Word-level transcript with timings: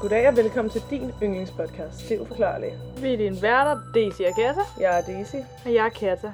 Goddag 0.00 0.28
og 0.28 0.36
velkommen 0.36 0.70
til 0.70 0.82
din 0.90 1.12
yndlingspodcast, 1.22 2.08
Det 2.08 2.16
er 2.16 2.20
uforklarligt. 2.20 2.74
Vi 3.02 3.12
er 3.12 3.16
dine 3.16 3.42
værter, 3.42 3.80
Daisy 3.94 4.20
og 4.22 4.34
Katta, 4.36 4.60
Jeg 4.80 4.98
er 4.98 5.02
Daisy. 5.02 5.36
og 5.64 5.74
jeg 5.74 5.86
er 5.86 5.88
Katta. 5.88 6.32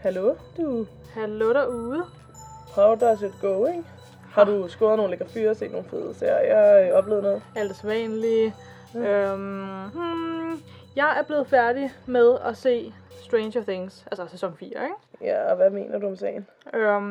Hallo, 0.00 0.34
du. 0.56 0.86
Hallo 1.14 1.52
derude. 1.52 2.02
How 2.74 2.94
does 2.94 3.22
it 3.22 3.32
going? 3.40 3.86
Har 4.32 4.44
du 4.44 4.68
scoret 4.68 4.96
nogle 4.96 5.10
lækre 5.10 5.26
fyre 5.28 5.50
og 5.50 5.56
set 5.56 5.72
nogle 5.72 5.86
fede 5.90 6.14
serier? 6.18 6.38
Jeg 6.38 6.86
har 6.86 6.92
oplevet 6.92 7.22
noget. 7.22 7.42
Alt 7.56 7.70
er 7.70 7.74
sædvanligt. 7.74 8.54
Øhm, 8.96 9.88
hmm, 9.94 10.62
jeg 10.96 11.18
er 11.18 11.22
blevet 11.26 11.46
færdig 11.46 11.90
med 12.06 12.36
at 12.44 12.56
se 12.56 12.92
Stranger 13.26 13.62
Things, 13.62 14.04
altså 14.10 14.26
sæson 14.26 14.56
4, 14.56 14.66
ikke? 14.68 14.84
Ja, 15.20 15.50
og 15.50 15.56
hvad 15.56 15.70
mener 15.70 15.98
du 15.98 16.06
om 16.06 16.16
sagen? 16.16 16.46
Øhm, 16.74 17.02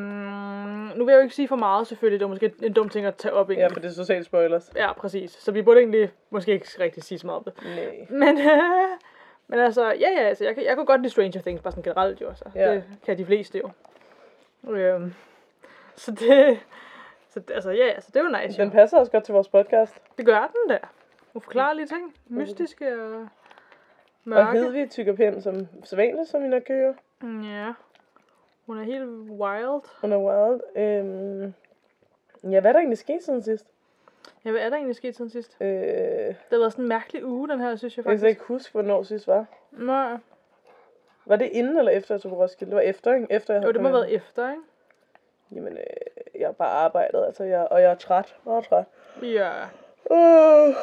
nu 0.96 1.04
vil 1.04 1.12
jeg 1.12 1.18
jo 1.18 1.22
ikke 1.22 1.34
sige 1.34 1.48
for 1.48 1.56
meget, 1.56 1.86
selvfølgelig. 1.86 2.20
Det 2.20 2.24
er 2.24 2.28
måske 2.28 2.52
en 2.62 2.72
dum 2.72 2.88
ting 2.88 3.06
at 3.06 3.14
tage 3.16 3.34
op, 3.34 3.48
Ja, 3.50 3.54
egentlig. 3.54 3.72
for 3.74 3.80
det 3.80 3.88
er 3.88 3.92
socialt 3.94 4.26
spoilers. 4.26 4.70
Ja, 4.76 4.92
præcis. 4.92 5.30
Så 5.30 5.52
vi 5.52 5.62
burde 5.62 5.80
egentlig 5.80 6.10
måske 6.30 6.52
ikke 6.52 6.66
rigtig 6.80 7.02
sige 7.02 7.18
så 7.18 7.26
meget 7.26 7.38
om 7.38 7.44
det. 7.44 7.54
Nej. 7.64 8.06
Men, 8.10 8.38
men 9.48 9.58
altså, 9.60 9.84
ja, 9.86 10.10
ja, 10.16 10.22
altså, 10.22 10.44
jeg, 10.44 10.54
kan- 10.54 10.64
jeg 10.64 10.76
kunne 10.76 10.86
godt 10.86 11.00
lide 11.00 11.10
Stranger 11.12 11.40
Things, 11.40 11.62
bare 11.62 11.72
sådan 11.72 11.82
generelt 11.82 12.20
jo, 12.20 12.28
altså. 12.28 12.44
Ja. 12.54 12.74
Det 12.74 12.84
kan 13.06 13.18
de 13.18 13.26
fleste 13.26 13.58
jo. 13.58 13.70
Øhm, 14.72 15.14
så 15.96 16.10
det, 16.10 16.58
så, 17.30 17.40
altså, 17.54 17.70
ja, 17.70 17.84
altså, 17.86 18.10
det 18.14 18.20
er 18.20 18.24
jo 18.24 18.44
nice, 18.46 18.58
Den 18.58 18.68
jo. 18.68 18.72
passer 18.72 18.98
også 18.98 19.12
godt 19.12 19.24
til 19.24 19.32
vores 19.34 19.48
podcast. 19.48 19.94
Det 20.18 20.26
gør 20.26 20.38
den 20.64 20.70
der. 20.70 20.78
Uforklarlige 21.34 21.86
ting. 21.86 22.14
Mystiske 22.28 23.02
og 23.02 23.28
Og 24.26 24.30
mørke. 24.30 24.58
Hedvig 24.58 24.90
tykker 24.90 25.12
pind 25.16 25.40
som 25.42 25.68
sædvanligt, 25.84 26.28
som 26.28 26.42
vi 26.42 26.48
nok 26.48 26.62
kan 26.62 26.76
høre. 26.76 26.94
Ja. 27.44 27.72
Hun 28.66 28.78
er 28.78 28.82
helt 28.82 29.04
wild. 29.30 30.00
Hun 30.00 30.12
er 30.12 30.18
wild. 30.18 30.60
Øhm, 30.76 31.54
ja, 32.52 32.60
hvad 32.60 32.70
er 32.70 32.72
der 32.72 32.78
egentlig 32.78 32.98
sket 32.98 33.22
siden 33.22 33.42
sidst? 33.42 33.66
Ja, 34.44 34.50
hvad 34.50 34.60
er 34.60 34.68
der 34.68 34.76
egentlig 34.76 34.96
sket 34.96 35.16
siden 35.16 35.30
sidst? 35.30 35.56
Øh, 35.60 35.68
Det 35.68 36.36
har 36.50 36.58
været 36.58 36.72
sådan 36.72 36.84
en 36.84 36.88
mærkelig 36.88 37.24
uge, 37.26 37.48
den 37.48 37.60
her, 37.60 37.76
synes 37.76 37.96
jeg 37.96 38.04
jeg 38.06 38.10
kan 38.10 38.18
faktisk. 38.18 38.28
ikke 38.28 38.42
huske, 38.42 38.72
hvornår 38.72 39.02
sidst 39.02 39.26
var. 39.26 39.44
Nej. 39.70 40.16
Var 41.26 41.36
det 41.36 41.48
inden 41.52 41.78
eller 41.78 41.92
efter, 41.92 42.14
jeg 42.14 42.20
tog 42.22 42.30
på 42.30 42.36
Roskilde? 42.42 42.70
Det 42.70 42.76
var 42.76 42.82
efter, 42.82 43.14
ikke? 43.14 43.26
Efter 43.30 43.54
jeg 43.54 43.64
Jo, 43.64 43.72
det 43.72 43.80
må 43.80 43.88
have 43.88 43.94
været 44.00 44.14
efter, 44.14 44.50
ikke? 44.50 44.62
Jamen, 45.52 45.72
øh, 45.72 46.40
jeg 46.40 46.48
har 46.48 46.52
bare 46.52 46.70
arbejdet, 46.70 47.24
altså, 47.26 47.44
jeg, 47.44 47.68
og 47.70 47.82
jeg 47.82 47.90
er 47.90 47.94
træt. 47.94 48.36
Meget 48.44 48.64
træt. 48.64 48.84
Ja. 49.22 49.50
Uh, 50.10 50.74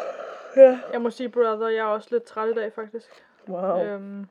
ja. 0.57 0.79
Jeg 0.93 1.01
må 1.01 1.09
sige, 1.09 1.29
brother, 1.29 1.67
jeg 1.67 1.79
er 1.79 1.83
også 1.83 2.07
lidt 2.11 2.23
træt 2.23 2.49
i 2.49 2.53
dag, 2.53 2.73
faktisk. 2.73 3.23
Wow. 3.47 3.83
Øhm, 3.83 4.27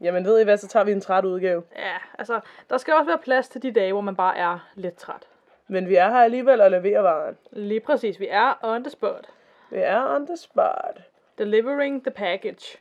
Jamen, 0.00 0.24
ved 0.24 0.40
I 0.40 0.44
hvad, 0.44 0.56
så 0.56 0.68
tager 0.68 0.84
vi 0.84 0.92
en 0.92 1.00
træt 1.00 1.24
udgave. 1.24 1.62
ja, 1.76 1.96
altså, 2.18 2.40
der 2.70 2.78
skal 2.78 2.94
også 2.94 3.06
være 3.06 3.18
plads 3.18 3.48
til 3.48 3.62
de 3.62 3.72
dage, 3.72 3.92
hvor 3.92 4.00
man 4.00 4.16
bare 4.16 4.36
er 4.36 4.70
lidt 4.74 4.96
træt. 4.96 5.28
Men 5.68 5.88
vi 5.88 5.94
er 5.94 6.08
her 6.08 6.18
alligevel 6.18 6.60
og 6.60 6.70
leverer 6.70 7.00
varen. 7.00 7.36
Lige 7.52 7.80
præcis, 7.80 8.20
vi 8.20 8.26
er 8.30 8.54
on 8.62 8.84
the 8.84 8.90
spot. 8.90 9.28
Vi 9.70 9.78
er 9.78 10.14
on 10.14 10.26
the 10.26 10.36
spot. 10.36 11.00
Delivering 11.38 12.02
the 12.04 12.10
package. 12.10 12.78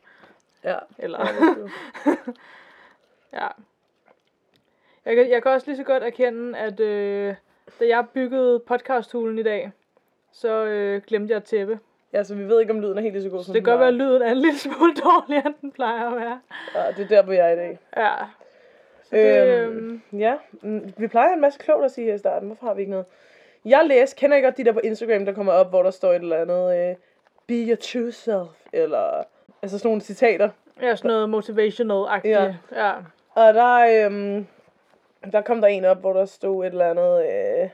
Ja. 0.63 0.77
Eller, 0.97 1.27
ja. 3.33 3.47
Jeg 5.05 5.15
kan, 5.15 5.29
jeg 5.29 5.43
kan 5.43 5.51
også 5.51 5.67
lige 5.67 5.77
så 5.77 5.83
godt 5.83 6.03
erkende, 6.03 6.57
at 6.57 6.79
øh, 6.79 7.35
da 7.79 7.87
jeg 7.87 8.05
byggede 8.13 8.59
podcasthulen 8.59 9.39
i 9.39 9.43
dag, 9.43 9.71
så 10.31 10.65
øh, 10.65 11.01
glemte 11.07 11.31
jeg 11.31 11.37
et 11.37 11.43
tæppe. 11.43 11.79
Ja, 12.13 12.23
så 12.23 12.35
vi 12.35 12.43
ved 12.43 12.59
ikke, 12.61 12.73
om 12.73 12.79
lyden 12.81 12.97
er 12.97 13.01
helt 13.01 13.13
lige 13.13 13.23
så 13.23 13.29
god, 13.29 13.39
Så 13.39 13.45
som 13.45 13.53
det 13.53 13.63
kan 13.63 13.71
godt 13.71 13.79
være, 13.79 13.87
at 13.87 13.93
lyden 13.93 14.21
er 14.21 14.31
en 14.31 14.37
lille 14.37 14.59
smule 14.59 14.93
dårligere, 15.05 15.45
end 15.45 15.55
den 15.61 15.71
plejer 15.71 16.09
at 16.09 16.15
være. 16.15 16.39
Ja, 16.75 16.91
det 16.97 17.03
er 17.03 17.07
der, 17.07 17.21
hvor 17.23 17.33
jeg 17.33 17.47
er 17.49 17.53
i 17.53 17.55
dag. 17.55 17.79
Ja. 17.97 18.11
Så 19.03 19.15
det, 19.15 19.47
Øhm, 19.47 20.01
øhm, 20.11 20.19
Ja, 20.19 20.33
mm, 20.61 20.93
vi 20.97 21.07
plejer 21.07 21.33
en 21.33 21.41
masse 21.41 21.59
klogt 21.59 21.85
at 21.85 21.91
sige 21.91 22.07
her 22.07 22.13
i 22.13 22.17
starten. 22.17 22.47
Hvorfor 22.47 22.65
har 22.65 22.73
vi 22.73 22.81
ikke 22.81 22.91
noget? 22.91 23.05
Jeg 23.65 23.81
læste, 23.85 24.15
kender 24.15 24.37
I 24.37 24.41
godt 24.41 24.57
de 24.57 24.63
der 24.65 24.71
på 24.71 24.79
Instagram, 24.83 25.25
der 25.25 25.33
kommer 25.33 25.51
op, 25.53 25.69
hvor 25.69 25.83
der 25.83 25.91
står 25.91 26.09
et 26.09 26.15
eller 26.21 26.37
andet, 26.41 26.89
øh, 26.89 26.95
be 27.47 27.53
your 27.53 27.75
true 27.75 28.11
self, 28.11 28.49
eller 28.73 29.23
altså 29.61 29.77
sådan 29.77 29.87
nogle 29.89 30.01
citater. 30.01 30.49
ja, 30.81 30.95
sådan 30.95 31.09
noget 31.09 31.29
motivational-agtigt. 31.29 32.27
Ja. 32.39 32.55
ja. 32.75 32.93
Og 33.35 33.53
der, 33.53 34.05
øhm, 34.05 34.47
der 35.31 35.41
kom 35.41 35.61
der 35.61 35.67
en 35.67 35.85
op, 35.85 35.97
hvor 35.99 36.13
der 36.13 36.25
stod 36.25 36.65
et 36.65 36.71
eller 36.71 36.89
andet, 36.89 37.25
øh, 37.63 37.69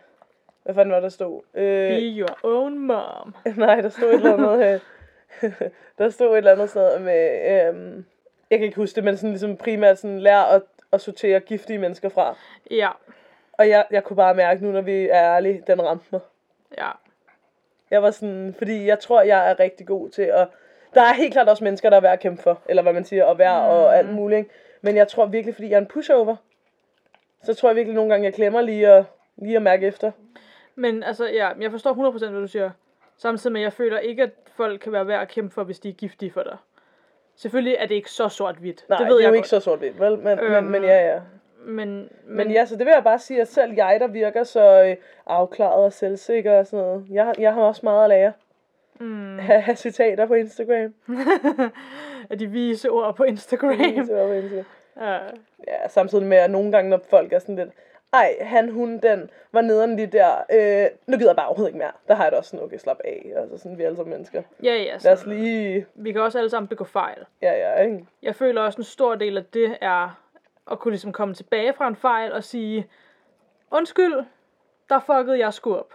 hvad 0.65 0.75
fanden 0.75 0.93
var 0.93 0.99
der 0.99 1.09
stod? 1.09 1.41
Øh, 1.53 1.89
Be 1.89 2.19
your 2.19 2.39
own 2.43 2.79
mom. 2.79 3.35
nej, 3.57 3.81
der 3.81 3.89
stod 3.89 4.09
et 4.09 4.13
eller 4.13 4.53
andet, 4.53 4.81
øh, 5.43 5.51
der 5.97 6.09
stod 6.09 6.31
et 6.31 6.37
eller 6.37 6.51
andet 6.51 6.69
sådan 6.69 6.87
noget 6.87 7.01
med, 7.01 7.31
øh, 7.51 8.03
jeg 8.49 8.59
kan 8.59 8.65
ikke 8.65 8.75
huske 8.75 8.95
det, 8.95 9.03
men 9.03 9.17
sådan 9.17 9.29
ligesom 9.29 9.57
primært 9.57 9.99
sådan, 9.99 10.19
lær 10.19 10.39
at, 10.39 10.61
at 10.93 11.01
sortere 11.01 11.39
giftige 11.39 11.79
mennesker 11.79 12.09
fra. 12.09 12.37
Ja. 12.71 12.89
Og 13.53 13.69
jeg, 13.69 13.85
jeg 13.91 14.03
kunne 14.03 14.17
bare 14.17 14.35
mærke 14.35 14.63
nu, 14.63 14.71
når 14.71 14.81
vi 14.81 15.07
er 15.07 15.35
ærlige, 15.35 15.63
den 15.67 15.81
ramte 15.81 16.05
mig. 16.11 16.21
Ja. 16.77 16.89
Jeg 17.91 18.03
var 18.03 18.11
sådan, 18.11 18.55
fordi 18.57 18.85
jeg 18.85 18.99
tror, 18.99 19.21
jeg 19.21 19.49
er 19.49 19.59
rigtig 19.59 19.87
god 19.87 20.09
til 20.09 20.21
at... 20.21 20.47
Der 20.93 21.01
er 21.01 21.13
helt 21.13 21.33
klart 21.33 21.49
også 21.49 21.63
mennesker, 21.63 21.89
der 21.89 21.97
er 21.97 22.01
værd 22.01 22.13
at 22.13 22.19
kæmpe 22.19 22.43
for, 22.43 22.61
eller 22.69 22.81
hvad 22.81 22.93
man 22.93 23.05
siger, 23.05 23.23
og 23.23 23.37
værd 23.37 23.61
mm. 23.61 23.69
og 23.69 23.97
alt 23.97 24.13
muligt. 24.13 24.37
Ikke? 24.37 24.49
Men 24.81 24.95
jeg 24.95 25.07
tror 25.07 25.25
virkelig, 25.25 25.55
fordi 25.55 25.69
jeg 25.69 25.75
er 25.75 25.81
en 25.81 25.87
pushover, 25.87 26.35
så 27.43 27.53
tror 27.53 27.69
jeg 27.69 27.75
virkelig 27.75 27.95
nogle 27.95 28.11
gange, 28.11 28.25
jeg 28.25 28.33
glemmer 28.33 28.61
lige 28.61 28.87
at, 28.87 29.05
lige 29.37 29.55
at 29.55 29.61
mærke 29.61 29.87
efter. 29.87 30.11
Men 30.75 31.03
altså, 31.03 31.25
ja, 31.29 31.49
jeg 31.59 31.71
forstår 31.71 32.11
100% 32.11 32.29
hvad 32.29 32.41
du 32.41 32.47
siger. 32.47 32.69
Samtidig 33.17 33.53
med, 33.53 33.61
at 33.61 33.63
jeg 33.63 33.73
føler 33.73 33.99
ikke, 33.99 34.23
at 34.23 34.29
folk 34.55 34.81
kan 34.81 34.91
være 34.91 35.07
værd 35.07 35.21
at 35.21 35.27
kæmpe 35.27 35.53
for, 35.53 35.63
hvis 35.63 35.79
de 35.79 35.89
er 35.89 35.93
giftige 35.93 36.31
for 36.31 36.43
dig. 36.43 36.57
Selvfølgelig 37.35 37.75
er 37.79 37.85
det 37.85 37.95
ikke 37.95 38.11
så 38.11 38.29
sort-hvidt. 38.29 38.85
Nej, 38.89 38.97
det 38.97 39.07
ved 39.07 39.15
det 39.15 39.19
er 39.19 39.23
jeg 39.23 39.27
jo 39.27 39.31
godt. 39.31 39.37
ikke 39.37 39.49
så 39.49 39.59
sort-hvidt, 39.59 39.99
vel? 39.99 40.17
Men, 40.19 40.39
øhm, 40.39 40.51
men, 40.51 40.71
men 40.71 40.83
ja, 40.83 41.13
ja. 41.13 41.19
Men, 41.65 41.87
men, 41.87 42.09
Men 42.37 42.51
ja, 42.51 42.65
så 42.65 42.75
det 42.75 42.85
vil 42.85 42.91
jeg 42.91 43.03
bare 43.03 43.19
sige, 43.19 43.41
at 43.41 43.47
selv 43.47 43.73
jeg, 43.73 43.97
der 43.99 44.07
virker 44.07 44.43
så 44.43 44.83
øh, 44.83 44.95
afklaret 45.25 45.83
og 45.85 45.93
selvsikker 45.93 46.59
og 46.59 46.67
sådan 46.67 46.85
noget, 46.85 47.05
jeg, 47.09 47.35
jeg 47.39 47.53
har 47.53 47.61
også 47.61 47.81
meget 47.83 48.03
at 48.03 48.09
lære. 48.09 48.33
Mm. 48.99 49.39
Have, 49.39 49.75
citater 49.75 50.25
på 50.25 50.33
Instagram. 50.33 50.93
af 52.29 52.37
de 52.39 52.47
vise 52.47 52.89
ord 52.89 53.15
på 53.15 53.23
Instagram. 53.23 54.05
Så 54.05 54.13
var 54.13 54.27
på 54.27 54.33
Instagram. 54.33 54.65
ja. 55.01 55.19
Ja, 55.67 55.87
samtidig 55.87 56.25
med, 56.25 56.37
at 56.37 56.51
nogle 56.51 56.71
gange, 56.71 56.89
når 56.89 57.01
folk 57.09 57.33
er 57.33 57.39
sådan 57.39 57.55
lidt, 57.55 57.69
ej, 58.15 58.35
han, 58.41 58.69
hun, 58.69 58.97
den, 58.99 59.29
var 59.51 59.61
nederen 59.61 59.95
lige 59.95 60.07
der, 60.07 60.35
øh, 60.51 60.89
nu 61.07 61.17
gider 61.17 61.29
jeg 61.29 61.35
bare 61.35 61.45
overhovedet 61.47 61.69
ikke 61.69 61.77
mere. 61.77 61.91
Der 62.07 62.15
har 62.15 62.23
jeg 62.23 62.31
det 62.31 62.37
også 62.39 62.49
sådan, 62.49 62.65
okay, 62.65 62.77
slap 62.77 62.97
af, 63.05 63.31
altså 63.35 63.57
sådan, 63.57 63.77
vi 63.77 63.83
er 63.83 63.87
alle 63.87 63.95
sammen 63.97 64.11
mennesker. 64.13 64.41
ja, 64.63 64.75
ja. 64.75 64.97
Lad 65.03 65.13
os 65.13 65.25
lige, 65.25 65.85
vi 65.95 66.11
kan 66.11 66.21
også 66.21 66.37
alle 66.37 66.49
sammen 66.49 66.67
begå 66.67 66.83
fejl. 66.83 67.25
ja, 67.41 67.53
ja, 67.53 67.81
ikke? 67.83 68.05
Jeg 68.23 68.35
føler 68.35 68.61
også, 68.61 68.77
en 68.77 68.83
stor 68.83 69.15
del 69.15 69.37
af 69.37 69.45
det 69.45 69.77
er 69.81 70.21
at 70.71 70.79
kunne 70.79 70.91
ligesom 70.91 71.11
komme 71.11 71.33
tilbage 71.33 71.73
fra 71.73 71.87
en 71.87 71.95
fejl 71.95 72.31
og 72.33 72.43
sige, 72.43 72.87
undskyld, 73.71 74.13
der 74.89 74.99
fuckede 74.99 75.39
jeg 75.39 75.53
sgu 75.53 75.75
op. 75.75 75.93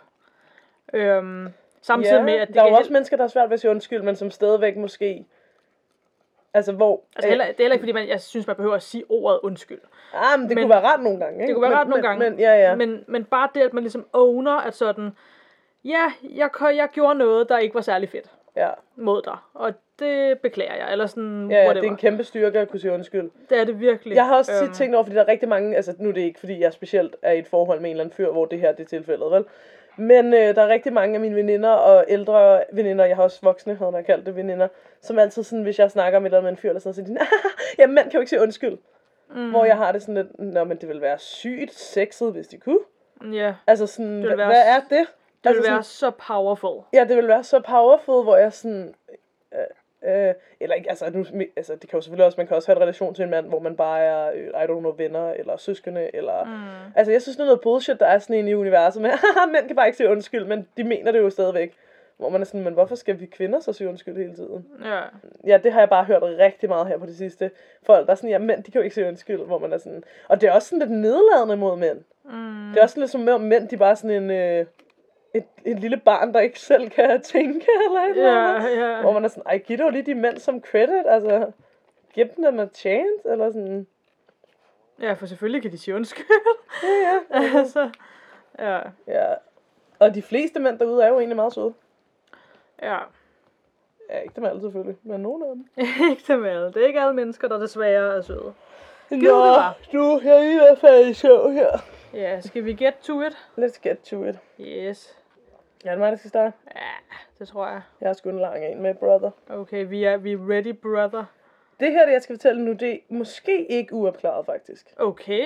Øhm, 0.92 1.48
samtidig 1.82 2.16
Ja, 2.16 2.22
med, 2.22 2.32
at 2.34 2.48
det 2.48 2.54
der 2.56 2.62
er 2.62 2.69
jo 2.69 2.75
også 2.75 2.88
hel- 2.88 2.92
mennesker, 2.92 3.16
der 3.16 3.25
er 3.25 3.28
svært 3.28 3.48
ved 3.50 3.54
at 3.54 3.60
sige 3.60 3.70
undskyld, 3.70 4.02
men 4.02 4.16
som 4.16 4.31
stadigvæk 4.31 4.76
måske, 4.76 5.26
altså 6.55 6.72
hvor, 6.72 7.00
Altså 7.16 7.28
heller, 7.28 7.44
det 7.44 7.53
er 7.53 7.62
heller 7.65 7.72
ikke, 7.75 7.83
fordi 7.83 7.93
man, 7.93 8.09
jeg 8.09 8.21
synes, 8.21 8.47
man 8.47 8.56
behøver 8.56 8.75
at 8.75 8.83
sige 8.83 9.05
ordet 9.09 9.41
undskyld. 9.43 9.81
ah, 10.15 10.38
men 10.41 10.49
det 10.49 10.55
men- 10.55 10.65
kunne 10.65 10.71
være 10.71 10.81
ret 10.93 11.03
nogle 11.03 11.19
gange, 11.21 11.34
ikke? 11.34 11.47
Det 11.47 11.55
kunne 11.55 11.62
være 11.62 11.71
men, 11.71 11.78
ret 11.78 11.88
nogle 11.88 12.03
men, 12.03 12.09
gange. 12.21 12.31
Men, 12.31 12.38
ja, 12.41 12.69
ja. 12.69 12.75
Men, 12.75 13.05
men 13.09 13.25
bare 13.25 13.49
det, 13.55 13.61
at 13.61 13.72
man 13.72 13.83
ligesom 13.83 14.06
owner, 14.12 14.53
at 14.56 14.75
sådan, 14.75 15.11
ja, 15.84 16.12
jeg, 16.22 16.50
jeg 16.62 16.88
gjorde 16.93 17.15
noget, 17.15 17.49
der 17.49 17.59
ikke 17.59 17.75
var 17.75 17.81
særlig 17.81 18.09
fedt 18.09 18.31
ja. 18.56 18.69
mod 18.97 19.22
dig. 19.22 19.37
Og 19.55 19.72
det 19.99 20.38
beklager 20.38 20.75
jeg, 20.75 20.93
eller 20.93 21.06
sådan, 21.06 21.50
Ja, 21.50 21.56
ja, 21.56 21.64
whatever. 21.64 21.81
det 21.82 21.88
er 21.88 21.91
en 21.93 21.97
kæmpe 21.97 22.25
styrke 22.25 22.58
at 22.58 22.69
kunne 22.70 22.81
sige 22.81 22.93
undskyld. 22.93 23.31
det 23.50 23.58
er 23.61 23.64
det 23.64 23.81
virkelig. 23.81 24.14
Jeg 24.14 24.26
har 24.26 24.37
også 24.37 24.52
tit 24.52 24.62
Øhm, 24.62 24.73
tænkt 24.75 24.94
over, 24.94 25.05
fordi 25.05 25.17
der 25.17 25.23
er 25.23 25.29
rigtig 25.29 25.49
mange, 25.49 25.76
altså 25.76 25.94
nu 25.99 26.08
er 26.08 26.12
det 26.12 26.20
ikke, 26.20 26.41
fordi 26.41 26.61
jeg 26.61 26.73
specielt 26.73 27.17
er 27.23 27.32
i 27.32 27.38
et 27.38 27.47
forhold 27.47 27.81
med 27.81 27.91
en 27.91 27.94
eller 27.97 28.05
anden 28.05 28.17
fyr, 28.17 28.31
hvor 28.32 28.44
det 28.44 28.61
her 28.61 28.73
det 28.73 28.81
er 28.85 28.88
tilfældet, 28.88 29.31
vel? 29.31 29.44
Men 30.00 30.35
øh, 30.35 30.55
der 30.55 30.62
er 30.62 30.69
rigtig 30.69 30.93
mange 30.93 31.14
af 31.14 31.20
mine 31.20 31.37
veninder 31.37 31.70
og 31.70 32.05
ældre 32.08 32.64
veninder, 32.73 33.05
jeg 33.05 33.17
har 33.17 33.23
også 33.23 33.38
voksne, 33.43 33.75
havde 33.75 33.93
man 33.93 34.05
kaldt 34.05 34.26
det 34.26 34.37
veninder, 34.37 34.69
som 35.00 35.19
altid 35.19 35.43
sådan, 35.43 35.62
hvis 35.62 35.79
jeg 35.79 35.91
snakker 35.91 36.19
med 36.19 36.26
eller 36.31 36.41
med 36.41 36.50
en 36.50 36.56
fyr, 36.56 36.69
eller 36.69 36.81
sådan, 36.81 36.94
så 36.94 37.05
siger 37.05 37.19
de, 37.19 37.26
ja, 37.79 37.87
mænd 37.87 38.05
kan 38.05 38.12
jo 38.12 38.20
ikke 38.20 38.31
sige 38.31 38.43
undskyld. 38.43 38.79
Mm. 39.35 39.50
Hvor 39.50 39.64
jeg 39.64 39.76
har 39.76 39.93
det 39.93 40.02
sådan 40.02 40.14
lidt, 40.14 40.38
nå, 40.38 40.64
men 40.64 40.76
det 40.76 40.88
ville 40.88 41.02
være 41.02 41.19
sygt 41.19 41.75
sexet, 41.75 42.32
hvis 42.32 42.49
de 42.49 42.58
kunne. 42.58 42.79
Ja, 43.32 43.55
Altså 43.67 43.87
sådan, 43.87 44.17
ville 44.17 44.32
hva- 44.35 44.37
være 44.37 44.47
hvad 44.47 44.62
er 44.67 44.81
det? 44.81 45.06
det 45.44 45.50
vil 45.50 45.56
altså 45.56 45.70
være 45.73 45.82
så 45.82 46.11
powerful. 46.11 46.82
Ja, 46.93 47.05
det 47.08 47.17
vil 47.17 47.29
være 47.29 47.44
så 47.44 47.61
powerful, 47.61 48.23
hvor 48.23 48.37
jeg 48.37 48.52
sådan... 48.52 48.94
Øh, 49.55 49.61
øh, 50.05 50.35
eller 50.61 50.76
ikke, 50.76 50.91
altså, 50.91 51.11
nu, 51.14 51.25
altså, 51.56 51.73
det 51.73 51.91
kan 51.91 51.97
jo 51.97 52.00
selvfølgelig 52.00 52.26
også, 52.26 52.37
man 52.38 52.47
kan 52.47 52.56
også 52.56 52.69
have 52.69 52.76
en 52.76 52.82
relation 52.82 53.14
til 53.14 53.25
en 53.25 53.31
mand, 53.31 53.47
hvor 53.47 53.58
man 53.58 53.76
bare 53.76 54.00
er, 54.00 54.31
øh, 54.35 54.47
I 54.47 54.64
don't 54.64 54.79
know, 54.79 54.94
venner, 54.97 55.32
eller 55.32 55.56
søskende, 55.56 56.11
eller... 56.14 56.44
Mm. 56.44 56.93
Altså, 56.97 57.12
jeg 57.12 57.23
synes, 57.23 57.37
det 57.37 57.43
er 57.43 57.47
noget 57.47 57.61
bullshit, 57.61 58.00
der 58.00 58.06
er 58.06 58.19
sådan 58.19 58.37
en 58.37 58.49
i 58.49 58.55
universet 58.55 59.02
med, 59.02 59.11
haha, 59.11 59.47
mænd 59.52 59.67
kan 59.67 59.76
bare 59.76 59.87
ikke 59.87 59.97
sige 59.97 60.11
undskyld, 60.11 60.44
men 60.44 60.69
de 60.76 60.85
mener 60.85 61.12
det 61.12 61.19
jo 61.19 61.31
stadigvæk. 61.31 61.73
Hvor 62.17 62.29
man 62.29 62.41
er 62.41 62.44
sådan, 62.44 62.62
men 62.62 62.73
hvorfor 62.73 62.94
skal 62.94 63.20
vi 63.20 63.26
kvinder 63.26 63.61
så 63.61 63.73
sige 63.73 63.88
undskyld 63.88 64.17
hele 64.17 64.35
tiden? 64.35 64.67
Ja. 64.85 65.00
Ja, 65.47 65.58
det 65.58 65.73
har 65.73 65.81
jeg 65.81 65.88
bare 65.88 66.05
hørt 66.05 66.23
rigtig 66.23 66.69
meget 66.69 66.87
her 66.87 66.99
på 66.99 67.06
det 67.06 67.17
sidste. 67.17 67.50
Folk, 67.82 68.06
der 68.06 68.12
er 68.12 68.17
sådan, 68.17 68.31
ja, 68.31 68.38
mænd, 68.38 68.62
de 68.62 68.70
kan 68.70 68.81
jo 68.81 68.85
ikke 68.85 68.94
sige 68.94 69.08
undskyld, 69.08 69.41
hvor 69.41 69.58
man 69.58 69.73
er 69.73 69.79
sådan... 69.79 70.05
Og 70.29 70.41
det 70.41 70.49
er 70.49 70.52
også 70.52 70.69
sådan 70.69 70.88
lidt 70.88 71.00
nedladende 71.00 71.56
mod 71.56 71.76
mænd. 71.76 71.99
Mm. 72.25 72.70
Det 72.73 72.79
er 72.79 72.82
også 72.82 73.00
lidt 73.00 73.11
som 73.11 73.29
om 73.29 73.41
mænd, 73.41 73.69
de 73.69 73.76
bare 73.76 73.97
sådan 73.97 74.23
en... 74.23 74.31
Øh, 74.31 74.67
et, 75.35 75.44
et 75.65 75.79
lille 75.81 75.97
barn, 75.97 76.35
der 76.35 76.41
ikke 76.41 76.61
selv 76.61 76.91
kan 76.91 77.23
tænke, 77.23 77.67
eller 77.87 78.00
et 78.00 78.11
eller 78.11 78.55
andet. 78.55 79.00
Hvor 79.00 79.12
man 79.12 79.25
er 79.25 79.29
sådan, 79.29 79.43
ej, 79.47 79.59
giv 79.59 79.79
dog 79.79 79.91
lige 79.91 80.03
de 80.03 80.15
mænd 80.15 80.38
som 80.38 80.61
credit, 80.61 81.06
altså, 81.06 81.53
giv 82.15 82.27
dem 82.37 82.59
en 82.59 82.71
chance, 82.75 83.29
eller 83.31 83.50
sådan. 83.50 83.87
ja, 85.00 85.12
for 85.12 85.27
selvfølgelig 85.27 85.62
kan 85.62 85.73
de 85.73 85.79
sige 85.79 85.94
undskyld. 85.94 86.27
Ja, 86.82 87.38
ja. 87.41 87.59
altså, 87.59 87.91
ja, 88.59 88.81
ja. 89.06 89.35
Og 89.99 90.15
de 90.15 90.23
fleste 90.23 90.61
mænd 90.61 90.79
derude 90.79 91.05
er 91.05 91.09
jo 91.09 91.19
egentlig 91.19 91.37
meget 91.37 91.53
søde. 91.53 91.75
ja. 92.83 92.99
Ja, 94.11 94.19
ikke 94.19 94.35
dem 94.37 94.44
alle 94.44 94.61
selvfølgelig, 94.61 94.97
men 95.03 95.21
nogle 95.21 95.47
af 95.47 95.55
dem. 95.55 95.69
ikke 96.11 96.23
dem 96.29 96.44
alle. 96.44 96.67
Det 96.67 96.83
er 96.83 96.87
ikke 96.87 97.00
alle 97.00 97.15
mennesker, 97.15 97.49
der 97.49 97.59
desværre 97.59 98.17
er 98.17 98.23
søde. 98.23 98.55
Nå, 99.11 99.35
var. 99.35 99.79
du, 99.93 100.21
jeg 100.25 100.37
er 100.47 100.50
i 100.50 100.55
hvert 100.55 100.79
fald 100.79 101.09
i 101.09 101.15
søvn 101.15 101.53
her. 101.53 101.79
Ja, 102.15 102.41
skal 102.41 102.65
vi 102.65 102.73
get 102.73 102.94
to 103.03 103.23
it? 103.23 103.38
Let's 103.59 103.81
get 103.83 103.99
to 103.99 104.25
it. 104.25 104.35
Yes. 104.61 105.19
Ja, 105.85 105.91
det 105.91 105.94
er 105.97 105.99
mig, 105.99 106.11
der 106.12 106.19
skal 106.19 106.29
starte. 106.29 106.53
Ja, 106.77 107.15
det 107.38 107.49
tror 107.49 107.67
jeg. 107.67 107.81
Jeg 108.00 108.09
har 108.09 108.12
sgu 108.15 108.29
en 108.31 108.38
lang 108.38 108.65
en 108.67 108.82
med, 108.82 108.94
brother. 108.94 109.31
Okay, 109.49 109.87
vi 109.88 110.05
er, 110.05 110.17
vi 110.17 110.32
er 110.32 110.50
ready, 110.50 110.75
brother. 110.75 111.25
Det 111.81 111.93
her, 111.93 112.06
det 112.06 112.12
jeg 112.12 112.23
skal 112.23 112.37
fortælle 112.37 112.65
nu, 112.65 112.73
det 112.73 112.93
er 112.93 112.99
måske 113.09 113.67
ikke 113.67 113.94
uopklaret, 113.94 114.47
faktisk. 114.47 114.94
Okay. 114.97 115.44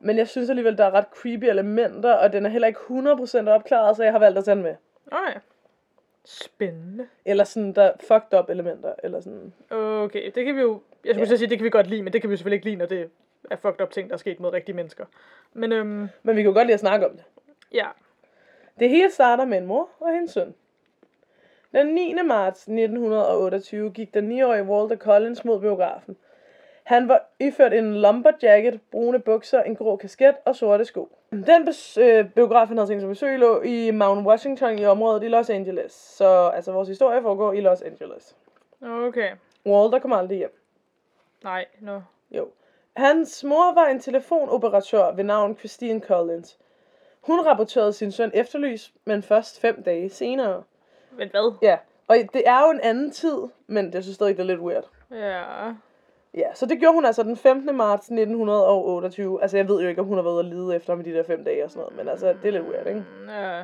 Men 0.00 0.18
jeg 0.18 0.28
synes 0.28 0.50
alligevel, 0.50 0.78
der 0.78 0.84
er 0.84 0.90
ret 0.90 1.06
creepy 1.14 1.44
elementer, 1.44 2.12
og 2.14 2.32
den 2.32 2.46
er 2.46 2.50
heller 2.50 2.68
ikke 2.68 2.80
100% 3.46 3.48
opklaret, 3.48 3.96
så 3.96 4.02
jeg 4.04 4.12
har 4.12 4.18
valgt 4.18 4.38
at 4.38 4.44
tage 4.44 4.54
den 4.54 4.62
med. 4.64 4.74
Okay. 5.12 5.40
Spændende. 6.24 7.06
Eller 7.24 7.44
sådan, 7.44 7.72
der 7.72 7.82
er 7.82 7.92
fucked 8.00 8.38
up 8.38 8.50
elementer, 8.50 8.94
eller 9.04 9.20
sådan. 9.20 9.52
Okay, 9.70 10.30
det 10.34 10.44
kan 10.44 10.56
vi 10.56 10.60
jo... 10.60 10.80
Jeg 11.04 11.14
skulle 11.14 11.26
Ja. 11.26 11.30
ja. 11.30 11.36
sige, 11.36 11.48
det 11.50 11.58
kan 11.58 11.64
vi 11.64 11.70
godt 11.70 11.86
lide, 11.86 12.02
men 12.02 12.12
det 12.12 12.20
kan 12.20 12.30
vi 12.30 12.36
selvfølgelig 12.36 12.56
ikke 12.56 12.66
lide, 12.66 12.76
når 12.76 12.86
det 12.86 13.10
er 13.50 13.56
fucked 13.56 13.80
up 13.80 13.90
ting, 13.90 14.08
der 14.08 14.14
er 14.14 14.18
sket 14.18 14.40
mod 14.40 14.52
rigtige 14.52 14.76
mennesker. 14.76 15.04
Men 15.52 15.72
øhm, 15.72 16.08
Men 16.22 16.36
vi 16.36 16.42
kan 16.42 16.50
jo 16.50 16.54
godt 16.54 16.66
lide 16.66 16.74
at 16.74 16.80
snakke 16.80 17.06
om 17.08 17.12
det. 17.16 17.24
ja. 17.72 17.86
Det 18.82 18.90
hele 18.90 19.10
starter 19.10 19.44
med 19.44 19.58
en 19.58 19.66
mor 19.66 19.88
og 20.00 20.12
hendes 20.12 20.30
søn. 20.30 20.54
Den 21.72 21.86
9. 21.86 22.14
marts 22.24 22.60
1928 22.60 23.90
gik 23.90 24.14
den 24.14 24.42
9-årige 24.42 24.64
Walter 24.64 24.96
Collins 24.96 25.44
mod 25.44 25.60
biografen. 25.60 26.16
Han 26.82 27.08
var 27.08 27.26
iført 27.38 27.72
en 27.72 28.00
lumberjacket, 28.00 28.80
brune 28.90 29.18
bukser, 29.18 29.62
en 29.62 29.76
grå 29.76 29.96
kasket 29.96 30.34
og 30.44 30.56
sorte 30.56 30.84
sko. 30.84 31.08
Den 31.30 31.68
øh, 31.98 32.30
biograf, 32.30 32.68
han 32.68 32.76
havde 32.76 32.90
tænkt 32.90 33.00
sig 33.00 33.08
at 33.08 33.12
besøge, 33.12 33.38
lå 33.38 33.62
i 33.62 33.90
Mount 33.90 34.26
Washington 34.26 34.78
i 34.78 34.84
området 34.84 35.22
i 35.22 35.28
Los 35.28 35.50
Angeles. 35.50 35.92
Så 35.92 36.48
altså, 36.48 36.72
vores 36.72 36.88
historie 36.88 37.22
foregår 37.22 37.52
i 37.52 37.60
Los 37.60 37.82
Angeles. 37.82 38.36
Okay. 38.82 39.30
Walter 39.66 39.98
kom 39.98 40.12
aldrig 40.12 40.38
hjem. 40.38 40.58
Nej, 41.44 41.66
no. 41.80 42.00
Jo. 42.30 42.48
Hans 42.96 43.44
mor 43.44 43.74
var 43.74 43.86
en 43.86 44.00
telefonoperatør 44.00 45.12
ved 45.12 45.24
navn 45.24 45.56
Christine 45.56 46.00
Collins. 46.00 46.58
Hun 47.22 47.40
rapporterede 47.46 47.92
sin 47.92 48.12
søn 48.12 48.30
efterlys, 48.34 48.92
men 49.04 49.22
først 49.22 49.60
fem 49.60 49.82
dage 49.82 50.10
senere. 50.10 50.62
Men 51.18 51.28
hvad? 51.30 51.52
Ja, 51.62 51.76
og 52.08 52.16
det 52.34 52.42
er 52.46 52.60
jo 52.60 52.70
en 52.70 52.80
anden 52.80 53.10
tid, 53.10 53.38
men 53.66 53.92
det 53.92 54.02
synes 54.04 54.14
stadig, 54.14 54.36
det 54.36 54.42
er 54.42 54.46
lidt 54.46 54.60
weird. 54.60 54.84
Ja. 55.10 55.42
Ja, 56.34 56.54
så 56.54 56.66
det 56.66 56.78
gjorde 56.78 56.94
hun 56.94 57.04
altså 57.04 57.22
den 57.22 57.36
15. 57.36 57.76
marts 57.76 58.06
1928. 58.06 59.42
Altså, 59.42 59.56
jeg 59.56 59.68
ved 59.68 59.82
jo 59.82 59.88
ikke, 59.88 60.00
om 60.00 60.06
hun 60.06 60.16
har 60.16 60.22
været 60.22 60.34
ude 60.34 60.40
at 60.40 60.46
lede 60.46 60.76
efter 60.76 60.94
med 60.94 61.04
de 61.04 61.12
der 61.12 61.22
fem 61.22 61.44
dage 61.44 61.64
og 61.64 61.70
sådan 61.70 61.80
noget, 61.80 61.96
men 61.96 62.08
altså, 62.08 62.26
det 62.42 62.48
er 62.48 62.50
lidt 62.52 62.64
weird, 62.64 62.86
ikke? 62.86 63.04
Ja. 63.28 63.62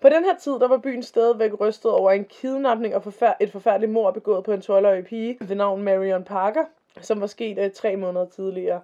På 0.00 0.08
den 0.08 0.24
her 0.24 0.36
tid, 0.36 0.52
der 0.52 0.68
var 0.68 0.76
byen 0.78 1.02
stadigvæk 1.02 1.60
rystet 1.60 1.90
over 1.90 2.10
en 2.10 2.24
kidnapning 2.24 2.94
og 2.94 3.02
forfær- 3.02 3.36
et 3.40 3.52
forfærdeligt 3.52 3.92
mord 3.92 4.14
begået 4.14 4.44
på 4.44 4.52
en 4.52 4.60
12-årig 4.60 5.04
pige 5.04 5.36
ved 5.40 5.56
navn 5.56 5.82
Marion 5.82 6.24
Parker, 6.24 6.64
som 7.00 7.20
var 7.20 7.26
sket 7.26 7.58
uh, 7.58 7.72
tre 7.74 7.96
måneder 7.96 8.26
tidligere. 8.26 8.80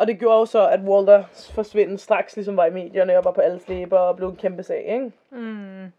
Og 0.00 0.06
det 0.06 0.18
gjorde 0.18 0.38
jo 0.38 0.46
så, 0.46 0.68
at 0.68 0.80
Walters 0.80 1.52
forsvinden 1.52 1.98
straks 1.98 2.36
ligesom 2.36 2.56
var 2.56 2.66
i 2.66 2.70
medierne 2.70 3.18
og 3.18 3.24
var 3.24 3.30
på 3.30 3.40
alle 3.40 3.60
slæber 3.60 3.98
og 3.98 4.16
blev 4.16 4.28
en 4.28 4.36
kæmpe 4.36 4.62
sag, 4.62 4.84
ikke? 4.84 5.12
Mm. 5.30 5.92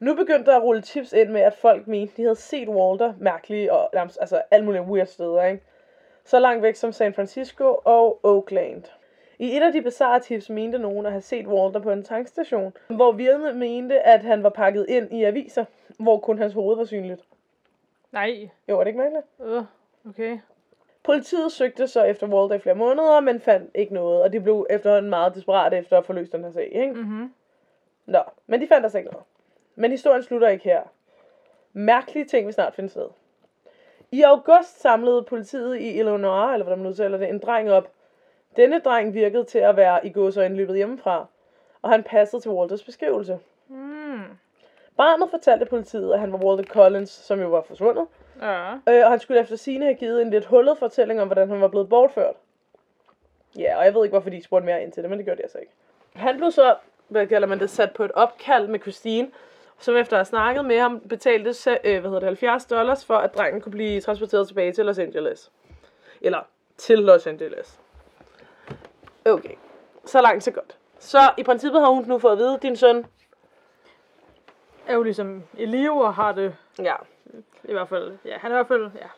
Nu 0.00 0.14
begyndte 0.14 0.50
der 0.50 0.56
at 0.56 0.62
rulle 0.62 0.82
tips 0.82 1.12
ind 1.12 1.30
med, 1.30 1.40
at 1.40 1.54
folk 1.54 1.86
mente, 1.86 2.12
de 2.16 2.22
havde 2.22 2.36
set 2.36 2.68
Walter 2.68 3.12
mærkelige 3.18 3.72
og 3.72 3.90
altså 3.94 4.42
alle 4.50 4.64
mulige 4.64 4.82
weird 4.82 5.06
steder, 5.06 5.44
ikke? 5.44 5.62
Så 6.24 6.38
langt 6.38 6.62
væk 6.62 6.74
som 6.74 6.92
San 6.92 7.14
Francisco 7.14 7.80
og 7.84 8.20
Oakland. 8.22 8.84
I 9.38 9.56
et 9.56 9.62
af 9.62 9.72
de 9.72 9.82
bizarre 9.82 10.20
tips 10.20 10.50
mente 10.50 10.78
nogen 10.78 11.06
at 11.06 11.12
have 11.12 11.22
set 11.22 11.46
Walter 11.46 11.80
på 11.80 11.90
en 11.90 12.04
tankstation, 12.04 12.72
hvor 12.88 13.12
vidnet 13.12 13.56
mente, 13.56 14.00
at 14.00 14.20
han 14.22 14.42
var 14.42 14.50
pakket 14.50 14.86
ind 14.88 15.12
i 15.12 15.24
aviser, 15.24 15.64
hvor 15.98 16.18
kun 16.18 16.38
hans 16.38 16.52
hoved 16.52 16.76
var 16.76 16.84
synligt. 16.84 17.24
Nej. 18.12 18.48
Jo, 18.68 18.80
er 18.80 18.84
det 18.84 18.88
ikke 18.88 19.00
mærkeligt? 19.00 19.26
Øh, 19.40 19.62
okay. 20.08 20.38
Politiet 21.08 21.52
søgte 21.52 21.88
så 21.88 22.02
efter 22.02 22.26
Walter 22.26 22.56
i 22.56 22.58
flere 22.58 22.74
måneder, 22.74 23.20
men 23.20 23.40
fandt 23.40 23.70
ikke 23.74 23.94
noget, 23.94 24.22
og 24.22 24.32
de 24.32 24.40
blev 24.40 24.66
efterhånden 24.70 25.10
meget 25.10 25.34
desperate 25.34 25.76
efter 25.76 25.98
at 25.98 26.06
få 26.06 26.12
løst 26.12 26.32
den 26.32 26.44
her 26.44 26.50
sag, 26.50 26.68
ikke? 26.72 26.94
Mhm. 26.94 27.32
Nå, 28.06 28.18
men 28.46 28.60
de 28.60 28.68
fandt 28.68 28.84
altså 28.84 28.98
ikke 28.98 29.10
noget. 29.10 29.24
Men 29.74 29.90
historien 29.90 30.22
slutter 30.22 30.48
ikke 30.48 30.64
her. 30.64 30.82
Mærkelige 31.72 32.24
ting 32.24 32.46
vil 32.46 32.54
snart 32.54 32.74
finde 32.74 32.90
sted. 32.90 33.08
I 34.10 34.22
august 34.22 34.80
samlede 34.80 35.22
politiet 35.22 35.76
i 35.76 35.98
Illinois, 35.98 36.52
eller 36.52 36.64
hvordan 36.64 36.78
man 36.78 36.86
udtaler 36.86 37.18
det, 37.18 37.28
en 37.28 37.38
dreng 37.38 37.70
op. 37.70 37.88
Denne 38.56 38.78
dreng 38.78 39.14
virkede 39.14 39.44
til 39.44 39.58
at 39.58 39.76
være 39.76 40.06
i 40.06 40.10
gåsøjne 40.10 40.56
løbet 40.56 40.76
hjemmefra, 40.76 41.26
og 41.82 41.90
han 41.90 42.02
passede 42.02 42.42
til 42.42 42.50
Walters 42.50 42.84
beskrivelse. 42.84 43.38
Mm. 43.68 44.22
Barnet 44.96 45.30
fortalte 45.30 45.66
politiet, 45.66 46.12
at 46.12 46.20
han 46.20 46.32
var 46.32 46.38
Walter 46.38 46.64
Collins, 46.64 47.10
som 47.10 47.40
jo 47.40 47.48
var 47.48 47.62
forsvundet, 47.62 48.06
Ja. 48.42 48.72
øh, 48.72 49.04
og 49.04 49.10
han 49.10 49.20
skulle 49.20 49.40
efter 49.40 49.56
sine 49.56 49.84
have 49.84 49.94
givet 49.94 50.22
en 50.22 50.30
lidt 50.30 50.44
hullet 50.44 50.78
fortælling 50.78 51.20
om, 51.20 51.28
hvordan 51.28 51.48
han 51.48 51.60
var 51.60 51.68
blevet 51.68 51.88
bortført. 51.88 52.34
Ja, 53.58 53.78
og 53.78 53.84
jeg 53.84 53.94
ved 53.94 54.04
ikke, 54.04 54.12
hvorfor 54.12 54.30
de 54.30 54.42
spurgte 54.42 54.66
mere 54.66 54.82
ind 54.82 54.92
til 54.92 55.02
det, 55.02 55.10
men 55.10 55.18
det 55.18 55.26
gjorde 55.26 55.38
de 55.38 55.42
altså 55.42 55.58
ikke. 55.58 55.72
Han 56.14 56.36
blev 56.36 56.50
så, 56.50 56.76
hvad 57.08 57.26
kalder 57.26 57.48
man 57.48 57.58
det, 57.58 57.70
sat 57.70 57.92
på 57.92 58.04
et 58.04 58.12
opkald 58.12 58.68
med 58.68 58.80
Christine, 58.80 59.30
som 59.78 59.96
efter 59.96 60.16
at 60.16 60.18
have 60.18 60.24
snakket 60.24 60.64
med 60.64 60.78
ham, 60.78 61.00
betalte 61.00 61.50
øh, 61.84 62.00
hvad 62.00 62.10
hedder 62.10 62.18
det, 62.18 62.26
70 62.26 62.64
dollars 62.64 63.04
for, 63.04 63.16
at 63.16 63.34
drengen 63.34 63.60
kunne 63.60 63.72
blive 63.72 64.00
transporteret 64.00 64.48
tilbage 64.48 64.72
til 64.72 64.84
Los 64.84 64.98
Angeles. 64.98 65.50
Eller 66.20 66.40
til 66.76 66.98
Los 66.98 67.26
Angeles. 67.26 67.80
Okay, 69.24 69.54
så 70.04 70.20
langt 70.20 70.44
så 70.44 70.50
godt. 70.50 70.76
Så 70.98 71.18
i 71.36 71.42
princippet 71.42 71.80
har 71.80 71.88
hun 71.88 72.04
nu 72.06 72.18
fået 72.18 72.32
at 72.32 72.38
vide, 72.38 72.58
din 72.62 72.76
søn, 72.76 73.06
Er 74.86 74.94
jo 74.94 75.02
ligesom 75.02 75.42
i 75.58 75.66
live 75.66 76.04
og 76.04 76.14
har 76.14 76.32
det 76.32 76.54
ja, 76.78 76.94
i 77.64 77.72
hvert 77.72 77.88
fald. 77.88 78.18
Ja, 78.24 78.38
han 78.38 78.50
er 78.50 78.54
i 78.54 78.58
hvert 78.58 78.68
fald, 78.68 78.82
ja. 78.82 78.88
Han 78.98 79.10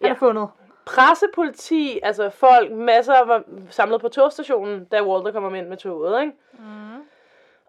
Ja. 0.00 0.08
er 0.08 0.14
fundet. 0.14 0.48
pressepoliti, 0.84 2.00
altså 2.02 2.30
folk, 2.30 2.72
masser 2.72 3.24
var 3.24 3.42
samlet 3.70 4.00
på 4.00 4.08
togstationen, 4.08 4.84
da 4.84 5.02
Walter 5.02 5.32
kommer 5.32 5.54
ind 5.58 5.68
med 5.68 5.76
toget, 5.76 6.20
ikke? 6.20 6.32
Mm. 6.52 7.02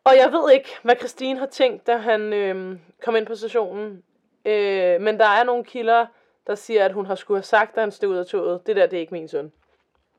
Og 0.03 0.12
jeg 0.18 0.32
ved 0.32 0.51
ikke, 0.51 0.70
hvad 0.84 0.96
Christine 0.96 1.39
har 1.39 1.46
tænkt, 1.46 1.88
da 1.88 1.98
han 1.98 2.34
øh, 2.34 2.77
kom 3.03 3.15
ind 3.15 3.25
på 3.25 3.36
stationen. 3.36 4.03
Øh, 4.46 5.01
men 5.01 5.20
der 5.20 5.25
er 5.25 5.44
nogle 5.44 5.63
kilder, 5.63 6.06
der 6.48 6.56
siger, 6.56 6.86
at 6.86 6.94
hun 6.94 7.06
har 7.06 7.15
skulle 7.15 7.38
have 7.38 7.44
sagt, 7.44 7.75
da 7.75 7.79
han 7.82 7.91
stod 7.91 8.10
ud 8.10 8.18
af 8.18 8.25
toget, 8.25 8.68
det 8.68 8.75
der, 8.75 8.86
det 8.86 8.98
er 8.98 9.01
ikke 9.01 9.13
min 9.13 9.27
søn. 9.27 9.51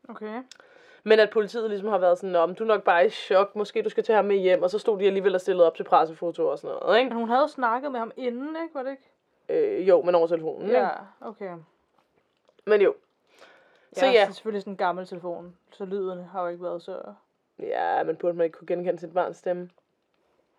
Okay. 0.09 0.43
Men 1.03 1.19
at 1.21 1.31
politiet 1.31 1.71
ligesom 1.71 1.89
har 1.89 1.99
været 1.99 2.19
sådan, 2.19 2.37
om 2.37 2.55
du 2.55 2.65
er 2.65 2.69
nok 2.69 2.83
bare 2.83 3.07
i 3.07 3.11
chok, 3.11 3.57
måske 3.57 3.83
du 3.83 3.89
skal 3.89 4.05
tage 4.05 4.17
ham 4.17 4.25
med 4.25 4.37
hjem, 4.37 4.63
og 4.63 4.71
så 4.71 4.79
stod 4.79 4.99
de 4.99 5.07
alligevel 5.07 5.35
og 5.35 5.41
stillede 5.41 5.67
op 5.67 5.77
til 5.77 5.85
pressefoto 5.85 6.47
og 6.49 6.59
sådan 6.59 6.77
noget, 6.83 6.99
ikke? 6.99 7.09
Men 7.11 7.19
hun 7.19 7.29
havde 7.29 7.49
snakket 7.49 7.93
med 7.93 7.99
ham 8.01 8.13
inden, 8.17 8.57
ikke? 8.63 8.75
Var 8.75 8.83
det 8.83 8.91
ikke? 8.91 9.03
Øh, 9.49 9.89
jo, 9.89 10.03
men 10.03 10.15
over 10.15 10.27
telefonen, 10.27 10.69
Ja, 10.71 10.77
ikke? 10.81 10.91
okay. 11.21 11.51
Men 12.67 12.81
jo. 12.81 12.95
Så 13.93 14.07
ja, 14.07 14.13
ja, 14.13 14.21
Det 14.21 14.29
er 14.29 14.33
selvfølgelig 14.33 14.63
sådan 14.63 14.73
en 14.73 14.77
gammel 14.77 15.07
telefon, 15.07 15.57
så 15.73 15.85
lyden 15.85 16.25
har 16.25 16.43
jo 16.43 16.49
ikke 16.49 16.65
været 16.65 16.83
så... 16.83 17.03
ja, 17.59 18.03
men 18.03 18.17
burde 18.17 18.37
man 18.37 18.45
ikke 18.45 18.59
kunne 18.59 18.67
genkende 18.67 18.99
sit 19.01 19.15
barns 19.15 19.37
stemme? 19.37 19.71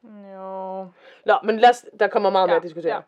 Jo. 0.03 0.87
Nå, 1.25 1.33
men 1.43 1.59
lad 1.59 1.69
os, 1.69 1.85
der 1.99 2.07
kommer 2.07 2.29
meget 2.29 2.47
mere 2.47 2.53
Ja, 2.53 2.57
at 2.57 2.63
diskutere. 2.63 2.95
ja. 2.95 3.01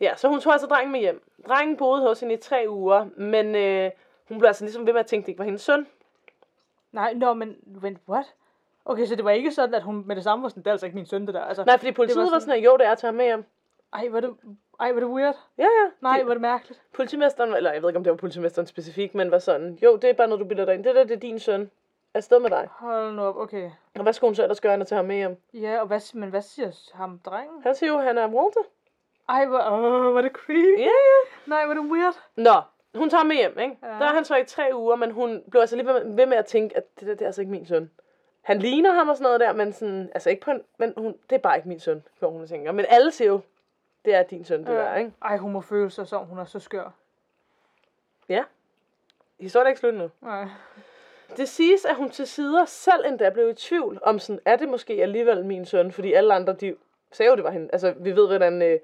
Ja, 0.00 0.16
så 0.16 0.28
hun 0.28 0.40
tog 0.40 0.52
altså 0.52 0.66
drengen 0.66 0.92
med 0.92 1.00
hjem. 1.00 1.30
Drengen 1.48 1.76
boede 1.76 2.02
hos 2.02 2.20
hende 2.20 2.34
i 2.34 2.38
tre 2.38 2.64
uger, 2.68 3.06
men 3.16 3.54
øh, 3.54 3.90
hun 4.28 4.38
blev 4.38 4.46
altså 4.46 4.64
ligesom 4.64 4.86
ved 4.86 4.92
med 4.92 5.00
at 5.00 5.06
tænke, 5.06 5.22
at 5.22 5.26
det 5.26 5.30
ikke 5.32 5.38
var 5.38 5.44
hendes 5.44 5.62
søn. 5.62 5.86
Nej, 6.92 7.12
nå, 7.14 7.34
men 7.34 7.56
vent, 7.66 7.98
what? 8.08 8.34
Okay, 8.84 9.06
så 9.06 9.14
det 9.16 9.24
var 9.24 9.30
ikke 9.30 9.52
sådan, 9.52 9.74
at 9.74 9.82
hun 9.82 10.02
med 10.06 10.16
det 10.16 10.24
samme 10.24 10.42
var 10.42 10.48
sådan, 10.48 10.62
det 10.62 10.66
er 10.66 10.72
altså 10.72 10.86
ikke 10.86 10.96
min 10.96 11.06
søn, 11.06 11.26
det 11.26 11.34
der. 11.34 11.40
Altså, 11.44 11.64
Nej, 11.64 11.78
fordi 11.78 11.92
politiet 11.92 12.16
var 12.16 12.22
var 12.22 12.28
sådan, 12.28 12.40
sådan- 12.40 12.58
at 12.58 12.64
jo, 12.64 12.76
det 12.76 12.86
er 12.86 12.90
at 12.92 12.98
tage 12.98 13.08
ham 13.08 13.14
med 13.14 13.24
hjem. 13.24 13.44
Ej, 13.94 14.08
var 14.10 14.20
det, 14.20 14.34
ej, 14.80 14.92
var 14.92 15.00
det 15.00 15.08
weird? 15.08 15.36
Ja, 15.58 15.62
ja. 15.62 15.90
Nej, 16.00 16.16
Det- 16.18 16.26
var 16.26 16.34
det 16.34 16.40
mærkeligt? 16.40 16.82
Politimesteren, 16.92 17.54
eller 17.54 17.72
jeg 17.72 17.82
ved 17.82 17.88
ikke, 17.88 17.96
om 17.98 18.04
det 18.04 18.10
var 18.10 18.16
politimesteren 18.16 18.66
specifikt, 18.66 19.14
men 19.14 19.30
var 19.30 19.38
sådan, 19.38 19.78
jo, 19.82 19.96
det 19.96 20.10
er 20.10 20.14
bare 20.14 20.26
noget, 20.28 20.40
du 20.40 20.44
bilder 20.48 20.64
dig 20.64 20.74
ind. 20.74 20.84
Det 20.84 20.94
der, 20.94 21.04
det 21.04 21.14
er 21.16 21.20
din 21.20 21.38
søn. 21.38 21.70
Afsted 22.14 22.38
med 22.40 22.50
dig. 22.50 22.68
Hold 22.70 23.12
nu 23.14 23.22
op, 23.22 23.36
okay. 23.36 23.70
Og 23.94 24.02
hvad 24.02 24.12
skulle 24.12 24.28
hun 24.28 24.34
så 24.34 24.42
ellers 24.42 24.60
gøre, 24.60 24.74
end 24.74 24.80
at 24.80 24.86
tage 24.86 24.96
ham 24.96 25.04
med 25.04 25.16
hjem? 25.16 25.36
Ja, 25.54 25.80
og 25.80 25.86
hvad, 25.86 26.14
men 26.14 26.30
hvad 26.30 26.42
siger 26.42 26.70
ham, 26.94 27.20
drengen? 27.24 27.62
Han 27.62 27.74
siger 27.74 27.92
jo, 27.92 27.98
han 27.98 28.18
er 28.18 28.28
Walter. 28.28 28.60
Ej, 29.28 29.46
hvor, 29.46 29.58
åh, 29.70 30.14
var 30.14 30.22
det 30.22 30.32
creepy? 30.32 30.78
Ja, 30.78 30.82
ja. 30.84 31.30
Nej, 31.46 31.66
var 31.66 31.74
det 31.74 31.82
weird? 31.82 32.14
Nå, 32.36 32.54
hun 32.94 33.10
tager 33.10 33.18
ham 33.18 33.26
med 33.26 33.36
hjem, 33.36 33.58
ikke? 33.58 33.76
Ja. 33.82 33.86
Der 33.88 33.94
er 34.04 34.14
han 34.14 34.24
så 34.24 34.36
i 34.36 34.44
tre 34.44 34.70
uger, 34.74 34.96
men 34.96 35.10
hun 35.10 35.42
blev 35.50 35.60
altså 35.60 35.76
lige 35.76 35.86
ved, 35.86 36.14
ved 36.16 36.26
med 36.26 36.36
at 36.36 36.46
tænke, 36.46 36.76
at 36.76 37.00
det 37.00 37.08
der, 37.08 37.14
det 37.14 37.22
er 37.22 37.26
altså 37.26 37.40
ikke 37.40 37.50
min 37.52 37.66
søn. 37.66 37.90
Han 38.42 38.58
ligner 38.58 38.92
ham 38.92 39.08
og 39.08 39.16
sådan 39.16 39.24
noget 39.24 39.40
der, 39.40 39.52
men 39.52 39.72
sådan, 39.72 40.10
altså 40.14 40.30
ikke 40.30 40.42
på 40.42 40.50
en, 40.50 40.60
men 40.78 40.92
hun, 40.96 41.14
det 41.30 41.36
er 41.36 41.40
bare 41.40 41.56
ikke 41.56 41.68
min 41.68 41.80
søn, 41.80 42.02
går 42.20 42.30
hun 42.30 42.46
tænker. 42.46 42.72
Men 42.72 42.86
alle 42.88 43.10
siger 43.10 43.28
jo, 43.28 43.40
det 44.04 44.14
er 44.14 44.22
din 44.22 44.44
søn, 44.44 44.60
det 44.60 44.66
der, 44.66 44.96
ikke? 44.96 45.12
Ej, 45.22 45.36
hun 45.36 45.52
må 45.52 45.60
føle 45.60 45.90
sig 45.90 46.08
som, 46.08 46.26
hun 46.26 46.38
er 46.38 46.44
så 46.44 46.58
skør. 46.58 46.90
Ja. 48.28 48.44
Historien 49.40 49.66
er 49.66 49.68
ikke 49.68 49.80
slut 49.80 49.94
nu. 49.94 50.10
Nej. 50.20 50.46
Det 51.36 51.48
siges, 51.48 51.84
at 51.84 51.96
hun 51.96 52.10
til 52.10 52.26
sider 52.26 52.64
selv 52.64 53.04
endda 53.06 53.30
blev 53.30 53.50
i 53.50 53.54
tvivl 53.54 53.98
om 54.02 54.18
sådan, 54.18 54.40
er 54.44 54.56
det 54.56 54.68
måske 54.68 54.92
alligevel 54.92 55.44
min 55.44 55.64
søn? 55.64 55.92
Fordi 55.92 56.12
alle 56.12 56.34
andre, 56.34 56.52
de 56.52 56.76
sagde 57.12 57.30
jo, 57.30 57.36
det 57.36 57.44
var 57.44 57.50
hende. 57.50 57.68
Altså, 57.72 57.94
vi 57.96 58.16
ved, 58.16 58.26
hvordan, 58.26 58.62
øh, 58.62 58.78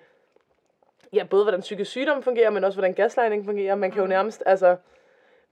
ja, 1.13 1.25
både 1.25 1.45
hvordan 1.45 1.61
psykisk 1.61 1.91
sygdom 1.91 2.23
fungerer, 2.23 2.51
men 2.51 2.65
også 2.65 2.77
hvordan 2.79 2.95
gaslighting 2.95 3.45
fungerer. 3.45 3.75
Man 3.75 3.91
kan 3.91 4.01
jo 4.01 4.07
nærmest, 4.07 4.43
altså, 4.47 4.77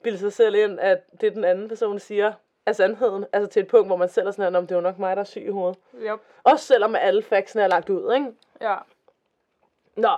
bilde 0.02 0.18
sig 0.18 0.32
selv 0.32 0.54
ind, 0.54 0.80
at 0.80 1.20
det 1.20 1.34
den 1.34 1.44
anden 1.44 1.68
person 1.68 1.98
siger, 1.98 2.32
er 2.66 2.72
sandheden. 2.72 3.24
Altså 3.32 3.50
til 3.50 3.62
et 3.62 3.68
punkt, 3.68 3.88
hvor 3.88 3.96
man 3.96 4.08
selv 4.08 4.26
er 4.26 4.30
sådan, 4.30 4.56
om 4.56 4.66
det 4.66 4.74
er 4.74 4.76
jo 4.76 4.82
nok 4.82 4.98
mig, 4.98 5.16
der 5.16 5.20
er 5.22 5.26
syg 5.26 5.42
i 5.42 5.50
hovedet. 5.50 5.78
Yep. 5.94 6.20
Også 6.44 6.66
selvom 6.66 6.94
alle 6.94 7.22
faxene 7.22 7.62
er 7.62 7.68
lagt 7.68 7.90
ud, 7.90 8.14
ikke? 8.14 8.26
Ja. 8.60 8.76
Nå. 9.98 10.16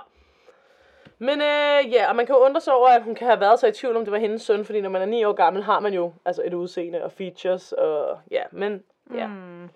Men 1.17 1.41
øh, 1.41 1.93
ja, 1.93 2.09
og 2.09 2.15
man 2.15 2.25
kan 2.25 2.35
jo 2.35 2.41
undre 2.41 2.61
sig 2.61 2.73
over, 2.73 2.87
at 2.87 3.03
hun 3.03 3.15
kan 3.15 3.27
have 3.27 3.39
været 3.39 3.59
så 3.59 3.67
i 3.67 3.71
tvivl, 3.71 3.95
om 3.95 4.05
det 4.05 4.11
var 4.11 4.17
hendes 4.17 4.41
søn, 4.41 4.65
fordi 4.65 4.81
når 4.81 4.89
man 4.89 5.01
er 5.01 5.05
9 5.05 5.23
år 5.23 5.33
gammel, 5.33 5.63
har 5.63 5.79
man 5.79 5.93
jo 5.93 6.13
altså 6.25 6.41
et 6.45 6.53
udseende 6.53 7.03
og 7.03 7.11
features, 7.11 7.71
og 7.71 8.19
ja, 8.31 8.43
men 8.51 8.83
ja. 9.13 9.27
Mm. 9.27 9.69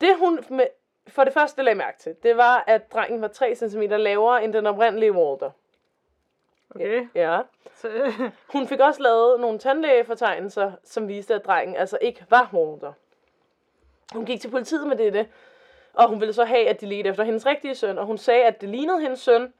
Det 0.00 0.16
hun 0.18 0.44
med, 0.50 0.66
for 1.08 1.24
det 1.24 1.32
første 1.32 1.62
lagde 1.62 1.78
mærke 1.78 1.98
til, 1.98 2.14
det 2.22 2.36
var, 2.36 2.64
at 2.66 2.92
drengen 2.92 3.22
var 3.22 3.28
3 3.28 3.54
cm 3.54 3.80
lavere 3.80 4.44
end 4.44 4.52
den 4.52 4.66
oprindelige 4.66 5.12
Walter. 5.12 5.50
Okay. 6.74 7.08
Ja. 7.14 7.40
Så, 7.74 8.12
Hun 8.52 8.66
fik 8.66 8.80
også 8.80 9.02
lavet 9.02 9.40
nogle 9.40 9.58
tandlægefortegnelser, 9.58 10.72
som 10.84 11.08
viste, 11.08 11.34
at 11.34 11.44
drengen 11.44 11.76
altså 11.76 11.98
ikke 12.00 12.26
var 12.30 12.50
Walter. 12.52 12.92
Hun 14.12 14.26
gik 14.26 14.40
til 14.40 14.50
politiet 14.50 14.86
med 14.86 14.96
dette, 14.96 15.28
og 15.94 16.08
hun 16.08 16.20
ville 16.20 16.32
så 16.32 16.44
have, 16.44 16.68
at 16.68 16.80
de 16.80 16.86
ledte 16.86 17.10
efter 17.10 17.24
hendes 17.24 17.46
rigtige 17.46 17.74
søn, 17.74 17.98
og 17.98 18.06
hun 18.06 18.18
sagde, 18.18 18.44
at 18.44 18.60
det 18.60 18.68
lignede 18.68 19.00
hendes 19.00 19.20
søn, 19.20 19.52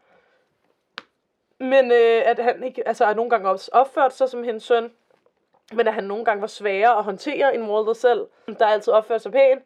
men 1.58 1.92
øh, 1.92 2.22
at 2.24 2.38
han 2.38 2.62
ikke, 2.62 2.88
altså 2.88 3.04
at 3.06 3.16
nogle 3.16 3.30
gange 3.30 3.48
også 3.48 3.70
opførte 3.72 4.14
sig 4.14 4.28
som 4.28 4.42
hendes 4.42 4.62
søn, 4.62 4.90
men 5.72 5.88
at 5.88 5.94
han 5.94 6.04
nogle 6.04 6.24
gange 6.24 6.40
var 6.40 6.46
sværere 6.46 6.98
at 6.98 7.04
håndtere 7.04 7.54
end 7.54 7.70
Walter 7.70 7.92
selv, 7.92 8.26
der 8.58 8.66
altid 8.66 8.92
opførte 8.92 9.22
sig 9.22 9.32
pænt. 9.32 9.62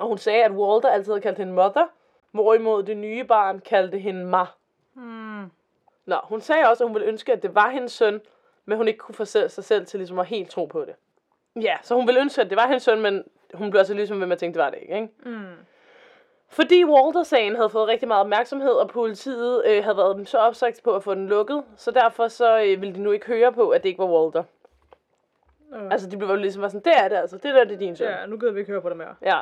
Og 0.00 0.06
hun 0.06 0.18
sagde, 0.18 0.44
at 0.44 0.50
Walter 0.50 0.88
altid 0.88 1.12
havde 1.12 1.20
kaldt 1.20 1.38
hende 1.38 1.52
mother, 1.52 1.86
hvorimod 2.30 2.82
det 2.82 2.96
nye 2.96 3.24
barn 3.24 3.60
kaldte 3.60 3.98
hende 3.98 4.24
ma. 4.24 4.44
mm. 4.94 5.50
Nå, 6.06 6.16
hun 6.24 6.40
sagde 6.40 6.68
også, 6.68 6.84
at 6.84 6.88
hun 6.88 6.94
ville 6.94 7.08
ønske, 7.08 7.32
at 7.32 7.42
det 7.42 7.54
var 7.54 7.70
hendes 7.70 7.92
søn, 7.92 8.20
men 8.64 8.78
hun 8.78 8.88
ikke 8.88 8.98
kunne 8.98 9.26
selv, 9.26 9.48
sig 9.48 9.64
selv 9.64 9.86
til 9.86 10.00
ligesom 10.00 10.18
at 10.18 10.26
helt 10.26 10.50
tro 10.50 10.64
på 10.66 10.84
det. 10.84 10.94
Ja, 11.62 11.76
så 11.82 11.94
hun 11.94 12.06
ville 12.06 12.20
ønske, 12.20 12.42
at 12.42 12.50
det 12.50 12.56
var 12.56 12.66
hendes 12.66 12.82
søn, 12.82 13.00
men 13.00 13.24
hun 13.54 13.70
blev 13.70 13.78
altså 13.78 13.94
ligesom 13.94 14.20
ved 14.20 14.26
med 14.26 14.36
at 14.36 14.38
tænke, 14.38 14.54
det 14.54 14.64
var 14.64 14.70
det 14.70 14.78
ikke, 14.82 14.94
ikke? 14.94 15.08
Mm. 15.24 15.54
Fordi 16.48 16.84
Walter-sagen 16.84 17.56
havde 17.56 17.70
fået 17.70 17.88
rigtig 17.88 18.08
meget 18.08 18.20
opmærksomhed, 18.20 18.70
og 18.70 18.88
politiet 18.88 19.62
øh, 19.66 19.84
havde 19.84 19.96
været 19.96 20.28
så 20.28 20.38
opsagt 20.38 20.80
på 20.84 20.94
at 20.94 21.02
få 21.02 21.14
den 21.14 21.28
lukket, 21.28 21.64
så 21.76 21.90
derfor 21.90 22.28
så 22.28 22.58
øh, 22.58 22.80
ville 22.80 22.94
de 22.94 23.00
nu 23.00 23.10
ikke 23.10 23.26
høre 23.26 23.52
på, 23.52 23.68
at 23.70 23.82
det 23.82 23.88
ikke 23.88 23.98
var 23.98 24.20
Walter. 24.20 24.44
Øh. 25.74 25.90
Altså, 25.90 26.10
de 26.10 26.16
blev 26.16 26.28
jo 26.28 26.36
ligesom 26.36 26.62
sådan, 26.62 26.80
det 26.80 26.92
er 26.96 27.08
det 27.08 27.16
altså, 27.16 27.36
det 27.36 27.54
der 27.54 27.64
det 27.64 27.74
er 27.74 27.78
din 27.78 27.96
søn. 27.96 28.08
Ja, 28.08 28.26
nu 28.26 28.38
gider 28.38 28.52
vi 28.52 28.60
ikke 28.60 28.72
høre 28.72 28.82
på 28.82 28.88
det 28.88 28.96
mere. 28.96 29.14
Ja. 29.22 29.40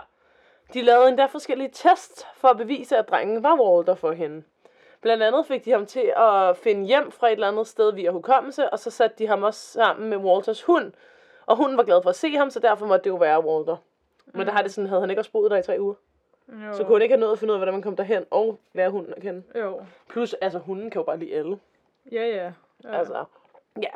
De 0.75 0.83
lavede 0.83 1.09
endda 1.09 1.27
forskellige 1.27 1.71
tests 1.73 2.27
for 2.35 2.49
at 2.49 2.57
bevise, 2.57 2.97
at 2.97 3.09
drengen 3.09 3.43
var 3.43 3.61
Walter 3.61 3.95
for 3.95 4.13
hende. 4.13 4.43
Blandt 5.01 5.23
andet 5.23 5.47
fik 5.47 5.65
de 5.65 5.71
ham 5.71 5.87
til 5.87 6.13
at 6.17 6.57
finde 6.57 6.87
hjem 6.87 7.11
fra 7.11 7.27
et 7.29 7.33
eller 7.33 7.49
andet 7.49 7.67
sted 7.67 7.93
via 7.93 8.11
hukommelse, 8.11 8.71
og 8.71 8.79
så 8.79 8.91
satte 8.91 9.17
de 9.19 9.27
ham 9.27 9.43
også 9.43 9.61
sammen 9.61 10.11
med 10.11 10.17
Walters 10.17 10.63
hund. 10.63 10.93
Og 11.47 11.57
hunden 11.57 11.77
var 11.77 11.83
glad 11.83 12.03
for 12.03 12.11
at 12.11 12.17
se 12.17 12.37
ham, 12.37 12.51
så 12.51 12.61
derfor 12.61 12.87
måtte 12.87 13.05
det 13.05 13.11
jo 13.11 13.17
være 13.17 13.45
Walter. 13.45 13.77
Men 14.27 14.47
der 14.47 14.53
har 14.53 14.63
det 14.63 14.75
sådan, 14.75 14.89
havde 14.89 15.01
han 15.01 15.11
ikke 15.11 15.21
også 15.21 15.33
boet 15.33 15.51
der 15.51 15.57
i 15.57 15.63
tre 15.63 15.77
uger. 15.81 15.95
Jo. 16.49 16.73
Så 16.73 16.85
kunne 16.85 16.95
han 16.95 17.03
ikke 17.03 17.13
have 17.13 17.21
nået 17.21 17.33
at 17.33 17.39
finde 17.39 17.53
ud 17.53 17.55
af, 17.55 17.59
hvordan 17.59 17.75
man 17.75 17.83
kom 17.83 17.97
derhen 17.97 18.25
og 18.31 18.59
lære 18.73 18.91
hunden 18.91 19.15
at 19.17 19.23
kende. 19.23 19.43
Jo. 19.59 19.83
Plus, 20.09 20.35
altså 20.35 20.59
hunden 20.59 20.91
kan 20.91 20.99
jo 21.01 21.05
bare 21.05 21.19
lide 21.19 21.35
alle. 21.35 21.59
Ja, 22.13 22.27
ja. 22.27 22.53
ja. 22.85 22.99
Altså, 22.99 23.25
ja. 23.83 23.89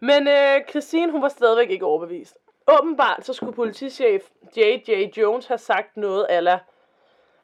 Men 0.00 0.28
øh, 0.28 0.68
Christine, 0.70 1.12
hun 1.12 1.22
var 1.22 1.28
stadigvæk 1.28 1.70
ikke 1.70 1.84
overbevist. 1.84 2.38
Åbenbart, 2.78 3.24
så 3.26 3.32
skulle 3.32 3.52
politichef 3.52 4.28
J.J. 4.56 5.18
Jones 5.18 5.46
have 5.46 5.58
sagt 5.58 5.96
noget 5.96 6.26
ala, 6.28 6.58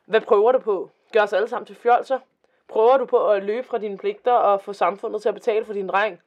hvad 0.04 0.20
prøver 0.20 0.52
du 0.52 0.58
på? 0.58 0.90
Gør 1.12 1.20
os 1.22 1.32
alle 1.32 1.48
sammen 1.48 1.66
til 1.66 1.76
fjolser? 1.76 2.18
Prøver 2.68 2.96
du 2.98 3.04
på 3.04 3.30
at 3.30 3.42
løbe 3.42 3.66
fra 3.66 3.78
dine 3.78 3.98
pligter 3.98 4.32
og 4.32 4.60
få 4.60 4.72
samfundet 4.72 5.22
til 5.22 5.28
at 5.28 5.34
betale 5.34 5.64
for 5.64 5.72
din 5.72 5.86
dreng? 5.86 6.20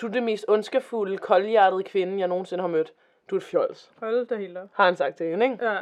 Du 0.00 0.06
er 0.06 0.10
det 0.10 0.22
mest 0.22 0.44
ondskefulde, 0.48 1.18
koldhjertede 1.18 1.82
kvinde, 1.82 2.18
jeg 2.18 2.28
nogensinde 2.28 2.62
har 2.62 2.68
mødt. 2.68 2.92
Du 3.30 3.34
er 3.34 3.38
et 3.38 3.42
fjols, 3.44 3.92
Hold 4.00 4.26
da 4.26 4.36
helt 4.36 4.58
op. 4.58 4.68
har 4.72 4.84
han 4.84 4.96
sagt 4.96 5.16
til 5.16 5.26
hende, 5.26 5.44
ikke? 5.46 5.70
Ja. 5.70 5.78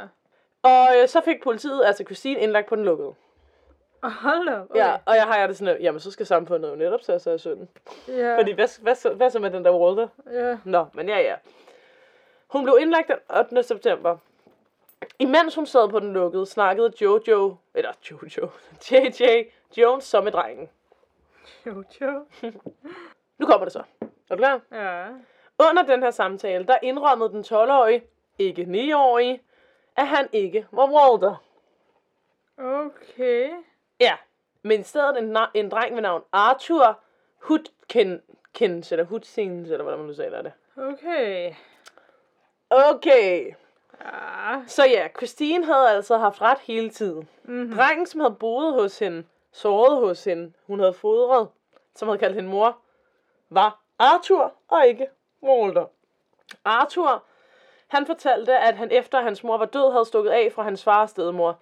Og 0.63 0.87
øh, 1.03 1.09
så 1.09 1.21
fik 1.25 1.43
politiet, 1.43 1.85
altså 1.85 2.05
Christine, 2.05 2.41
indlagt 2.41 2.69
på 2.69 2.77
den 2.77 2.85
lukkede. 2.85 3.15
Hold 4.03 4.47
da. 4.47 4.61
Okay. 4.61 4.77
Ja, 4.81 4.97
og 5.07 5.15
jeg 5.17 5.25
har 5.25 5.37
jeg 5.39 5.49
det 5.49 5.57
sådan, 5.57 5.75
at, 5.77 5.83
jamen 5.83 6.01
så 6.01 6.11
skal 6.11 6.27
samfundet 6.27 6.71
jo 6.71 6.75
netop 6.75 7.01
tage 7.03 7.19
sig 7.19 7.33
af 7.33 7.41
synden. 7.41 7.69
Ja. 8.09 8.39
Fordi 8.39 8.53
hvad, 8.53 8.83
hvad, 8.83 8.95
så- 8.95 9.13
hvad 9.15 9.31
så 9.31 9.39
med 9.39 9.51
den 9.51 9.65
der 9.65 9.73
Walter? 9.79 10.09
Ja. 10.33 10.59
Nå, 10.65 10.87
men 10.95 11.09
ja, 11.09 11.19
ja. 11.21 11.35
Hun 12.49 12.65
blev 12.65 12.77
indlagt 12.81 13.09
den 13.09 13.39
8. 13.39 13.63
september. 13.63 14.17
Imens 15.19 15.55
hun 15.55 15.67
sad 15.67 15.89
på 15.89 16.01
den 16.01 16.13
lukkede, 16.13 16.47
snakkede 16.47 16.93
Jojo, 17.01 17.57
eller 17.75 17.93
Jojo, 18.11 18.49
JJ 18.91 19.43
Jones 19.77 20.05
så 20.05 20.21
med 20.21 20.33
drengen. 20.33 20.69
Jo, 21.67 21.85
jo. 22.01 22.25
Nu 23.39 23.47
kommer 23.47 23.65
det 23.65 23.73
så. 23.73 23.83
Er 24.01 24.07
du 24.31 24.37
klar? 24.37 24.61
Ja. 24.73 25.07
Under 25.71 25.83
den 25.83 26.03
her 26.03 26.11
samtale, 26.11 26.65
der 26.67 26.77
indrømmede 26.83 27.31
den 27.31 27.41
12-årige, 27.41 28.03
ikke 28.39 28.63
9-årige, 28.63 29.43
at 29.97 30.07
han 30.07 30.29
ikke 30.33 30.67
var 30.71 30.87
Walter. 30.91 31.35
Okay. 32.59 33.51
Ja, 34.01 34.17
men 34.63 34.81
i 34.81 34.83
stedet 34.83 35.19
en, 35.19 35.37
en 35.55 35.71
dreng 35.71 35.95
ved 35.95 36.03
navn 36.03 36.23
Arthur 36.33 36.99
Hudkins, 37.39 38.93
eller 38.93 39.05
Hudkins, 39.05 39.71
eller 39.71 39.83
hvordan 39.83 39.99
man 39.99 40.09
nu 40.09 40.15
sagde 40.15 40.31
det. 40.43 40.53
Okay. 40.77 41.55
Okay, 42.71 43.53
Ja. 44.01 44.63
så 44.67 44.85
ja, 44.85 45.09
Christine 45.17 45.65
havde 45.65 45.91
altså 45.91 46.17
haft 46.19 46.41
ret 46.43 46.59
hele 46.59 46.91
tiden. 46.91 47.29
Mm-hmm. 47.45 47.77
Drengen, 47.77 48.07
som 48.07 48.21
havde 48.21 48.35
boet 48.35 48.73
hos 48.75 48.99
hende, 48.99 49.25
såret 49.53 49.97
hos 50.01 50.25
hende, 50.25 50.53
hun 50.67 50.81
havde 50.81 50.95
fodret, 50.95 51.49
som 51.95 52.09
havde 52.09 52.19
kaldt 52.19 52.35
hende 52.35 52.51
mor, 52.51 52.79
var 53.51 53.81
Arthur 53.99 54.55
og 54.69 54.87
ikke 54.87 55.09
Walter. 55.43 55.87
Arthur, 56.65 57.25
han 57.93 58.07
fortalte, 58.07 58.59
at 58.59 58.77
han 58.77 58.91
efter 58.91 59.21
hans 59.21 59.45
mor 59.45 59.57
var 59.59 59.65
død, 59.65 59.93
havde 59.93 60.05
stukket 60.05 60.31
af 60.31 60.53
fra 60.53 60.63
hans 60.63 60.85
fars 60.85 61.11
stedmor. 61.11 61.59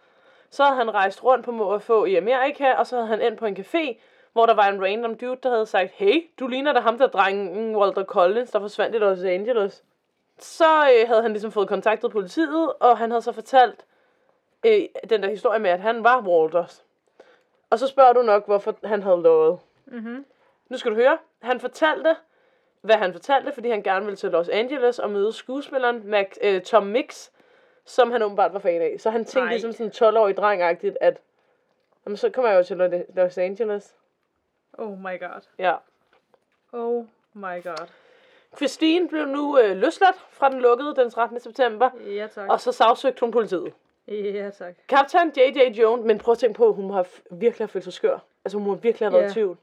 Så 0.50 0.64
havde 0.64 0.76
han 0.76 0.94
rejst 0.94 1.24
rundt 1.24 1.44
på 1.44 1.52
må 1.52 1.64
og 1.64 1.82
få 1.82 2.04
i 2.04 2.16
Amerika, 2.16 2.72
og 2.72 2.86
så 2.86 2.96
havde 2.96 3.08
han 3.08 3.22
ind 3.22 3.36
på 3.36 3.46
en 3.46 3.56
café, 3.56 4.00
hvor 4.32 4.46
der 4.46 4.54
var 4.54 4.68
en 4.68 4.84
random 4.84 5.14
dude, 5.14 5.38
der 5.42 5.50
havde 5.50 5.66
sagt, 5.66 5.90
hey, 5.90 6.30
du 6.40 6.46
ligner 6.46 6.72
da 6.72 6.80
ham 6.80 6.98
der 6.98 7.06
drengen 7.06 7.76
Walter 7.76 8.04
Collins, 8.04 8.50
der 8.50 8.60
forsvandt 8.60 8.94
i 8.94 8.98
Los 8.98 9.22
Angeles. 9.22 9.84
Så 10.38 10.64
øh, 10.64 11.08
havde 11.08 11.22
han 11.22 11.32
ligesom 11.32 11.52
fået 11.52 11.68
kontaktet 11.68 12.10
politiet, 12.10 12.72
og 12.80 12.98
han 12.98 13.10
havde 13.10 13.22
så 13.22 13.32
fortalt 13.32 13.84
øh, 14.66 14.80
den 15.10 15.22
der 15.22 15.30
historie 15.30 15.58
med, 15.58 15.70
at 15.70 15.80
han 15.80 16.04
var 16.04 16.20
Walters. 16.20 16.84
Og 17.70 17.78
så 17.78 17.86
spørger 17.86 18.12
du 18.12 18.22
nok, 18.22 18.46
hvorfor 18.46 18.74
han 18.84 19.02
havde 19.02 19.22
lovet. 19.22 19.58
Mm-hmm. 19.86 20.24
Nu 20.68 20.76
skal 20.76 20.90
du 20.90 20.96
høre. 20.96 21.18
Han 21.42 21.60
fortalte, 21.60 22.16
hvad 22.80 22.94
han 22.96 23.12
fortalte, 23.12 23.52
fordi 23.52 23.68
han 23.70 23.82
gerne 23.82 24.04
ville 24.04 24.16
til 24.16 24.30
Los 24.30 24.48
Angeles 24.48 24.98
og 24.98 25.10
møde 25.10 25.32
skuespilleren 25.32 26.06
Mac, 26.10 26.26
øh, 26.42 26.60
Tom 26.62 26.82
Mix, 26.86 27.28
som 27.84 28.10
han 28.10 28.22
åbenbart 28.22 28.52
var 28.52 28.58
fan 28.58 28.82
af. 28.82 28.94
Så 28.98 29.10
han 29.10 29.24
tænkte 29.24 29.40
Nej. 29.40 29.50
ligesom 29.52 29.72
sådan 29.72 30.14
12-årig 30.16 30.36
dreng-agtigt, 30.38 30.96
at 31.00 31.18
jamen, 32.06 32.16
så 32.16 32.30
kommer 32.30 32.50
jeg 32.50 32.58
jo 32.58 32.62
til 32.64 32.76
Lo- 32.76 33.20
Los 33.22 33.38
Angeles. 33.38 33.94
Oh 34.72 34.98
my 34.98 35.20
god. 35.20 35.40
Ja. 35.58 35.74
Oh 36.72 37.04
my 37.34 37.62
god. 37.64 37.86
Christine 38.56 39.08
blev 39.08 39.26
nu 39.26 39.58
øh, 39.58 39.76
løsladt 39.76 40.16
fra 40.30 40.50
den 40.50 40.60
lukkede 40.60 40.94
den 40.96 41.10
13. 41.10 41.40
september, 41.40 41.90
Ja, 42.06 42.26
tak. 42.34 42.48
og 42.50 42.60
så 42.60 42.72
sagsøgte 42.72 43.20
hun 43.20 43.30
politiet. 43.30 43.72
Ja, 44.08 44.50
tak. 44.50 44.74
Kaptajn 44.88 45.32
J.J. 45.36 45.80
Jones, 45.80 46.04
men 46.06 46.18
prøv 46.18 46.32
at 46.32 46.38
tænke 46.38 46.56
på, 46.56 46.68
at 46.68 46.74
hun 46.74 47.00
f- 47.00 47.20
virkelig 47.30 47.58
have 47.64 47.68
følt 47.68 47.84
sig 47.84 47.92
skør. 47.92 48.18
Altså 48.44 48.58
hun 48.58 48.66
må 48.66 48.74
virkelig 48.74 49.06
have 49.08 49.12
været 49.12 49.22
Ja. 49.24 49.28
i 49.30 49.32
tvivl. 49.32 49.56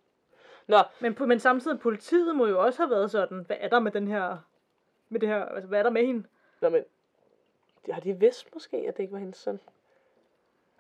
Nå, 0.68 0.78
Men, 1.00 1.14
på- 1.14 1.26
men 1.26 1.40
samtidig, 1.40 1.80
politiet 1.80 2.36
må 2.36 2.46
jo 2.46 2.62
også 2.66 2.82
have 2.82 2.90
været 2.90 3.12
sådan, 3.12 3.44
hvad 3.48 3.58
er 3.60 3.68
der 3.70 3.80
med 3.80 3.92
den 3.92 4.08
her, 4.08 4.38
med 5.10 5.20
det 5.20 5.30
her, 5.30 5.46
altså 5.46 5.68
hvad 5.68 5.80
er 5.80 5.84
der 5.84 5.90
med 5.90 6.06
hende? 6.06 6.24
nå 6.62 6.70
men, 6.70 6.84
har 7.92 8.02
de 8.02 8.14
vidst 8.14 8.54
måske, 8.54 8.78
at 8.88 8.98
det 8.98 9.04
ikke 9.04 9.14
var 9.14 9.20
hendes 9.20 9.38
søn? 9.38 9.60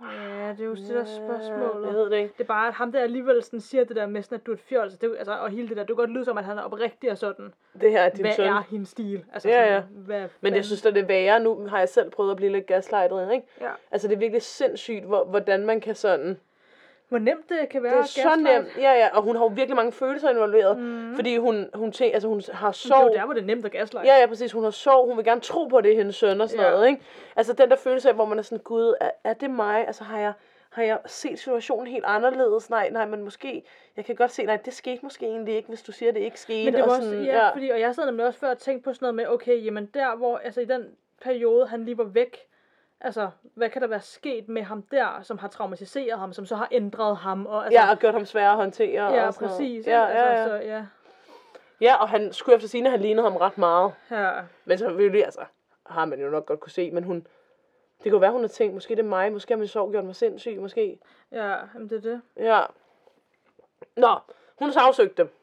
Ja, 0.01 0.50
det 0.51 0.60
er 0.62 0.65
jo 0.65 0.75
det 0.75 0.89
der 0.89 1.06
spørgsmålet. 1.06 1.88
Jeg 1.88 1.94
ved 1.96 2.10
det 2.10 2.17
ikke. 2.17 2.34
Det 2.38 2.44
er 2.44 2.48
bare, 2.48 2.67
at 2.67 2.74
ham 2.74 2.91
der 2.91 3.00
alligevel 3.00 3.44
sådan 3.44 3.62
siger 3.62 3.84
det 3.84 3.96
der 3.96 4.06
med 4.06 4.22
sådan, 4.24 4.36
at 4.39 4.46
du 4.46 4.51
er 4.51 4.56
et 4.56 4.62
fjols. 4.62 4.98
Det, 4.98 5.15
altså, 5.17 5.34
og 5.34 5.50
hele 5.50 5.67
det 5.70 5.77
der, 5.77 5.84
det 5.84 5.88
kan 5.88 5.96
godt 5.96 6.10
lyde 6.10 6.25
som, 6.25 6.38
at 6.38 6.46
han 6.46 6.58
er 6.58 6.62
oprigtig 6.63 7.12
og 7.12 7.17
sådan. 7.17 7.53
Det 7.82 7.91
her 7.91 8.01
er 8.01 8.10
din 8.10 8.22
hvad 8.25 8.34
søn. 8.34 8.48
er 8.48 8.62
hendes 8.70 8.89
stil? 8.89 9.25
Altså, 9.34 9.50
Ja, 9.50 9.56
sådan, 9.56 9.72
ja. 9.74 9.84
Hvad 10.06 10.29
Men 10.41 10.56
jeg 10.56 10.65
synes, 10.65 10.86
at 10.86 10.94
det 10.94 11.01
er 11.03 11.08
værre. 11.08 11.39
Nu 11.39 11.67
har 11.67 11.79
jeg 11.79 11.89
selv 11.89 12.12
prøvet 12.12 12.32
at 12.32 12.38
blive 12.38 12.51
lidt 12.51 12.65
gaslightet, 12.65 13.32
ikke? 13.34 13.48
Ja. 13.62 13.72
Altså, 13.91 14.08
det 14.08 14.13
er 14.13 14.20
virkelig 14.20 14.41
sindssygt, 14.41 15.03
hvor, 15.06 15.24
hvordan 15.25 15.65
man 15.65 15.82
kan 15.82 15.96
sådan... 15.96 16.39
Hvor 17.10 17.18
nemt 17.20 17.50
det 17.50 17.70
kan 17.70 17.84
være 17.84 17.94
Det 17.94 18.00
er 18.00 18.06
så 18.06 18.36
nemt. 18.36 18.78
Ja, 18.78 18.92
ja, 18.94 19.10
og 19.18 19.22
hun 19.24 19.36
har 19.36 19.44
jo 19.44 19.48
virkelig 19.48 19.76
mange 19.76 19.92
følelser 19.92 20.30
involveret. 20.30 20.78
Mm. 20.80 21.16
Fordi 21.16 21.38
hun, 21.38 21.70
hun, 21.74 21.92
tænker, 21.92 22.14
altså, 22.16 22.28
hun 22.28 22.42
har 22.54 22.72
Det 22.72 22.86
er 22.86 22.96
jo 22.96 23.02
sorg. 23.04 23.12
der, 23.14 23.26
hvor 23.26 23.34
det 23.34 23.42
er 23.42 23.46
nemt 23.46 23.66
at 23.66 23.72
gaslight. 23.72 24.08
Ja, 24.08 24.18
ja, 24.20 24.26
præcis. 24.28 24.52
Hun 24.52 24.64
har 24.64 24.72
sorg. 24.72 25.08
Hun 25.08 25.18
vil 25.18 25.26
gerne 25.26 25.42
tro 25.42 25.66
på, 25.66 25.82
det 25.82 25.96
hendes 25.96 26.16
søn 26.16 26.42
og 26.42 26.50
sådan 26.50 26.66
Ja. 26.66 26.72
noget, 26.72 26.88
ikke? 26.88 27.02
Altså, 27.36 27.54
den 27.54 27.70
der 27.70 27.76
følelse 27.76 28.10
af, 28.10 28.16
hvor 28.16 28.26
man 28.26 28.38
er 28.40 28.44
sådan, 28.44 28.64
gud, 28.64 28.94
er, 29.02 29.10
er 29.24 29.34
det 29.34 29.50
mig? 29.52 29.88
Altså, 29.88 30.04
har 30.04 30.20
jeg, 30.20 30.34
har 30.70 30.84
jeg 30.84 31.00
set 31.06 31.40
situationen 31.40 31.88
helt 31.88 32.06
anderledes? 32.08 32.70
Nej, 32.70 32.90
nej, 32.90 33.06
men 33.06 33.24
måske, 33.24 33.64
jeg 33.98 34.06
kan 34.06 34.16
godt 34.16 34.32
se, 34.32 34.46
nej, 34.46 34.56
det 34.66 34.74
skete 34.74 35.00
måske 35.04 35.26
egentlig 35.26 35.56
ikke, 35.56 35.70
hvis 35.70 35.82
du 35.84 35.92
siger, 35.92 36.12
det 36.12 36.20
ikke 36.20 36.40
skete. 36.40 36.66
Men 36.66 36.74
det 36.74 36.82
og 36.84 36.90
var 36.90 36.96
også, 36.96 37.10
sådan, 37.10 37.24
ja, 37.26 37.50
fordi, 37.50 37.70
og 37.70 37.80
jeg 37.80 37.96
sad 37.96 38.06
nemlig 38.06 38.26
også 38.26 38.40
før 38.40 38.50
og 38.50 38.58
tænkte 38.58 38.84
på 38.84 38.94
sådan 38.94 39.04
noget 39.06 39.16
med, 39.16 39.28
okay, 39.28 39.66
jamen 39.66 39.86
der, 39.94 40.16
hvor, 40.16 40.38
altså 40.38 40.62
i 40.62 40.66
den 40.66 40.86
periode, 41.22 41.68
han 41.68 41.86
lige 41.86 41.98
var 41.98 42.04
væk, 42.04 42.38
altså, 43.01 43.30
hvad 43.56 43.70
kan 43.70 43.82
der 43.82 43.88
være 43.88 44.01
sket 44.01 44.50
med 44.50 44.62
ham 44.63 44.82
der, 44.82 45.22
som 45.22 45.38
har 45.38 45.48
traumatiseret 45.48 46.20
ham, 46.20 46.34
som 46.34 46.46
så 46.46 46.56
har 46.56 46.68
ændret 46.72 47.18
ham, 47.18 47.46
og 47.46 47.66
altså, 47.66 47.80
Ja, 47.82 47.92
og 47.92 48.00
gjort 48.00 48.13
ham 48.13 48.25
sværere 48.25 48.51
at 48.51 48.58
håndtere. 48.58 49.13
ja 49.13 49.27
og 49.27 49.34
sådan 49.34 49.46
noget. 49.46 49.58
præcis, 49.60 49.88
Ja, 49.88 50.08
ikke? 50.08 50.20
ja, 50.20 50.25
altså, 50.27 50.56
ja. 50.56 50.60
Så, 50.62 50.68
ja, 50.68 50.86
ja, 51.82 51.96
og 51.96 52.10
han 52.10 52.34
skulle 52.34 52.56
efter 52.56 52.68
sine 52.70 52.89
have 52.89 53.01
lignet 53.01 53.24
ham 53.24 53.36
ret 53.36 53.58
meget. 53.58 53.94
ja, 54.12 54.32
Men 54.66 54.77
så 54.77 54.94
vil 54.94 55.22
altså, 55.22 55.42
har 55.86 56.06
man 56.06 56.20
jo 56.22 56.30
nok 56.30 56.46
godt 56.46 56.60
kunne 56.60 56.72
se, 56.72 56.92
men 56.92 57.04
hun, 57.04 57.27
det 58.04 58.12
kunne 58.12 58.22
være, 58.22 58.32
hun 58.32 58.42
har 58.42 58.48
tænkt, 58.48 58.74
måske 58.74 58.96
det 58.96 59.00
er 59.04 59.08
mig, 59.08 59.32
måske 59.32 59.54
har 59.54 59.58
min 59.58 59.68
sorg 59.68 59.92
gjort 59.92 60.06
mig 60.06 60.16
sindssyg, 60.16 60.58
måske. 60.60 61.00
ja, 61.32 61.56
jamen 61.74 61.89
det 61.89 61.98
er 61.98 62.01
det. 62.12 62.22
Ja. 62.38 62.62
Nå, 63.96 64.16
hun 64.60 64.72
sagsøgte 64.72 65.24
dem. 65.24 65.34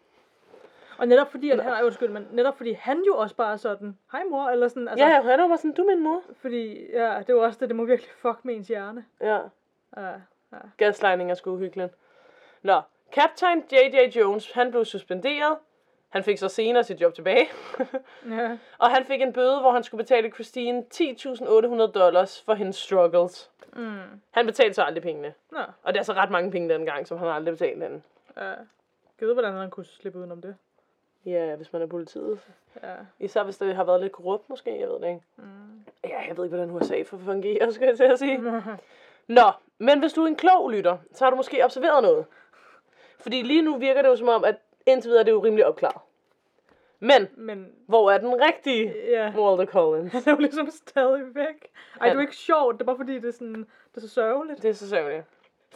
Og 0.98 1.08
netop 1.08 1.30
fordi, 1.30 1.50
at 1.50 1.62
han, 1.62 1.72
ej, 1.72 1.82
undskyld, 1.84 2.08
men 2.08 2.28
netop 2.32 2.56
fordi 2.56 2.72
han 2.72 3.02
jo 3.06 3.16
også 3.16 3.36
bare 3.36 3.52
er 3.52 3.56
sådan, 3.56 3.98
hej 4.12 4.24
mor, 4.30 4.48
eller 4.48 4.68
sådan, 4.68 4.88
altså, 4.88 5.04
Ja, 5.06 5.22
han 5.22 5.50
var 5.50 5.56
sådan, 5.56 5.72
du 5.72 5.82
er 5.82 5.86
min 5.86 6.02
mor. 6.04 6.22
fordi, 6.40 6.90
ja, 6.92 7.22
det 7.26 7.34
var 7.34 7.40
også 7.40 7.58
det, 7.60 7.68
det 7.68 7.76
må 7.76 7.84
virkelig 7.84 8.10
fuck 8.18 8.38
med 8.44 8.54
ens 8.54 8.68
hjerne. 8.68 9.04
Ja, 9.20 9.38
Ja, 9.96 10.10
ja. 10.52 10.58
gaslighting 10.76 11.30
er 11.30 11.34
sgu 11.34 11.50
uhyggeligt. 11.50 11.94
Nå, 12.62 12.80
Captain 13.12 13.64
J.J. 13.72 14.16
Jones, 14.16 14.52
han 14.52 14.70
blev 14.70 14.84
suspenderet. 14.84 15.58
Han 16.08 16.24
fik 16.24 16.38
så 16.38 16.48
senere 16.48 16.84
sit 16.84 17.00
job 17.00 17.14
tilbage. 17.14 17.46
ja. 18.30 18.58
og 18.78 18.90
han 18.90 19.04
fik 19.04 19.20
en 19.22 19.32
bøde, 19.32 19.60
hvor 19.60 19.70
han 19.72 19.82
skulle 19.82 20.04
betale 20.04 20.30
Christine 20.30 20.84
10.800 20.94 21.92
dollars 21.92 22.42
for 22.42 22.54
hendes 22.54 22.76
struggles. 22.76 23.50
Mm. 23.72 23.98
Han 24.30 24.46
betalte 24.46 24.74
så 24.74 24.82
aldrig 24.82 25.02
pengene. 25.02 25.34
Nå, 25.50 25.58
Og 25.82 25.92
det 25.94 26.00
er 26.00 26.04
så 26.04 26.12
ret 26.12 26.30
mange 26.30 26.50
penge 26.50 26.68
dengang, 26.74 27.06
som 27.06 27.18
han 27.18 27.28
aldrig 27.28 27.52
betalte 27.54 27.82
hende. 27.82 28.02
ja. 28.36 28.52
Jeg 29.20 29.28
ved, 29.28 29.34
hvordan 29.34 29.52
han 29.54 29.70
kunne 29.70 29.86
slippe 29.86 30.18
udenom 30.18 30.42
det. 30.42 30.56
Ja, 31.26 31.56
hvis 31.56 31.72
man 31.72 31.82
er 31.82 31.86
politiet. 31.86 32.40
Ja. 32.82 32.94
Især 33.18 33.42
hvis 33.44 33.58
det 33.58 33.76
har 33.76 33.84
været 33.84 34.00
lidt 34.00 34.12
korrupt 34.12 34.48
måske, 34.48 34.80
jeg 34.80 34.88
ved 34.88 35.00
det 35.00 35.08
ikke. 35.08 35.20
Mm. 35.36 35.44
Ja, 36.04 36.20
jeg 36.28 36.36
ved 36.36 36.44
ikke, 36.44 36.56
hvordan 36.56 36.76
USA 36.76 37.02
for 37.02 37.18
fungerer, 37.18 37.70
skal 37.72 37.86
jeg 37.86 37.96
til 37.96 38.04
at 38.04 38.18
sige. 38.18 38.40
Nå, 39.28 39.50
men 39.78 39.98
hvis 39.98 40.12
du 40.12 40.22
er 40.22 40.26
en 40.26 40.36
klog 40.36 40.70
lytter, 40.70 40.98
så 41.12 41.24
har 41.24 41.30
du 41.30 41.36
måske 41.36 41.64
observeret 41.64 42.02
noget. 42.02 42.26
Fordi 43.18 43.42
lige 43.42 43.62
nu 43.62 43.76
virker 43.76 44.02
det 44.02 44.08
jo 44.08 44.16
som 44.16 44.28
om, 44.28 44.44
at 44.44 44.56
indtil 44.86 45.08
videre 45.08 45.20
er 45.20 45.24
det 45.24 45.32
jo 45.32 45.44
rimelig 45.44 45.66
opklaret. 45.66 46.00
Men, 47.00 47.28
Men, 47.36 47.72
hvor 47.86 48.10
er 48.10 48.18
den 48.18 48.42
rigtige 48.42 48.94
ja, 49.10 49.32
Walter 49.36 49.66
Collins? 49.66 50.12
han 50.14 50.22
er 50.26 50.30
jo 50.30 50.38
ligesom 50.38 50.70
stadig 50.70 51.34
væk. 51.34 51.70
Ej, 52.00 52.08
det 52.08 52.16
er 52.16 52.20
ikke 52.20 52.36
sjovt, 52.36 52.74
det 52.74 52.80
er 52.80 52.86
bare 52.86 52.96
fordi, 52.96 53.14
det 53.14 53.24
er 53.24 53.32
sådan, 53.32 53.54
det 53.54 53.96
er 53.96 54.00
så 54.00 54.08
sørgeligt. 54.08 54.62
Det 54.62 54.70
er 54.70 54.74
så 54.74 54.88
sørgeligt. 54.88 55.24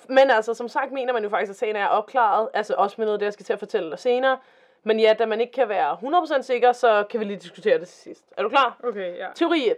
Men 0.09 0.31
altså, 0.31 0.55
som 0.55 0.69
sagt 0.69 0.93
mener 0.93 1.13
man 1.13 1.23
jo 1.23 1.29
faktisk, 1.29 1.51
at 1.51 1.57
sagen 1.57 1.77
er 1.77 1.87
opklaret. 1.87 2.49
Altså 2.55 2.75
også 2.75 2.95
med 2.99 3.07
noget 3.07 3.21
det, 3.21 3.27
jeg 3.27 3.33
skal 3.33 3.47
til 3.47 3.53
at 3.53 3.59
fortælle 3.59 3.91
dig 3.91 3.99
senere. 3.99 4.39
Men 4.83 5.01
ja, 5.01 5.15
da 5.19 5.27
man 5.27 5.41
ikke 5.41 5.53
kan 5.53 5.69
være 5.69 5.99
100% 6.39 6.43
sikker, 6.43 6.73
så 6.73 7.05
kan 7.11 7.21
vi 7.21 7.25
lige 7.25 7.37
diskutere 7.37 7.79
det 7.79 7.89
til 7.89 7.99
sidst. 7.99 8.25
Er 8.37 8.43
du 8.43 8.49
klar? 8.49 8.81
Okay, 8.85 9.17
ja. 9.17 9.27
Teori 9.35 9.71
1 9.71 9.77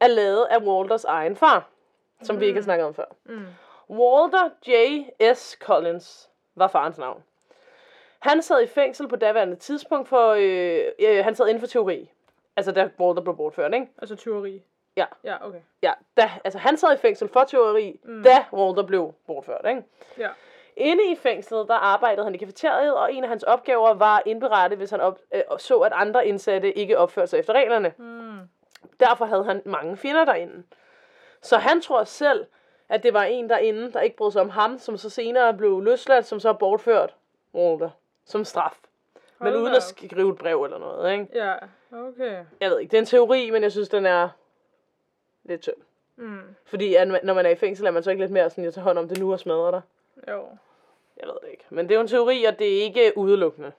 er 0.00 0.06
lavet 0.06 0.46
af 0.50 0.58
Walters 0.58 1.04
egen 1.04 1.36
far, 1.36 1.68
som 2.22 2.40
vi 2.40 2.46
ikke 2.46 2.60
har 2.60 2.64
snakket 2.64 2.86
om 2.86 2.94
før. 2.94 3.04
Mm. 3.24 3.46
Walter 3.90 4.50
J.S. 4.66 5.56
Collins 5.60 6.30
var 6.54 6.68
farens 6.68 6.98
navn. 6.98 7.22
Han 8.18 8.42
sad 8.42 8.62
i 8.62 8.66
fængsel 8.66 9.08
på 9.08 9.16
daværende 9.16 9.56
tidspunkt 9.56 10.08
for, 10.08 10.30
øh, 10.38 10.84
øh, 10.98 11.24
han 11.24 11.34
sad 11.34 11.48
inden 11.48 11.60
for 11.60 11.66
teori. 11.66 12.10
Altså 12.56 12.72
da 12.72 12.90
Walter 13.00 13.22
blev 13.22 13.36
bortført, 13.36 13.74
ikke? 13.74 13.86
Altså 13.98 14.16
tyveri. 14.16 14.62
Ja. 14.96 15.06
Ja, 15.24 15.46
okay. 15.46 15.60
Ja, 15.82 15.92
da, 16.16 16.30
altså 16.44 16.58
han 16.58 16.76
sad 16.76 16.94
i 16.94 16.96
fængsel 16.96 17.28
for 17.28 17.44
teori, 17.44 18.00
mm. 18.04 18.22
da 18.22 18.44
Walter 18.52 18.82
blev 18.82 19.14
bortført, 19.26 19.66
ikke? 19.68 19.82
Ja. 20.18 20.28
Inde 20.76 21.10
i 21.12 21.16
fængslet, 21.16 21.68
der 21.68 21.74
arbejdede 21.74 22.24
han 22.24 22.34
i 22.34 22.38
kafeteriet, 22.38 22.94
og 22.94 23.12
en 23.12 23.22
af 23.24 23.28
hans 23.28 23.42
opgaver 23.42 23.94
var 23.94 24.16
at 24.16 24.22
indberette, 24.26 24.76
hvis 24.76 24.90
han 24.90 25.00
op, 25.00 25.18
øh, 25.34 25.40
så, 25.58 25.78
at 25.78 25.92
andre 25.94 26.26
indsatte 26.26 26.72
ikke 26.72 26.98
opførte 26.98 27.26
sig 27.26 27.38
efter 27.38 27.52
reglerne. 27.52 27.92
Mm. 27.98 28.38
Derfor 29.00 29.24
havde 29.24 29.44
han 29.44 29.62
mange 29.64 29.96
fjender 29.96 30.24
derinde. 30.24 30.62
Så 31.42 31.56
han 31.56 31.80
tror 31.80 32.04
selv, 32.04 32.46
at 32.88 33.02
det 33.02 33.14
var 33.14 33.22
en 33.22 33.48
derinde, 33.48 33.92
der 33.92 34.00
ikke 34.00 34.16
brød 34.16 34.32
sig 34.32 34.40
om 34.40 34.50
ham, 34.50 34.78
som 34.78 34.96
så 34.98 35.10
senere 35.10 35.54
blev 35.54 35.80
løsladt, 35.80 36.26
som 36.26 36.40
så 36.40 36.48
er 36.48 36.52
bortført 36.52 37.14
Walter 37.54 37.90
som 38.24 38.44
straf. 38.44 38.78
Men 39.38 39.48
Hold 39.48 39.56
uden 39.56 39.72
da 39.72 39.76
at 39.76 39.82
skrive 39.82 40.32
et 40.32 40.38
brev 40.38 40.64
eller 40.64 40.78
noget, 40.78 41.12
ikke? 41.12 41.26
Ja, 41.34 41.54
okay. 41.92 42.44
Jeg 42.60 42.70
ved 42.70 42.80
ikke, 42.80 42.90
det 42.90 42.96
er 42.96 43.00
en 43.00 43.06
teori, 43.06 43.50
men 43.50 43.62
jeg 43.62 43.72
synes, 43.72 43.88
den 43.88 44.06
er 44.06 44.28
lidt 45.44 45.60
tynd. 45.60 45.76
Mm. 46.16 46.40
Fordi 46.64 46.94
at 46.94 47.08
når 47.24 47.34
man 47.34 47.46
er 47.46 47.50
i 47.50 47.56
fængsel, 47.56 47.86
er 47.86 47.90
man 47.90 48.02
så 48.02 48.10
ikke 48.10 48.22
lidt 48.22 48.32
mere 48.32 48.50
sådan, 48.50 48.64
jeg 48.64 48.74
tager 48.74 48.84
hånd 48.84 48.98
om 48.98 49.08
det 49.08 49.18
nu 49.18 49.32
og 49.32 49.40
smadrer 49.40 49.70
dig. 49.70 49.80
Jo. 50.28 50.44
Jeg 51.16 51.26
ved 51.28 51.34
det 51.42 51.50
ikke. 51.50 51.64
Men 51.70 51.84
det 51.88 51.94
er 51.94 51.96
jo 51.96 52.00
en 52.02 52.08
teori, 52.08 52.44
og 52.44 52.58
det 52.58 52.78
er 52.78 52.82
ikke 52.82 53.12
udelukkende. 53.16 53.72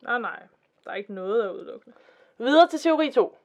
Nej, 0.00 0.18
nej. 0.18 0.42
Der 0.84 0.90
er 0.90 0.94
ikke 0.94 1.14
noget 1.14 1.42
af 1.42 1.50
udelukkende. 1.50 1.96
Videre 2.38 2.68
til 2.68 2.78
teori 2.78 3.10
2. 3.12 3.38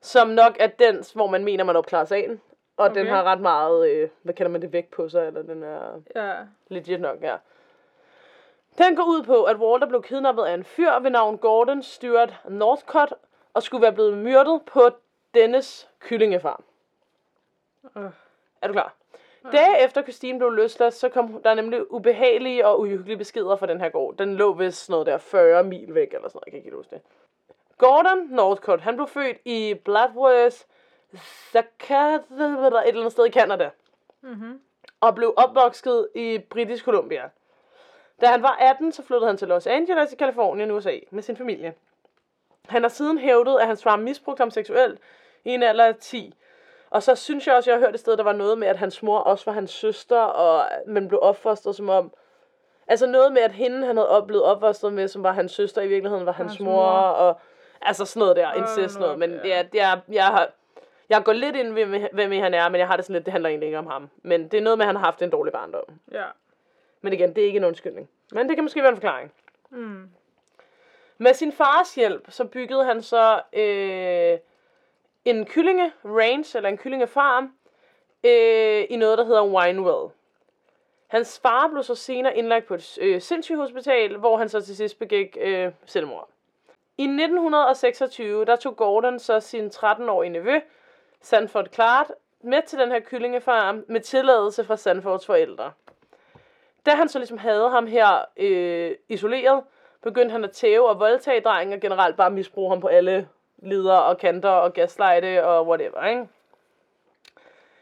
Som 0.00 0.28
nok 0.28 0.56
er 0.60 0.66
den, 0.66 1.04
hvor 1.14 1.26
man 1.26 1.44
mener, 1.44 1.64
man 1.64 1.76
opklarer 1.76 2.04
sagen. 2.04 2.40
Og 2.76 2.86
okay. 2.86 3.00
den 3.00 3.06
har 3.06 3.22
ret 3.24 3.40
meget, 3.40 3.90
øh, 3.90 4.08
hvad 4.22 4.34
kalder 4.34 4.50
man 4.50 4.62
det, 4.62 4.72
vægt 4.72 4.90
på 4.90 5.08
sig, 5.08 5.26
eller 5.26 5.42
den 5.42 5.62
er 5.62 6.02
Ja. 6.16 6.34
legit 6.68 7.00
nok, 7.00 7.22
ja. 7.22 7.36
Den 8.78 8.96
går 8.96 9.04
ud 9.04 9.22
på, 9.22 9.44
at 9.44 9.56
Walter 9.56 9.86
blev 9.88 10.02
kidnappet 10.02 10.44
af 10.44 10.54
en 10.54 10.64
fyr 10.64 10.98
ved 10.98 11.10
navn 11.10 11.38
Gordon 11.38 11.82
Stewart 11.82 12.34
Northcott, 12.48 13.12
og 13.54 13.62
skulle 13.62 13.82
være 13.82 13.92
blevet 13.92 14.18
myrdet 14.18 14.62
på 14.66 14.90
dennes 15.34 15.88
kyllingefarm. 16.00 16.64
Øh. 17.96 18.10
Er 18.62 18.66
du 18.66 18.72
klar? 18.72 18.94
Dage 19.52 19.84
efter 19.84 20.02
Christine 20.02 20.38
blev 20.38 20.50
løsladt, 20.50 20.94
så 20.94 21.08
kom 21.08 21.42
der 21.42 21.54
nemlig 21.54 21.92
ubehagelige 21.92 22.66
og 22.66 22.80
uhyggelige 22.80 23.16
beskeder 23.16 23.56
fra 23.56 23.66
den 23.66 23.80
her 23.80 23.88
gård. 23.88 24.16
Den 24.16 24.34
lå 24.34 24.52
vist 24.52 24.78
sådan 24.78 24.92
noget 24.92 25.06
der 25.06 25.18
40 25.18 25.64
mil 25.64 25.94
væk, 25.94 26.14
eller 26.14 26.28
sådan 26.28 26.36
noget, 26.36 26.46
jeg 26.46 26.52
kan 26.52 26.58
ikke 26.58 26.66
helt 26.66 26.76
huske 26.76 26.90
det. 26.90 27.02
Gordon 27.78 28.18
Northcott, 28.30 28.80
han 28.80 28.96
blev 28.96 29.08
født 29.08 29.36
i 29.44 29.74
Bladworth, 29.74 30.56
Zakat, 31.52 32.20
et 32.30 32.36
eller 32.38 32.82
andet 32.82 33.12
sted 33.12 33.26
i 33.26 33.30
Canada, 33.30 33.70
Mm-hmm. 34.20 34.60
og 35.00 35.14
blev 35.14 35.34
opvokset 35.36 36.08
i 36.14 36.38
Britisk 36.38 36.84
Columbia. 36.84 37.30
Da 38.20 38.26
han 38.26 38.42
var 38.42 38.56
18, 38.60 38.92
så 38.92 39.02
flyttede 39.02 39.26
han 39.26 39.36
til 39.36 39.48
Los 39.48 39.66
Angeles 39.66 40.12
i 40.12 40.16
Kalifornien, 40.16 40.70
USA, 40.70 40.98
med 41.10 41.22
sin 41.22 41.36
familie. 41.36 41.74
Han 42.68 42.82
har 42.82 42.88
siden 42.88 43.18
hævdet, 43.18 43.58
at 43.60 43.66
hans 43.66 43.82
far 43.82 43.96
misbrugte 43.96 44.40
ham 44.40 44.50
seksuelt 44.50 45.00
i 45.44 45.50
en 45.50 45.62
alder 45.62 45.84
af 45.84 45.94
10. 45.96 46.34
Og 46.90 47.02
så 47.02 47.14
synes 47.14 47.46
jeg 47.46 47.54
også, 47.54 47.70
jeg 47.70 47.78
har 47.78 47.86
hørt 47.86 47.94
et 47.94 48.00
sted, 48.00 48.16
der 48.16 48.22
var 48.22 48.32
noget 48.32 48.58
med, 48.58 48.68
at 48.68 48.76
hans 48.76 49.02
mor 49.02 49.18
også 49.18 49.44
var 49.44 49.52
hans 49.52 49.70
søster, 49.70 50.20
og 50.20 50.68
man 50.86 51.08
blev 51.08 51.20
opfostret 51.22 51.76
som 51.76 51.88
om... 51.88 52.12
Altså 52.88 53.06
noget 53.06 53.32
med, 53.32 53.42
at 53.42 53.52
hende, 53.52 53.86
han 53.86 53.96
havde 53.96 54.08
oplevet 54.08 54.44
opfostret 54.44 54.92
med, 54.92 55.08
som 55.08 55.22
var 55.22 55.32
hans 55.32 55.52
søster, 55.52 55.82
i 55.82 55.88
virkeligheden 55.88 56.26
var 56.26 56.32
hans, 56.32 56.52
Hans 56.52 56.60
mor, 56.60 56.72
mor. 56.72 56.90
og... 56.90 57.40
Altså 57.82 58.04
sådan 58.04 58.20
noget 58.20 58.36
der, 58.36 58.52
incest 58.52 58.98
noget. 59.00 59.18
Men 59.18 59.40
ja. 59.44 59.64
er, 59.74 59.96
jeg 60.08 60.26
har... 60.26 60.48
Jeg 61.08 61.24
går 61.24 61.32
lidt 61.32 61.56
ind 61.56 61.74
ved, 61.74 61.86
hvem 62.12 62.32
han 62.32 62.54
er, 62.54 62.68
men 62.68 62.78
jeg 62.78 62.86
har 62.86 62.96
det 62.96 63.04
sådan 63.04 63.14
lidt, 63.14 63.24
det 63.24 63.32
handler 63.32 63.48
egentlig 63.48 63.66
ikke 63.66 63.78
om 63.78 63.86
ham. 63.86 64.10
Men 64.22 64.48
det 64.48 64.58
er 64.58 64.62
noget 64.62 64.78
med, 64.78 64.84
at 64.84 64.86
han 64.86 64.96
har 64.96 65.04
haft 65.04 65.22
en 65.22 65.30
dårlig 65.30 65.52
barndom. 65.52 65.84
Ja. 66.12 66.24
Men 67.00 67.12
igen, 67.12 67.34
det 67.34 67.42
er 67.42 67.46
ikke 67.46 67.56
en 67.56 67.64
undskyldning. 67.64 68.08
Men 68.32 68.48
det 68.48 68.56
kan 68.56 68.64
måske 68.64 68.82
være 68.82 68.90
en 68.90 68.96
forklaring. 68.96 69.32
Mm. 69.70 70.10
Med 71.18 71.34
sin 71.34 71.52
fars 71.52 71.94
hjælp, 71.94 72.26
så 72.28 72.44
byggede 72.44 72.84
han 72.84 73.02
så 73.02 73.40
øh, 73.52 74.38
en 75.30 75.46
kyllinge 75.46 75.92
range, 76.04 76.56
eller 76.58 76.68
en 76.68 76.78
kyllingefarm, 76.78 77.52
øh, 78.24 78.84
i 78.90 78.96
noget, 78.96 79.18
der 79.18 79.24
hedder 79.24 79.44
Winewell. 79.44 80.12
Hans 81.06 81.40
far 81.42 81.68
blev 81.68 81.82
så 81.82 81.94
senere 81.94 82.36
indlagt 82.36 82.66
på 82.66 82.74
et 82.74 82.98
øh, 83.00 83.20
sindssygehospital, 83.20 84.16
hvor 84.16 84.36
han 84.36 84.48
så 84.48 84.60
til 84.60 84.76
sidst 84.76 84.98
begik 84.98 85.36
øh, 85.40 85.72
selvmord. 85.86 86.28
I 86.98 87.02
1926, 87.02 88.44
der 88.44 88.56
tog 88.56 88.76
Gordon 88.76 89.18
så 89.18 89.40
sin 89.40 89.66
13-årige 89.66 90.30
nevø, 90.30 90.60
Sanford 91.20 91.66
Clark, 91.72 92.06
med 92.40 92.62
til 92.66 92.78
den 92.78 92.90
her 92.90 93.00
kyllingefarm 93.00 93.84
med 93.88 94.00
tilladelse 94.00 94.64
fra 94.64 94.76
Sanfords 94.76 95.26
forældre. 95.26 95.72
Da 96.86 96.90
han 96.90 97.08
så 97.08 97.18
ligesom 97.18 97.38
havde 97.38 97.70
ham 97.70 97.86
her 97.86 98.24
øh, 98.36 98.96
isoleret, 99.08 99.64
begyndte 100.02 100.32
han 100.32 100.44
at 100.44 100.50
tæve 100.50 100.88
og 100.88 101.00
voldtage 101.00 101.40
drengen, 101.40 101.72
og 101.72 101.80
generelt 101.80 102.16
bare 102.16 102.30
misbruge 102.30 102.68
ham 102.68 102.80
på 102.80 102.86
alle 102.86 103.28
leder 103.58 103.96
og 103.96 104.18
kanter 104.18 104.48
og 104.50 104.72
gaslighte 104.72 105.44
og 105.46 105.66
whatever, 105.66 106.04
ikke? 106.06 106.28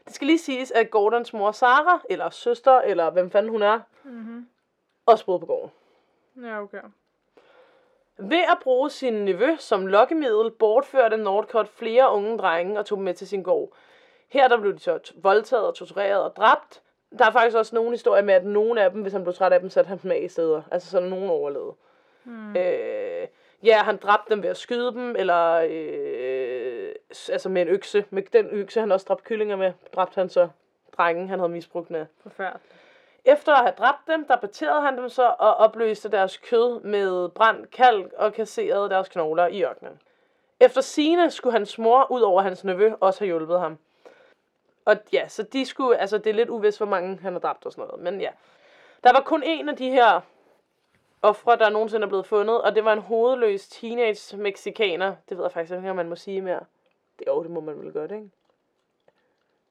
Det 0.04 0.14
skal 0.14 0.26
lige 0.26 0.38
siges, 0.38 0.70
at 0.70 0.90
Gordons 0.90 1.32
mor 1.32 1.52
Sara, 1.52 2.00
eller 2.10 2.30
søster, 2.30 2.80
eller 2.80 3.10
hvem 3.10 3.30
fanden 3.30 3.50
hun 3.52 3.62
er, 3.62 3.80
Mm-hmm. 4.04 4.46
også 5.06 5.26
boede 5.26 5.40
på 5.40 5.46
gården. 5.46 5.70
Ja, 6.42 6.62
okay. 6.62 6.80
Ved 8.18 8.42
at 8.50 8.58
bruge 8.62 8.90
sin 8.90 9.12
nevø 9.14 9.56
som 9.58 9.86
lokkemiddel, 9.86 10.50
bortførte 10.50 11.16
Nordcott 11.16 11.68
flere 11.68 12.10
unge 12.12 12.38
drenge 12.38 12.78
og 12.78 12.86
tog 12.86 12.96
dem 12.96 13.04
med 13.04 13.14
til 13.14 13.28
sin 13.28 13.42
gård. 13.42 13.72
Her 14.28 14.48
der 14.48 14.60
blev 14.60 14.74
de 14.74 14.78
så 14.78 15.12
voldtaget 15.16 15.66
og 15.66 15.74
tortureret 15.74 16.22
og 16.22 16.36
dræbt. 16.36 16.82
Der 17.18 17.26
er 17.26 17.30
faktisk 17.30 17.56
også 17.56 17.74
nogle 17.74 17.90
historier 17.90 18.22
med, 18.22 18.34
at 18.34 18.44
nogle 18.44 18.82
af 18.82 18.90
dem, 18.90 19.02
hvis 19.02 19.12
han 19.12 19.22
blev 19.22 19.34
træt 19.34 19.52
af 19.52 19.60
dem, 19.60 19.70
satte 19.70 19.88
han 19.88 19.98
dem 20.02 20.10
af 20.10 20.20
i 20.24 20.28
steder. 20.28 20.62
Altså 20.70 20.90
så 20.90 21.00
der 21.00 21.06
nogen 21.08 21.30
overlevede. 21.30 21.74
Mm. 22.24 22.56
Øh, 22.56 23.26
ja, 23.64 23.82
han 23.82 23.96
dræbte 23.96 24.30
dem 24.30 24.42
ved 24.42 24.50
at 24.50 24.56
skyde 24.56 24.92
dem, 24.92 25.16
eller 25.16 25.66
øh, 25.70 26.94
altså 27.28 27.48
med 27.48 27.62
en 27.62 27.68
økse. 27.68 28.04
Med 28.10 28.22
den 28.32 28.48
økse, 28.50 28.80
han 28.80 28.92
også 28.92 29.06
dræbte 29.08 29.24
kyllinger 29.24 29.56
med, 29.56 29.72
dræbte 29.94 30.14
han 30.14 30.28
så 30.28 30.48
drengen, 30.96 31.28
han 31.28 31.38
havde 31.38 31.52
misbrugt 31.52 31.90
med. 31.90 32.06
Forfærdeligt. 32.22 32.64
Efter 33.24 33.52
at 33.52 33.58
have 33.58 33.74
dræbt 33.78 34.06
dem, 34.06 34.26
der 34.26 34.36
baterede 34.36 34.82
han 34.82 34.98
dem 34.98 35.08
så 35.08 35.34
og 35.38 35.54
opløste 35.54 36.10
deres 36.10 36.36
kød 36.36 36.80
med 36.80 37.28
brændt 37.28 37.70
kalk 37.70 38.12
og 38.12 38.32
kasserede 38.32 38.90
deres 38.90 39.08
knogler 39.08 39.46
i 39.46 39.64
ørkenen. 39.64 40.00
Efter 40.60 40.80
sine 40.80 41.30
skulle 41.30 41.52
hans 41.52 41.78
mor, 41.78 42.06
ud 42.10 42.20
over 42.20 42.42
hans 42.42 42.64
nevø, 42.64 42.92
også 43.00 43.20
have 43.20 43.26
hjulpet 43.26 43.60
ham. 43.60 43.78
Og 44.84 44.96
ja, 45.12 45.28
så 45.28 45.42
de 45.42 45.66
skulle, 45.66 45.98
altså 45.98 46.18
det 46.18 46.30
er 46.30 46.34
lidt 46.34 46.48
uvist, 46.48 46.78
hvor 46.78 46.86
mange 46.86 47.18
han 47.22 47.32
har 47.32 47.40
dræbt 47.40 47.66
og 47.66 47.72
sådan 47.72 47.84
noget, 47.84 48.02
men 48.02 48.20
ja. 48.20 48.30
Der 49.04 49.12
var 49.12 49.20
kun 49.20 49.42
en 49.42 49.68
af 49.68 49.76
de 49.76 49.90
her 49.90 50.20
ofre, 51.24 51.56
der 51.56 51.70
nogensinde 51.70 52.04
er 52.04 52.08
blevet 52.08 52.26
fundet, 52.26 52.62
og 52.62 52.74
det 52.74 52.84
var 52.84 52.92
en 52.92 52.98
hovedløs 52.98 53.68
teenage 53.68 54.36
mexikaner. 54.36 55.14
Det 55.28 55.36
ved 55.36 55.44
jeg 55.44 55.52
faktisk 55.52 55.74
ikke, 55.76 55.90
om 55.90 55.96
man 55.96 56.08
må 56.08 56.16
sige 56.16 56.40
mere. 56.42 56.60
Det, 57.18 57.26
jo, 57.26 57.42
det 57.42 57.50
må 57.50 57.60
man 57.60 57.80
vel 57.80 57.92
godt, 57.92 58.10
ikke? 58.12 58.30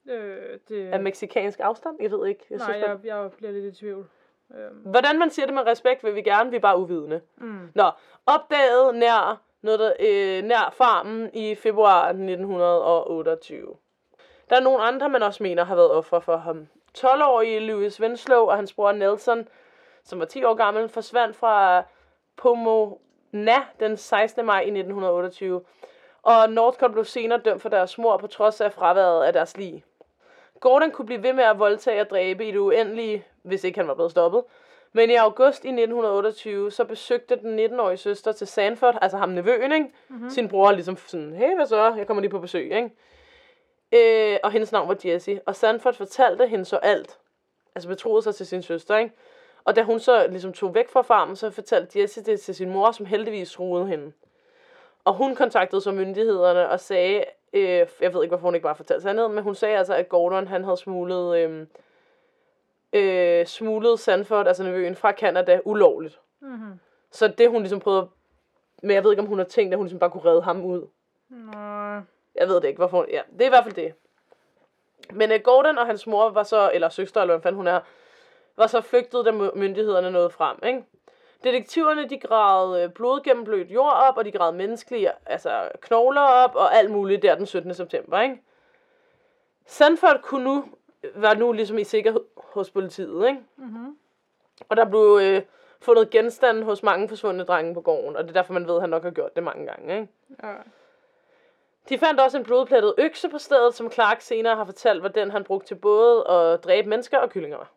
Øh, 0.09 0.59
det... 0.69 0.91
Af 0.93 0.99
meksikansk 0.99 1.59
afstand? 1.59 1.97
Jeg 2.01 2.11
ved 2.11 2.27
ikke. 2.27 2.45
Jeg 2.49 2.57
Nej, 2.57 2.71
synes, 2.71 2.85
jeg, 2.87 2.99
jeg 3.05 3.31
bliver 3.37 3.51
lidt 3.51 3.75
i 3.75 3.79
tvivl. 3.79 4.07
Øhm, 4.55 4.75
Hvordan 4.75 5.19
man 5.19 5.29
siger 5.29 5.45
det 5.45 5.55
med 5.55 5.65
respekt, 5.67 6.03
vil 6.03 6.15
vi 6.15 6.21
gerne, 6.21 6.49
vi 6.49 6.55
er 6.55 6.59
bare 6.59 6.77
uvidende. 6.77 7.21
mm. 7.37 7.69
Nå, 7.75 7.91
opdaget 8.25 8.95
nær, 8.95 9.41
noget 9.61 9.79
der, 9.79 9.93
øh, 9.99 10.43
nær 10.43 10.73
farmen 10.77 11.29
i 11.33 11.55
februar 11.55 12.07
1928. 12.07 13.75
Der 14.49 14.55
er 14.55 14.59
nogle 14.59 14.83
andre, 14.83 15.09
man 15.09 15.23
også 15.23 15.43
mener 15.43 15.63
har 15.63 15.75
været 15.75 15.91
offer 15.91 16.19
for 16.19 16.37
ham. 16.37 16.67
12-årige 16.97 17.59
Louis 17.59 18.01
Winslow 18.01 18.39
og 18.45 18.55
hans 18.55 18.73
bror 18.73 18.91
Nelson, 18.91 19.47
som 20.05 20.19
var 20.19 20.25
10 20.25 20.43
år 20.43 20.53
gammel, 20.53 20.89
forsvandt 20.89 21.35
fra 21.35 21.83
Pomona 22.37 23.63
den 23.79 23.97
16. 23.97 24.45
maj 24.45 24.59
i 24.59 24.63
1928. 24.63 25.61
Og 26.23 26.49
Northcott 26.49 26.93
blev 26.93 27.05
senere 27.05 27.39
dømt 27.45 27.61
for 27.61 27.69
deres 27.69 27.97
mor 27.97 28.17
på 28.17 28.27
trods 28.27 28.61
af 28.61 28.73
fraværet 28.73 29.23
af 29.23 29.33
deres 29.33 29.57
lig. 29.57 29.83
Gordon 30.59 30.91
kunne 30.91 31.05
blive 31.05 31.23
ved 31.23 31.33
med 31.33 31.43
at 31.43 31.59
voldtage 31.59 32.01
og 32.01 32.09
dræbe 32.09 32.47
i 32.47 32.51
det 32.51 32.57
uendelige, 32.57 33.25
hvis 33.41 33.63
ikke 33.63 33.79
han 33.79 33.87
var 33.87 33.93
blevet 33.93 34.11
stoppet. 34.11 34.43
Men 34.93 35.09
i 35.09 35.15
august 35.15 35.65
i 35.65 35.67
1928, 35.67 36.71
så 36.71 36.85
besøgte 36.85 37.35
den 37.35 37.59
19-årige 37.59 37.97
søster 37.97 38.31
til 38.31 38.47
Sanford, 38.47 38.97
altså 39.01 39.17
ham 39.17 39.29
nevøen, 39.29 39.71
ikke? 39.71 39.91
Mm-hmm. 40.07 40.29
Sin 40.29 40.47
bror 40.47 40.71
ligesom 40.71 40.97
sådan, 40.97 41.33
hey, 41.33 41.55
hvad 41.55 41.65
så? 41.65 41.93
Jeg 41.97 42.07
kommer 42.07 42.21
lige 42.21 42.31
på 42.31 42.39
besøg, 42.39 42.71
ikke? 42.71 42.89
Øh, 43.91 44.39
og 44.43 44.51
hendes 44.51 44.71
navn 44.71 44.87
var 44.87 44.97
Jessie. 45.05 45.41
Og 45.45 45.55
Sanford 45.55 45.93
fortalte 45.93 46.47
hende 46.47 46.65
så 46.65 46.77
alt. 46.77 47.19
Altså 47.75 47.89
betroede 47.89 48.21
sig 48.21 48.35
til 48.35 48.45
sin 48.45 48.61
søster, 48.61 48.97
ikke? 48.97 49.15
Og 49.65 49.75
da 49.75 49.83
hun 49.83 49.99
så 49.99 50.27
ligesom 50.27 50.53
tog 50.53 50.75
væk 50.75 50.89
fra 50.89 51.01
farmen, 51.01 51.35
så 51.35 51.49
fortalte 51.49 51.99
Jessie 51.99 52.23
det 52.23 52.39
til 52.39 52.55
sin 52.55 52.69
mor, 52.69 52.91
som 52.91 53.05
heldigvis 53.05 53.51
troede 53.51 53.87
hende. 53.87 54.11
Og 55.03 55.13
hun 55.13 55.35
kontaktede 55.35 55.81
så 55.81 55.91
myndighederne 55.91 56.69
og 56.69 56.79
sagde, 56.79 57.23
øh, 57.53 57.87
jeg 58.01 58.13
ved 58.13 58.23
ikke, 58.23 58.27
hvorfor 58.27 58.47
hun 58.47 58.55
ikke 58.55 58.63
bare 58.63 58.75
fortalte 58.75 59.03
sandheden, 59.03 59.33
men 59.33 59.43
hun 59.43 59.55
sagde 59.55 59.77
altså, 59.77 59.93
at 59.93 60.09
Gordon 60.09 60.47
han 60.47 60.63
havde 60.63 60.77
smuglet, 60.77 61.37
øh, 61.37 61.67
øh, 62.93 63.45
smuglet 63.45 63.99
Sanford, 63.99 64.47
altså 64.47 64.63
nevøen, 64.63 64.95
fra 64.95 65.11
Canada 65.11 65.59
ulovligt. 65.65 66.19
Mm-hmm. 66.39 66.79
Så 67.11 67.27
det 67.27 67.49
hun 67.49 67.61
ligesom 67.61 67.79
prøvede, 67.79 68.09
men 68.81 68.91
jeg 68.91 69.03
ved 69.03 69.11
ikke, 69.11 69.21
om 69.21 69.27
hun 69.27 69.37
har 69.37 69.45
tænkt, 69.45 69.73
at 69.73 69.77
hun 69.77 69.85
ligesom 69.85 69.99
bare 69.99 70.09
kunne 70.09 70.25
redde 70.25 70.41
ham 70.41 70.65
ud. 70.65 70.87
Nå, 71.29 71.59
Jeg 72.35 72.47
ved 72.47 72.55
det 72.55 72.65
ikke, 72.65 72.77
hvorfor 72.77 72.97
hun, 72.97 73.05
ja, 73.09 73.21
det 73.33 73.41
er 73.41 73.45
i 73.45 73.49
hvert 73.49 73.63
fald 73.63 73.75
det. 73.75 73.93
Men 75.11 75.31
uh, 75.31 75.37
Gordon 75.43 75.77
og 75.77 75.85
hans 75.85 76.07
mor 76.07 76.29
var 76.29 76.43
så, 76.43 76.71
eller 76.73 76.89
søster, 76.89 77.21
eller 77.21 77.33
hvad 77.33 77.41
fanden 77.41 77.57
hun 77.57 77.67
er, 77.67 77.79
var 78.57 78.67
så 78.67 78.81
flygtet, 78.81 79.25
da 79.25 79.31
my- 79.31 79.55
myndighederne 79.55 80.11
nåede 80.11 80.29
frem, 80.29 80.57
ikke? 80.65 80.83
Detektiverne, 81.43 82.09
de 82.09 82.19
gravede 82.19 82.83
øh, 82.83 82.89
blodgennemblødt 82.89 83.71
jord 83.71 83.93
op, 83.93 84.17
og 84.17 84.25
de 84.25 84.31
gravede 84.31 84.57
menneskelige, 84.57 85.11
altså 85.25 85.69
knogler 85.81 86.21
op, 86.21 86.55
og 86.55 86.75
alt 86.75 86.91
muligt 86.91 87.21
der 87.21 87.35
den 87.35 87.45
17. 87.45 87.73
september, 87.73 88.21
ikke? 88.21 88.41
Sanford 89.65 90.21
kunne 90.21 90.43
nu, 90.43 90.65
var 91.15 91.33
nu 91.33 91.51
ligesom 91.51 91.77
i 91.77 91.83
sikkerhed 91.83 92.21
hos 92.35 92.69
politiet, 92.69 93.27
ikke? 93.27 93.39
mm-hmm. 93.55 93.97
Og 94.69 94.77
der 94.77 94.85
blev 94.85 95.19
øh, 95.21 95.41
fundet 95.81 96.09
genstande 96.09 96.63
hos 96.63 96.83
mange 96.83 97.09
forsvundne 97.09 97.43
drenge 97.43 97.73
på 97.73 97.81
gården, 97.81 98.15
og 98.15 98.23
det 98.23 98.29
er 98.29 98.33
derfor, 98.33 98.53
man 98.53 98.67
ved, 98.67 98.75
at 98.75 98.81
han 98.81 98.89
nok 98.89 99.03
har 99.03 99.11
gjort 99.11 99.35
det 99.35 99.43
mange 99.43 99.65
gange, 99.65 99.95
ikke? 99.95 100.07
ja. 100.43 100.53
De 101.89 101.97
fandt 101.97 102.19
også 102.19 102.37
en 102.37 102.43
blodplettet 102.43 102.93
økse 102.97 103.29
på 103.29 103.37
stedet, 103.37 103.73
som 103.73 103.91
Clark 103.91 104.21
senere 104.21 104.55
har 104.55 104.65
fortalt, 104.65 105.03
var 105.03 105.09
den 105.09 105.31
han 105.31 105.43
brugte 105.43 105.67
til 105.67 105.75
både 105.75 106.27
at 106.27 106.63
dræbe 106.63 106.89
mennesker 106.89 107.17
og 107.17 107.29
kyllinger. 107.29 107.69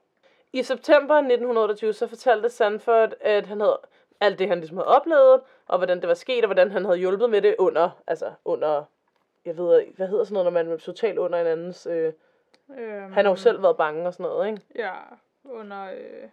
I 0.53 0.63
september 0.63 1.15
1928 1.15 1.93
så 1.93 2.07
fortalte 2.07 2.49
Sanford, 2.51 3.15
at 3.21 3.47
han 3.47 3.61
havde 3.61 3.81
alt 4.21 4.39
det, 4.39 4.49
han 4.49 4.59
ligesom 4.59 4.77
havde 4.77 4.89
oplevet, 4.89 5.41
og 5.69 5.79
hvordan 5.79 6.01
det 6.01 6.09
var 6.09 6.15
sket, 6.15 6.45
og 6.45 6.49
hvordan 6.49 6.71
han 6.71 6.85
havde 6.85 6.99
hjulpet 6.99 7.31
med 7.31 7.43
det 7.43 7.55
under, 7.59 7.91
altså 8.07 8.33
under, 8.45 8.85
jeg 9.45 9.57
ved 9.57 9.81
ikke, 9.81 9.93
hvad 9.97 10.09
hedder 10.09 10.25
sådan 10.25 10.35
noget, 10.35 10.45
når 10.45 10.63
man 10.63 10.73
er 10.73 10.77
totalt 10.77 11.19
under 11.19 11.41
en 11.41 11.47
andens, 11.47 11.87
øh, 11.87 12.13
Øhm, 12.71 13.13
han 13.13 13.25
har 13.25 13.33
jo 13.33 13.37
selv 13.37 13.63
været 13.63 13.77
bange 13.77 14.07
og 14.07 14.15
sådan 14.15 14.25
noget, 14.25 14.49
ikke? 14.49 14.63
Ja, 14.75 14.93
under... 15.45 15.93
Øh... 15.93 16.29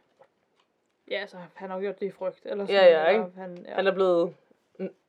Ja, 1.12 1.20
altså, 1.20 1.38
han 1.54 1.70
har 1.70 1.78
jo 1.78 1.82
gjort 1.82 2.00
det 2.00 2.06
i 2.06 2.12
frygt. 2.12 2.42
Eller 2.46 2.64
Ja, 2.64 2.68
sådan, 2.68 2.92
ja, 2.92 3.08
eller 3.08 3.10
ikke? 3.10 3.40
Han, 3.40 3.66
ja. 3.68 3.74
Han 3.74 3.88
er 3.88 3.92
blevet, 3.92 4.36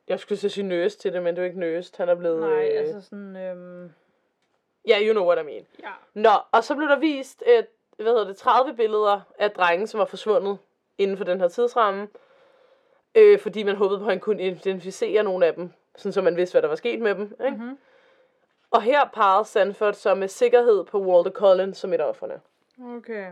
jeg 0.07 0.19
skulle 0.19 0.39
så 0.39 0.49
sige 0.49 0.67
nøst 0.67 1.01
til 1.01 1.13
det, 1.13 1.23
men 1.23 1.35
det 1.35 1.41
er 1.41 1.45
ikke 1.45 1.59
nøst, 1.59 1.97
han 1.97 2.09
er 2.09 2.15
blevet, 2.15 2.39
Nej, 2.39 2.69
øh, 2.71 2.79
altså 2.79 3.01
sådan... 3.01 3.35
Øhm... 3.35 3.93
ja, 4.87 4.91
yeah, 4.93 5.07
you 5.07 5.13
know 5.13 5.25
what 5.25 5.43
I 5.43 5.45
mean. 5.45 5.65
Ja. 5.83 5.91
Nå, 6.13 6.29
og 6.51 6.63
så 6.63 6.75
blev 6.75 6.87
der 6.87 6.99
vist 6.99 7.43
et, 7.47 7.67
hvad 8.03 8.11
hedder 8.11 8.27
det, 8.27 8.37
30 8.37 8.73
billeder 8.75 9.21
af 9.39 9.51
drenge, 9.51 9.87
som 9.87 9.99
var 9.99 10.05
forsvundet 10.05 10.57
inden 10.97 11.17
for 11.17 11.23
den 11.23 11.39
her 11.39 11.47
tidsramme. 11.47 12.07
Øh, 13.15 13.39
fordi 13.39 13.63
man 13.63 13.75
håbede 13.75 13.99
på, 13.99 14.05
at 14.05 14.11
han 14.11 14.19
kunne 14.19 14.43
identificere 14.43 15.23
nogle 15.23 15.45
af 15.45 15.53
dem, 15.53 15.73
sådan 15.95 16.13
så 16.13 16.21
man 16.21 16.37
vidste, 16.37 16.53
hvad 16.53 16.61
der 16.61 16.67
var 16.67 16.75
sket 16.75 17.01
med 17.01 17.15
dem. 17.15 17.35
Ikke? 17.45 17.57
Mhm. 17.57 17.77
Og 18.71 18.81
her 18.81 19.05
parrede 19.13 19.45
Sanford 19.45 19.93
så 19.93 20.15
med 20.15 20.27
sikkerhed 20.27 20.83
på 20.83 20.99
Walter 20.99 21.31
Collins 21.31 21.77
som 21.77 21.93
et 21.93 22.01
af 22.01 22.05
offerne. 22.05 22.41
Okay. 22.97 23.31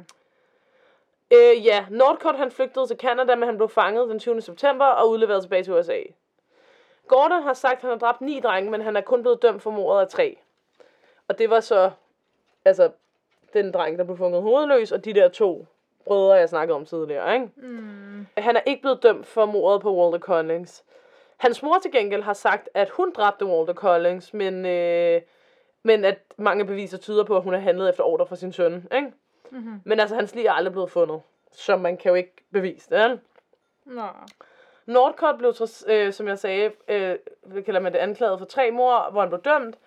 Øh, 1.31 1.65
ja, 1.65 1.85
Northcott 1.89 2.37
han 2.37 2.51
flygtede 2.51 2.87
til 2.87 2.97
Canada, 2.97 3.35
men 3.35 3.47
han 3.47 3.57
blev 3.57 3.69
fanget 3.69 4.09
den 4.09 4.19
20. 4.19 4.41
september 4.41 4.85
og 4.85 5.09
udleveret 5.09 5.41
tilbage 5.41 5.63
til 5.63 5.73
USA. 5.73 6.01
Gordon 7.07 7.43
har 7.43 7.53
sagt, 7.53 7.75
at 7.75 7.81
han 7.81 7.89
har 7.89 7.97
dræbt 7.97 8.21
ni 8.21 8.39
drenge, 8.39 8.71
men 8.71 8.81
han 8.81 8.95
er 8.95 9.01
kun 9.01 9.21
blevet 9.21 9.41
dømt 9.41 9.61
for 9.61 9.71
mordet 9.71 10.01
af 10.01 10.07
tre. 10.07 10.37
Og 11.27 11.37
det 11.37 11.49
var 11.49 11.59
så, 11.59 11.91
altså, 12.65 12.91
den 13.53 13.71
dreng, 13.71 13.97
der 13.97 14.03
blev 14.03 14.17
fundet 14.17 14.41
hovedløs, 14.41 14.91
og 14.91 15.05
de 15.05 15.13
der 15.13 15.27
to 15.27 15.65
brødre, 16.05 16.33
jeg 16.33 16.49
snakkede 16.49 16.75
om 16.75 16.85
tidligere, 16.85 17.33
ikke? 17.33 17.49
Mm. 17.55 18.27
Han 18.37 18.55
er 18.55 18.61
ikke 18.65 18.81
blevet 18.81 19.03
dømt 19.03 19.25
for 19.25 19.45
mordet 19.45 19.81
på 19.81 19.95
Walter 19.95 20.19
Collins. 20.19 20.83
Hans 21.37 21.63
mor 21.63 21.79
til 21.79 21.91
gengæld 21.91 22.23
har 22.23 22.33
sagt, 22.33 22.69
at 22.73 22.89
hun 22.89 23.11
dræbte 23.11 23.45
Walter 23.45 23.73
Collins, 23.73 24.33
men, 24.33 24.65
øh, 24.65 25.21
men 25.83 26.05
at 26.05 26.19
mange 26.37 26.65
beviser 26.65 26.97
tyder 26.97 27.23
på, 27.23 27.37
at 27.37 27.43
hun 27.43 27.53
har 27.53 27.59
handlet 27.59 27.89
efter 27.89 28.03
ordre 28.03 28.27
fra 28.27 28.35
sin 28.35 28.51
søn. 28.51 28.87
Ikke? 28.95 29.11
Mm-hmm. 29.49 29.81
Men 29.83 29.99
altså, 29.99 30.15
hans 30.15 30.35
lig 30.35 30.45
er 30.45 30.51
aldrig 30.51 30.71
blevet 30.71 30.91
fundet. 30.91 31.21
Så 31.51 31.77
man 31.77 31.97
kan 31.97 32.09
jo 32.09 32.15
ikke 32.15 32.33
bevise 32.51 32.89
det. 32.89 32.99
Vel? 32.99 33.19
Nå. 33.85 34.07
Northcott 34.85 35.37
blev, 35.37 35.53
øh, 35.87 36.13
som 36.13 36.27
jeg 36.27 36.39
sagde, 36.39 36.71
øh, 36.87 37.15
kalder 37.65 37.79
man 37.79 37.93
det, 37.93 37.99
anklaget 37.99 38.39
for 38.39 38.45
tre 38.45 38.71
mord, 38.71 39.11
hvor 39.11 39.21
han 39.21 39.29
blev 39.29 39.41
dømt. 39.41 39.77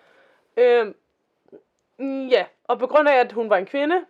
Øh, 0.57 0.93
ja, 2.31 2.45
og 2.63 2.79
på 2.79 2.87
grund 2.87 3.09
af, 3.09 3.19
at 3.19 3.31
hun 3.31 3.49
var 3.49 3.57
en 3.57 3.65
kvinde, 3.65 4.05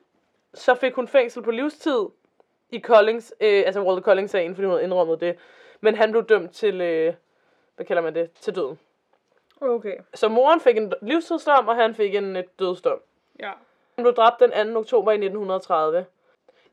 så 0.54 0.76
fik 0.76 0.94
hun 0.94 1.08
fængsel 1.08 1.44
på 1.44 1.52
livstid 1.52 2.06
i 2.70 2.80
Collins, 2.80 3.34
øh, 3.42 3.64
altså 3.66 3.82
Walter 3.82 4.04
Collins-sagen, 4.04 4.56
fordi 4.56 4.66
hun 4.66 4.72
havde 4.72 4.84
indrømmet 4.84 5.22
det. 5.22 5.38
Men 5.82 5.96
han 5.96 6.12
blev 6.12 6.26
dømt 6.26 6.52
til, 6.52 6.82
øh, 6.82 7.14
hvad 7.76 7.86
kalder 7.86 8.02
man 8.02 8.16
det, 8.16 8.32
til 8.32 8.56
døden. 8.56 8.80
Okay. 9.62 9.98
Så 10.14 10.30
moren 10.30 10.60
fik 10.60 10.78
en 10.78 10.94
livstidsdom, 11.02 11.68
og 11.68 11.76
han 11.76 11.96
fik 11.96 12.16
en 12.16 12.36
øh, 12.36 12.44
dødsdom. 12.60 13.00
Ja. 13.40 13.52
Han 13.96 14.04
blev 14.04 14.14
dræbt 14.14 14.40
den 14.40 14.74
2. 14.74 14.80
oktober 14.80 15.12
i 15.12 15.16
1930. 15.16 16.06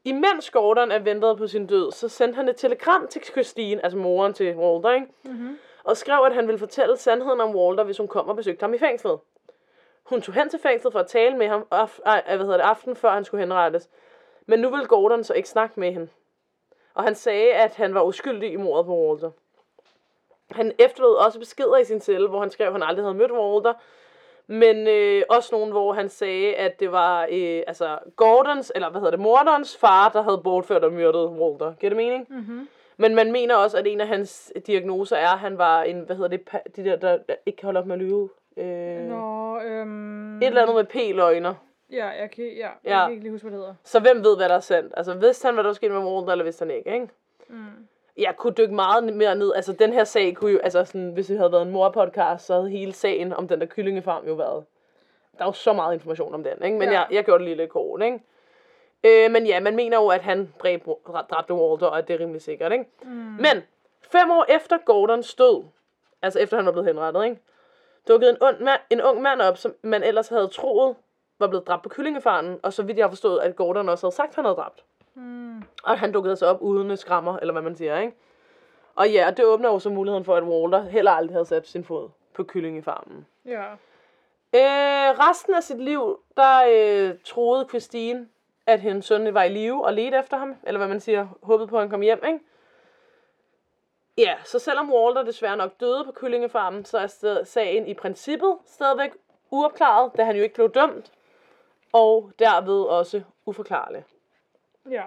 Imens 0.05 0.51
Gordon 0.51 0.91
er 0.91 0.99
ventet 0.99 1.39
på 1.39 1.47
sin 1.47 1.67
død, 1.67 1.93
så 1.93 2.09
sendte 2.09 2.37
han 2.37 2.49
et 2.49 2.57
telegram 2.57 3.07
til 3.07 3.23
Christine, 3.25 3.85
altså 3.85 3.99
moren 3.99 4.35
til 4.35 4.57
Walter, 4.57 4.91
ikke? 4.91 5.07
Mm-hmm. 5.25 5.59
og 5.85 5.97
skrev, 5.97 6.25
at 6.27 6.35
han 6.35 6.47
ville 6.47 6.59
fortælle 6.59 6.97
sandheden 6.97 7.41
om 7.41 7.57
Walter, 7.57 7.85
hvis 7.85 7.99
hun 7.99 8.09
kom 8.09 8.29
og 8.29 8.37
besøgte 8.37 8.63
ham 8.63 8.75
i 8.75 8.79
fængslet. 8.79 9.19
Hun 10.05 10.23
tog 10.23 10.35
hen 10.35 10.49
til 10.49 10.61
fængslet 10.61 10.93
for 10.93 11.01
at 11.01 11.07
tale 11.07 11.37
med 11.37 11.49
ham 11.49 11.67
af, 11.71 12.01
ej, 12.07 12.23
hvad 12.37 12.47
hedder 12.47 12.57
det, 12.57 12.65
aften 12.65 12.97
før 12.97 13.11
han 13.11 13.25
skulle 13.25 13.41
henrettes. 13.41 13.89
Men 14.47 14.59
nu 14.61 14.71
ville 14.71 14.87
Gordon 14.87 15.25
så 15.25 15.35
ikke 15.35 15.49
snakke 15.49 15.81
med 15.81 15.93
hende. 15.93 16.09
Og 16.95 17.05
han 17.05 17.15
sagde, 17.15 17.53
at 17.53 17.75
han 17.75 17.95
var 17.95 18.03
uskyldig 18.03 18.53
i 18.53 18.57
mordet 18.57 18.87
på 18.87 18.97
Walter. 18.97 19.31
Han 20.51 20.73
efterlod 20.79 21.15
også 21.15 21.39
beskeder 21.39 21.77
i 21.77 21.85
sin 21.85 22.01
celle, 22.01 22.29
hvor 22.29 22.41
han 22.41 22.51
skrev, 22.51 22.67
at 22.67 22.73
han 22.73 22.83
aldrig 22.83 23.05
havde 23.05 23.15
mødt 23.15 23.33
Walter. 23.33 23.73
Men 24.47 24.87
øh, 24.89 25.23
også 25.29 25.49
nogen, 25.53 25.71
hvor 25.71 25.93
han 25.93 26.09
sagde, 26.09 26.55
at 26.55 26.81
det 26.81 26.93
var 26.93 27.23
øh, 27.31 27.63
altså 27.67 27.99
Gordons, 28.17 28.73
eller 28.75 28.91
hvad 28.91 29.01
hedder 29.01 29.11
det, 29.11 29.21
morderens 29.21 29.77
far, 29.77 30.09
der 30.09 30.23
havde 30.23 30.41
bortført 30.45 30.85
og 30.85 30.93
myrdet 30.93 31.29
Walter. 31.29 31.75
Giver 31.81 31.91
det 31.91 31.97
mening? 31.97 32.27
Mm-hmm. 32.31 32.69
Men 32.97 33.15
man 33.15 33.33
mener 33.33 33.55
også, 33.57 33.79
at 33.79 33.87
en 33.87 34.01
af 34.01 34.09
hans 34.09 34.53
diagnoser 34.67 35.17
er, 35.17 35.29
at 35.29 35.39
han 35.39 35.59
var 35.59 35.83
en, 35.83 36.01
hvad 36.01 36.17
hedder 36.17 36.37
det, 36.37 36.49
de 36.77 36.85
der, 36.85 36.97
der 36.97 37.17
der 37.17 37.35
ikke 37.47 37.57
kan 37.57 37.67
holde 37.67 37.81
op 37.81 37.87
med 37.87 37.95
at 37.95 38.01
lyve. 38.03 38.29
Øh, 38.57 39.01
Nå, 39.09 39.61
øhm... 39.61 40.37
et 40.43 40.47
eller 40.47 40.63
andet 40.63 40.77
med 40.77 40.85
p-løgner. 40.85 41.55
Ja, 41.91 42.07
jeg 42.09 42.31
kan, 42.31 42.45
ja, 42.45 42.51
jeg 42.59 42.71
Ja. 42.85 43.05
kan 43.05 43.11
ikke 43.11 43.23
lige 43.23 43.33
huske, 43.33 43.45
hvad 43.49 43.53
det 43.59 43.61
hedder. 43.61 43.75
Så 43.85 44.01
hvem 44.01 44.25
ved, 44.25 44.37
hvad 44.37 44.49
der 44.49 44.55
er 44.55 44.61
sandt? 44.61 44.95
Altså, 44.97 45.15
vidste 45.15 45.47
han, 45.47 45.55
hvad 45.55 45.65
der 45.65 45.69
var 45.69 45.75
sket 45.75 45.91
med 45.91 45.99
Walter, 46.01 46.33
eller 46.33 46.45
vidste 46.45 46.63
han 46.63 46.71
ikke, 46.71 46.95
ikke? 46.95 47.09
Mm. 47.49 47.65
Jeg 48.17 48.37
kunne 48.37 48.53
dykke 48.53 48.75
meget 48.75 49.05
mere 49.15 49.35
ned. 49.37 49.53
Altså, 49.55 49.73
den 49.73 49.93
her 49.93 50.05
sag 50.05 50.35
kunne 50.37 50.53
jo, 50.53 50.59
altså 50.59 50.85
sådan, 50.85 51.11
hvis 51.11 51.27
det 51.27 51.37
havde 51.39 51.53
været 51.53 51.63
en 51.63 51.71
morpodcast, 51.71 52.47
så 52.47 52.55
havde 52.55 52.71
hele 52.71 52.93
sagen 52.93 53.33
om 53.33 53.49
den 53.49 53.61
der 53.61 53.67
kyllingefarm 53.67 54.27
jo 54.27 54.35
været. 54.35 54.65
Der 55.39 55.43
er 55.45 55.49
jo 55.49 55.53
så 55.53 55.73
meget 55.73 55.95
information 55.95 56.35
om 56.35 56.45
den, 56.45 56.65
ikke? 56.65 56.79
Men 56.79 56.89
ja. 56.89 56.93
jeg, 56.95 57.07
jeg 57.11 57.25
gjorde 57.25 57.39
det 57.39 57.45
lige 57.49 57.57
lidt 57.57 57.71
kort, 57.71 58.03
ikke? 58.03 58.21
Øh, 59.05 59.31
men 59.31 59.47
ja, 59.47 59.61
man 59.61 59.77
mener 59.77 59.97
jo, 59.97 60.09
at 60.09 60.21
han 60.21 60.53
dræbte, 60.59 60.91
dræbte 61.31 61.55
Walter, 61.55 61.87
og 61.87 61.99
at 61.99 62.09
det 62.09 62.15
er 62.15 62.21
rimelig 62.21 62.43
sikkert, 62.43 62.73
ikke? 62.73 62.85
Mm. 63.03 63.11
Men 63.13 63.63
fem 64.03 64.31
år 64.31 64.47
efter 64.49 64.79
Gordons 64.85 65.35
død, 65.35 65.65
altså 66.23 66.39
efter 66.41 66.57
han 66.57 66.67
var 66.67 66.73
blevet 66.73 66.87
henrettet, 66.89 67.25
ikke? 67.25 67.41
Dukkede 68.09 68.31
en, 68.31 68.37
und 68.43 68.61
mand, 68.61 68.81
en 68.91 69.03
ung 69.03 69.23
mand 69.23 69.41
op, 69.41 69.57
som 69.57 69.75
man 69.83 70.03
ellers 70.03 70.29
havde 70.29 70.49
troet 70.49 70.97
var 71.39 71.47
blevet 71.47 71.67
dræbt 71.67 71.83
på 71.83 71.89
kyllingefarmen, 71.89 72.61
og 72.63 72.73
så 72.73 72.83
vidt 72.83 72.99
jeg 72.99 73.05
har 73.05 73.11
forstået, 73.11 73.41
at 73.41 73.57
Gordon 73.57 73.89
også 73.89 74.07
havde 74.07 74.15
sagt, 74.15 74.35
han 74.35 74.45
havde 74.45 74.57
dræbt. 74.57 74.85
Mm. 75.15 75.63
Og 75.85 75.99
han 75.99 76.13
dukkede 76.13 76.37
så 76.37 76.47
op 76.47 76.63
uden 76.63 76.97
skrammer, 76.97 77.39
eller 77.39 77.53
hvad 77.53 77.63
man 77.63 77.77
siger, 77.77 77.99
ikke? 77.99 78.17
Og 78.95 79.11
ja, 79.11 79.31
det 79.37 79.45
åbner 79.45 79.69
jo 79.69 79.79
så 79.79 79.91
muligheden 79.91 80.25
for, 80.25 80.37
at 80.37 80.43
Walter 80.43 80.83
heller 80.83 81.11
aldrig 81.11 81.35
havde 81.35 81.45
sat 81.45 81.69
sin 81.69 81.85
fod 81.85 82.09
på 82.35 82.45
kyllingefarmen. 82.45 83.27
Ja. 83.45 83.65
Øh, 84.55 85.19
resten 85.29 85.55
af 85.55 85.63
sit 85.63 85.81
liv, 85.81 86.21
der 86.37 86.63
øh, 86.71 87.15
troede 87.25 87.67
Christine, 87.69 88.29
at 88.67 88.81
hendes 88.81 89.05
søn 89.05 89.35
var 89.35 89.43
i 89.43 89.49
live 89.49 89.85
og 89.85 89.93
ledte 89.95 90.19
efter 90.19 90.37
ham, 90.37 90.57
eller 90.63 90.79
hvad 90.79 90.89
man 90.89 91.01
siger, 91.01 91.29
håbede 91.43 91.69
på, 91.69 91.77
at 91.77 91.83
han 91.83 91.91
kom 91.91 92.01
hjem, 92.01 92.21
ikke? 92.27 92.39
Ja, 94.19 94.35
så 94.45 94.59
selvom 94.59 94.93
Walter 94.93 95.23
desværre 95.23 95.57
nok 95.57 95.81
døde 95.81 96.05
på 96.05 96.13
kyllingefarmen, 96.13 96.85
så 96.85 96.99
er 96.99 97.43
sagen 97.45 97.87
i 97.87 97.95
princippet 97.95 98.57
stadigvæk 98.67 99.11
uopklaret, 99.51 100.13
da 100.17 100.25
han 100.25 100.37
jo 100.37 100.43
ikke 100.43 100.55
blev 100.55 100.71
dømt, 100.71 101.13
og 101.93 102.31
derved 102.39 102.83
også 102.83 103.23
uforklarlig. 103.47 104.05
Ja. 104.91 105.03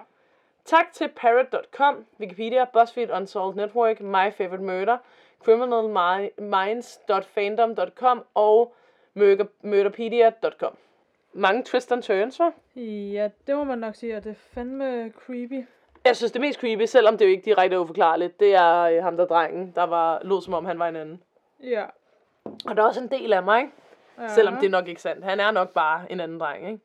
Tak 0.66 0.94
til 0.94 1.08
Parrot.com, 1.16 2.06
Wikipedia, 2.20 2.66
BuzzFeed, 2.66 3.12
Unsolved 3.12 3.56
Network, 3.56 4.02
My 4.02 4.32
Favorite 4.38 4.64
Murder, 4.64 4.98
CriminalMinds.fandom.com 5.44 8.26
og 8.34 8.74
Murder- 9.14 9.48
Murderpedia.com. 9.62 10.78
Mange 11.34 11.64
twist 11.64 11.92
and 11.92 12.04
turns, 12.04 12.40
hva'? 12.40 12.80
Ja, 12.80 13.30
det 13.48 13.56
må 13.56 13.64
man 13.64 13.78
nok 13.80 13.96
sige, 13.96 14.18
og 14.18 14.24
det 14.24 14.30
er 14.30 14.36
fandme 14.36 15.14
creepy. 15.26 15.66
Jeg 16.08 16.16
synes, 16.16 16.32
det 16.32 16.42
mest 16.42 16.60
creepy, 16.60 16.86
selvom 16.86 17.18
det 17.18 17.26
jo 17.26 17.30
ikke 17.30 17.46
direkte 17.46 17.76
er 17.76 17.80
uforklarligt, 17.80 18.40
det 18.40 18.56
er 18.56 18.82
øh, 18.82 19.04
ham 19.04 19.18
der 19.18 19.26
drengen, 19.26 19.72
der 19.76 19.84
var, 19.84 20.20
lød 20.24 20.42
som 20.42 20.54
om 20.54 20.66
han 20.66 20.80
var 20.80 20.88
en 20.88 20.96
anden. 20.96 21.24
Ja. 21.64 21.86
Og 22.46 22.76
der 22.78 22.84
er 22.84 22.88
også 22.88 23.02
en 23.02 23.08
del 23.08 23.34
af 23.34 23.44
mig, 23.44 23.62
ikke? 23.62 23.74
ja. 24.20 24.28
Selvom 24.28 24.56
det 24.56 24.66
er 24.66 24.70
nok 24.70 24.88
ikke 24.88 25.02
sandt. 25.02 25.26
Han 25.26 25.40
er 25.40 25.52
nok 25.52 25.70
bare 25.74 26.12
en 26.12 26.20
anden 26.20 26.40
dreng, 26.40 26.68
ikke? 26.68 26.80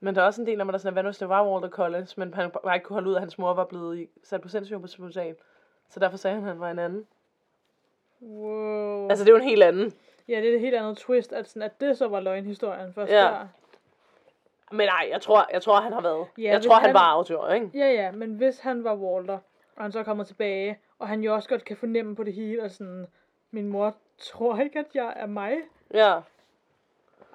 Men 0.00 0.14
der 0.14 0.22
er 0.22 0.26
også 0.26 0.40
en 0.40 0.46
del 0.46 0.60
af 0.60 0.66
mig, 0.66 0.72
der 0.72 0.78
er 0.78 0.80
sådan, 0.80 0.92
hvad 0.92 1.02
nu 1.02 1.10
det 1.10 1.28
var 1.28 1.48
Walter 1.48 1.68
Collins, 1.68 2.16
men 2.18 2.34
han 2.34 2.50
bare 2.64 2.74
ikke 2.76 2.84
kunne 2.84 2.94
holde 2.94 3.10
ud, 3.10 3.14
at 3.14 3.20
hans 3.20 3.38
mor 3.38 3.54
var 3.54 3.64
blevet 3.64 4.08
sat 4.24 4.40
på 4.40 4.48
sindssygehospital. 4.48 5.36
Så 5.88 6.00
derfor 6.00 6.16
sagde 6.16 6.34
han, 6.34 6.44
at 6.44 6.48
han 6.48 6.60
var 6.60 6.70
en 6.70 6.78
anden. 6.78 7.06
Wow. 8.20 9.08
Altså, 9.08 9.24
det 9.24 9.30
er 9.30 9.34
jo 9.34 9.38
en 9.42 9.48
helt 9.48 9.62
anden. 9.62 9.92
Ja, 10.28 10.36
det 10.40 10.46
er 10.46 10.50
det 10.52 10.60
helt 10.60 10.74
andet 10.74 10.96
twist, 10.96 11.32
at, 11.32 11.48
sådan, 11.48 11.62
at 11.62 11.80
det 11.80 11.98
så 11.98 12.08
var 12.08 12.20
løgnhistorien 12.20 12.92
først 12.94 13.12
Ja. 13.12 13.16
der. 13.16 13.48
Men 14.72 14.86
nej, 14.88 15.08
jeg 15.12 15.20
tror, 15.20 15.46
jeg 15.52 15.62
tror 15.62 15.80
han 15.80 15.92
har 15.92 16.00
været. 16.00 16.26
Ja, 16.38 16.42
jeg 16.42 16.62
tror, 16.62 16.74
han 16.74 16.84
han- 16.84 16.94
var 16.94 17.00
autør, 17.00 17.52
ikke? 17.52 17.70
Ja, 17.74 17.92
ja, 17.92 18.10
men 18.10 18.34
hvis 18.34 18.60
han 18.60 18.84
var 18.84 18.94
Walter, 18.94 19.38
og 19.76 19.82
han 19.82 19.92
så 19.92 20.02
kommer 20.02 20.24
tilbage, 20.24 20.78
og 20.98 21.08
han 21.08 21.20
jo 21.20 21.34
også 21.34 21.48
godt 21.48 21.64
kan 21.64 21.76
fornemme 21.76 22.16
på 22.16 22.24
det 22.24 22.32
hele, 22.32 22.62
og 22.62 22.70
sådan, 22.70 23.06
min 23.50 23.68
mor 23.68 23.94
tror 24.18 24.56
ikke, 24.58 24.78
at 24.78 24.86
jeg 24.94 25.12
er 25.16 25.26
mig. 25.26 25.56
Ja. 25.94 26.20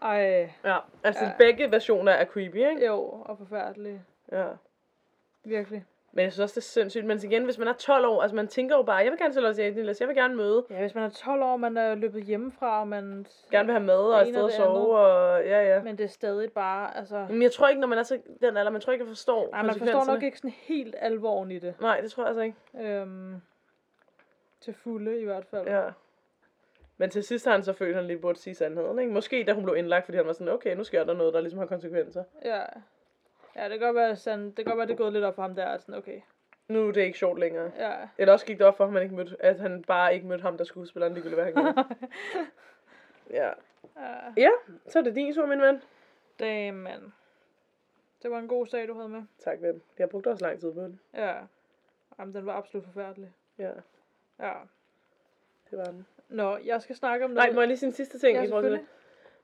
Ej, 0.02 0.50
Ja, 0.66 0.78
altså 1.04 1.26
Ja. 1.26 1.32
begge 1.38 1.72
versioner 1.72 2.12
er 2.12 2.26
creepy, 2.26 2.56
ikke? 2.56 2.86
jo, 2.88 3.00
og 3.26 3.38
forfærdelig. 3.38 4.02
Ja. 4.32 4.46
Virkelig. 5.44 5.86
Men 6.14 6.24
jeg 6.24 6.32
synes 6.32 6.44
også, 6.44 6.54
det 6.54 6.58
er 6.58 6.70
sindssygt. 6.70 7.06
Men 7.06 7.20
igen, 7.24 7.44
hvis 7.44 7.58
man 7.58 7.68
er 7.68 7.74
12 7.74 8.06
år, 8.06 8.22
altså 8.22 8.36
man 8.36 8.48
tænker 8.48 8.76
jo 8.76 8.84
bare, 8.84 8.96
jeg 8.96 9.12
vil 9.12 9.20
gerne 9.20 9.34
til 9.34 9.42
Los 9.42 9.60
Angeles, 9.60 10.00
jeg 10.00 10.08
vil 10.08 10.16
gerne 10.16 10.36
møde, 10.36 10.66
Ja, 10.70 10.80
hvis 10.80 10.96
man 10.96 11.04
er 11.04 11.10
12 11.10 11.44
år, 11.44 11.58
man 11.58 11.78
er 11.78 11.96
løbet 11.96 12.24
hjemmefra, 12.24 12.80
og 12.80 12.88
man... 12.88 13.26
gerne 13.52 13.66
vil 13.66 13.74
have 13.74 13.86
mad 13.86 14.00
og 14.00 14.20
Det 14.20 14.22
et 14.22 14.28
ene 14.28 14.34
sted 14.34 14.44
og 14.44 14.50
at 14.50 14.56
sove, 14.56 14.98
og 14.98 15.44
ja, 15.44 15.76
ja. 15.76 15.84
Men 15.84 15.98
det 15.98 16.04
er 16.04 16.08
stadig 16.08 16.52
bare, 16.52 16.98
altså... 16.98 17.26
Men 17.30 17.42
jeg 17.42 17.52
tror 17.52 17.68
ikke, 17.68 17.82
når 17.82 17.88
man 17.88 17.98
er 17.98 18.04
så 18.04 18.20
den 18.42 18.58
alder, 18.58 18.72
man 18.72 18.82
tror 18.82 18.94
ikke, 18.94 19.04
jeg 19.04 19.10
forstår 19.10 19.50
Nej, 19.52 19.62
man 19.62 19.76
forstår 19.76 20.06
nok 20.06 20.24
ikke 20.24 20.38
sådan 20.38 20.52
helt 20.52 20.96
alvoren 21.00 21.52
i 21.52 21.60
det. 21.60 21.76
Nej, 21.82 22.02
det 22.02 22.12
tror 22.12 22.24
jeg 22.24 22.28
altså 22.28 22.42
ikke. 22.42 22.58
Øhm, 22.80 23.42
til 24.62 24.74
fulde 24.74 25.22
i 25.22 25.26
hvert 25.26 25.46
fald. 25.46 25.68
Ja. 25.68 25.84
Men 26.98 27.10
til 27.10 27.24
sidst 27.24 27.46
har 27.46 27.52
han 27.52 27.64
så 27.64 27.74
følt, 27.74 27.90
at 27.90 27.96
han 27.96 28.08
lige 28.08 28.20
burde 28.20 28.40
sige 28.40 28.56
sandheden, 28.56 29.00
ikke? 29.00 29.14
Måske 29.14 29.44
da 29.44 29.54
hun 29.54 29.64
blev 29.64 29.76
indlagt, 29.76 30.06
fordi 30.06 30.18
han 30.18 30.28
var 30.28 30.34
sådan, 30.34 30.54
okay, 30.54 30.76
nu 30.76 30.84
sker 30.84 31.04
der 31.04 31.14
noget, 31.14 31.34
der 31.34 31.42
ligesom 31.42 31.60
har 31.60 31.66
konsekvenser. 31.66 32.24
Ja. 32.46 32.64
Ja, 33.56 33.64
det 33.70 33.80
kan 33.80 33.88
godt 33.88 33.96
være, 33.96 34.16
sådan, 34.16 34.46
det 34.46 34.56
kan 34.56 34.66
godt 34.66 34.78
være, 34.78 34.88
det 34.88 34.94
er 34.94 34.98
gået 34.98 35.14
lidt 35.14 35.24
op 35.26 35.36
for 35.36 35.42
ham 35.42 35.56
der, 35.56 35.66
at 35.66 35.82
sådan, 35.82 35.96
okay. 35.96 36.22
Nu 36.68 36.88
er 36.88 36.92
det 36.92 37.02
ikke 37.02 37.18
sjovt 37.20 37.40
længere. 37.40 37.72
Ja. 37.78 37.96
Eller 38.18 38.34
også 38.34 38.46
gik 38.46 38.58
det 38.58 38.68
op 38.68 38.78
for 38.78 38.86
ham, 38.86 38.96
at 38.96 39.02
han, 39.02 39.04
ikke 39.06 39.16
mødte, 39.16 39.36
at 39.40 39.60
han 39.60 39.84
bare 39.84 40.14
ikke 40.14 40.28
mødte 40.28 40.42
ham, 40.42 40.58
der 40.58 40.64
skulle 40.64 40.88
spille 40.88 41.10
ligegyldigt, 41.10 41.36
hvad 41.42 41.46
han 41.46 41.54
gjorde. 41.54 41.96
ja. 43.40 43.50
ja. 43.96 44.34
ja, 44.38 44.50
så 44.88 45.00
er 45.00 45.04
det 45.04 45.16
din 45.16 45.34
tur, 45.34 45.46
min 45.46 45.62
ven. 45.62 45.82
Damen. 46.40 47.14
Det 48.24 48.32
var 48.32 48.40
en 48.40 48.48
god 48.48 48.66
sag, 48.68 48.88
du 48.88 48.94
havde 48.94 49.10
med. 49.10 49.22
Tak, 49.40 49.62
ven. 49.62 49.82
Jeg 50.00 50.10
brugte 50.10 50.28
også 50.28 50.46
lang 50.46 50.60
tid 50.60 50.74
på 50.74 50.80
den. 50.82 51.00
Ja. 51.14 51.34
Jamen, 52.20 52.36
den 52.36 52.46
var 52.46 52.54
absolut 52.54 52.86
forfærdelig. 52.86 53.32
Ja, 53.58 53.72
Ja. 54.40 54.54
det 55.72 55.78
var 55.78 55.84
den. 55.86 56.06
Nå, 56.30 56.58
jeg 56.58 56.82
skal 56.82 56.96
snakke 56.96 57.26
om 57.26 57.32
noget. 57.32 57.48
Nej, 57.48 57.56
må 57.56 57.62
jeg 57.62 57.68
lige 57.68 57.78
sige 57.78 57.88
en 57.88 57.94
sidste 57.94 58.20
ting 58.20 58.36
Ja, 58.36 58.42
det? 58.42 58.50
selvfølgelig. 58.50 58.86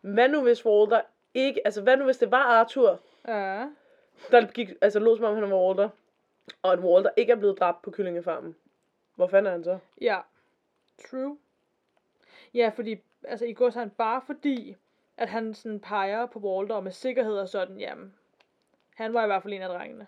Hvad 0.01 0.29
nu 0.29 0.41
hvis 0.43 0.65
Walter 0.65 1.01
ikke, 1.33 1.61
altså 1.65 1.81
hvad 1.81 1.97
nu 1.97 2.03
hvis 2.05 2.17
det 2.17 2.31
var 2.31 2.43
Arthur, 2.43 2.99
Ja. 3.27 3.65
Der 4.31 4.47
gik, 4.51 4.69
altså 4.81 4.99
lå 4.99 5.15
som 5.15 5.25
om 5.25 5.35
han 5.35 5.51
var 5.51 5.65
Walter, 5.67 5.89
og 6.61 6.73
at 6.73 6.79
Walter 6.79 7.09
ikke 7.17 7.31
er 7.31 7.35
blevet 7.35 7.59
dræbt 7.59 7.81
på 7.81 7.91
kyllingefarmen? 7.91 8.55
Hvor 9.15 9.27
fanden 9.27 9.47
er 9.47 9.51
han 9.51 9.63
så? 9.63 9.77
Ja. 10.01 10.19
True. 11.09 11.37
Ja, 12.53 12.71
fordi, 12.75 13.03
altså 13.23 13.45
i 13.45 13.53
går 13.53 13.69
han 13.79 13.89
bare 13.89 14.21
fordi, 14.25 14.75
at 15.17 15.29
han 15.29 15.53
sådan 15.53 15.79
peger 15.79 16.25
på 16.25 16.39
Walter 16.39 16.75
og 16.75 16.83
med 16.83 16.91
sikkerhed 16.91 17.37
og 17.37 17.49
sådan, 17.49 17.79
jamen, 17.79 18.13
han 18.95 19.13
var 19.13 19.23
i 19.23 19.27
hvert 19.27 19.43
fald 19.43 19.53
en 19.53 19.61
af 19.61 19.69
drengene. 19.69 20.07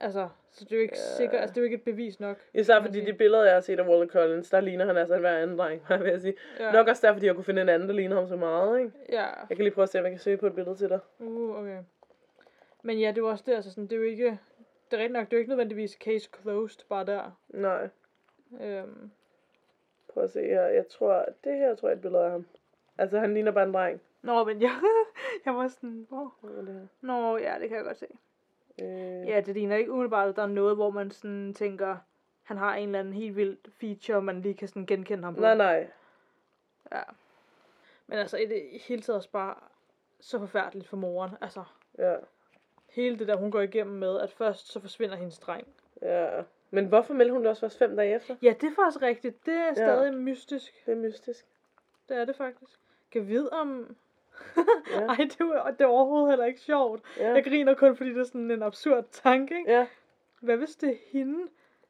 Altså, 0.00 0.28
så 0.52 0.64
det 0.64 0.72
er 0.72 0.76
jo 0.76 0.82
ikke 0.82 0.96
Ja. 0.96 1.16
sikkert, 1.16 1.40
altså 1.40 1.52
det 1.54 1.58
er 1.58 1.62
jo 1.62 1.64
ikke 1.64 1.74
et 1.76 1.82
bevis 1.82 2.20
nok. 2.20 2.36
Især 2.54 2.80
fordi 2.82 3.00
de 3.04 3.12
billeder, 3.12 3.44
jeg 3.44 3.54
har 3.54 3.60
set 3.60 3.78
af 3.80 3.88
Walter 3.88 4.12
Collins, 4.12 4.50
der 4.50 4.60
ligner 4.60 4.86
han 4.86 4.96
altså 4.96 5.14
en 5.14 5.20
hver 5.20 5.38
anden 5.38 5.58
dreng, 5.58 5.82
hvad 5.86 5.98
vil 6.02 6.10
jeg 6.10 6.20
sige. 6.20 6.34
Ja. 6.58 6.72
Nok 6.72 6.88
også 6.88 7.06
derfor, 7.06 7.14
fordi 7.14 7.26
jeg 7.26 7.34
kunne 7.34 7.44
finde 7.44 7.62
en 7.62 7.68
anden, 7.68 7.88
der 7.88 7.94
ligner 7.94 8.16
ham 8.16 8.28
så 8.28 8.36
meget, 8.36 8.78
ikke? 8.78 8.92
Ja. 9.08 9.24
Jeg 9.26 9.56
kan 9.56 9.58
lige 9.58 9.70
prøve 9.74 9.82
at 9.82 9.88
se, 9.88 9.98
om 9.98 10.04
jeg 10.04 10.12
kan 10.12 10.20
søge 10.20 10.36
på 10.36 10.46
et 10.46 10.54
billede 10.54 10.76
til 10.76 10.88
dig. 10.88 10.98
Uh, 11.18 11.58
okay. 11.58 11.78
Men 12.82 12.98
ja, 12.98 13.12
det 13.12 13.22
var 13.22 13.30
også 13.30 13.44
det, 13.46 13.52
altså 13.54 13.70
sådan, 13.70 13.84
det 13.84 13.92
er 13.92 13.96
jo 13.96 14.02
ikke, 14.02 14.38
det 14.90 14.96
er 14.96 15.02
rigtigt 15.02 15.12
nok, 15.12 15.24
det 15.26 15.32
er 15.32 15.36
jo 15.36 15.40
ikke 15.40 15.48
nødvendigvis 15.50 15.92
case 15.92 16.28
closed 16.42 16.80
bare 16.88 17.06
der. 17.06 17.30
Nej, 17.48 17.88
Øhm, 18.60 19.10
prøv 20.08 20.24
at 20.24 20.30
se 20.30 20.40
her. 20.42 20.62
Jeg 20.62 20.88
tror, 20.88 21.24
det 21.44 21.56
her 21.56 21.74
tror 21.74 21.88
jeg 21.88 21.92
er 21.92 21.96
et 21.96 22.02
billede 22.02 22.24
af 22.24 22.30
ham. 22.30 22.46
Altså, 22.98 23.18
han 23.18 23.34
ligner 23.34 23.52
bare 23.52 23.64
en 23.64 23.74
dreng. 23.74 24.00
Nå, 24.22 24.44
men 24.44 24.62
jeg, 24.62 24.80
jeg 25.44 25.54
var 25.54 25.68
sådan, 25.68 26.06
hvor? 26.08 26.34
Er 26.42 26.62
det 26.62 26.74
her? 26.74 26.86
Nå, 27.00 27.36
ja, 27.36 27.56
det 27.60 27.68
kan 27.68 27.76
jeg 27.76 27.84
godt 27.84 27.98
se. 27.98 28.06
Øh, 28.82 29.28
Ja, 29.28 29.40
det 29.40 29.54
ligner 29.54 29.76
ikke 29.76 29.92
umiddelbart, 29.92 30.28
at 30.28 30.36
der 30.36 30.42
er 30.42 30.46
noget, 30.46 30.76
hvor 30.76 30.90
man 30.90 31.10
sådan 31.10 31.54
tænker, 31.54 31.96
han 32.42 32.56
har 32.56 32.74
en 32.74 32.88
eller 32.88 32.98
anden 32.98 33.14
helt 33.14 33.36
vild 33.36 33.56
feature, 33.70 34.22
man 34.22 34.40
lige 34.40 34.54
kan 34.54 34.68
sådan 34.68 34.86
genkende 34.86 35.24
ham 35.24 35.34
på. 35.34 35.40
Nej, 35.40 35.54
nej. 35.56 35.90
Ja. 36.92 37.02
Men 38.06 38.18
altså, 38.18 38.36
i 38.36 38.46
det 38.46 38.62
hele 38.88 39.02
taget 39.02 39.16
også 39.16 39.30
bare 39.30 39.54
så 40.20 40.38
forfærdeligt 40.38 40.88
for 40.88 40.96
moren. 40.96 41.30
Altså, 41.40 41.64
Ja, 41.98 42.16
hele 42.96 43.18
det 43.18 43.28
der, 43.28 43.36
hun 43.36 43.50
går 43.50 43.60
igennem 43.60 43.96
med, 43.96 44.20
at 44.20 44.32
først 44.32 44.72
så 44.72 44.80
forsvinder 44.80 45.16
hendes 45.16 45.38
dreng. 45.38 45.66
ja. 46.02 46.42
Men 46.70 46.86
hvorfor 46.86 47.14
meldte 47.14 47.32
hun 47.32 47.42
det 47.42 47.50
også 47.50 47.60
først 47.60 47.78
fem 47.78 47.96
dage 47.96 48.14
efter? 48.14 48.36
Ja, 48.42 48.54
det 48.60 48.66
er 48.66 48.74
faktisk 48.82 49.02
rigtigt. 49.02 49.46
Det 49.46 49.54
er 49.54 49.74
stadig 49.74 50.12
ja. 50.12 50.18
mystisk. 50.18 50.86
Det 50.86 50.92
er 50.92 50.96
mystisk. 50.96 51.46
Det 52.08 52.16
er 52.16 52.24
det 52.24 52.36
faktisk. 52.36 52.80
Kan 53.12 53.28
vide 53.28 53.50
om... 53.50 53.96
Ja. 54.90 55.00
Ej, 55.08 55.16
det 55.16 55.40
er, 55.40 55.70
det 55.70 55.80
er 55.80 55.86
overhovedet 55.86 56.28
heller 56.28 56.44
ikke 56.44 56.60
sjovt. 56.60 57.02
Ja. 57.18 57.32
Jeg 57.32 57.44
griner 57.44 57.74
kun, 57.74 57.96
fordi 57.96 58.10
det 58.10 58.18
er 58.20 58.24
sådan 58.24 58.50
en 58.50 58.62
absurd 58.62 59.04
tanke, 59.10 59.58
ikke? 59.58 59.72
Ja, 59.72 59.86
Hvad 60.40 60.56
hvis 60.56 60.76
det 60.76 60.90
er 60.90 60.96
hende, 61.12 61.48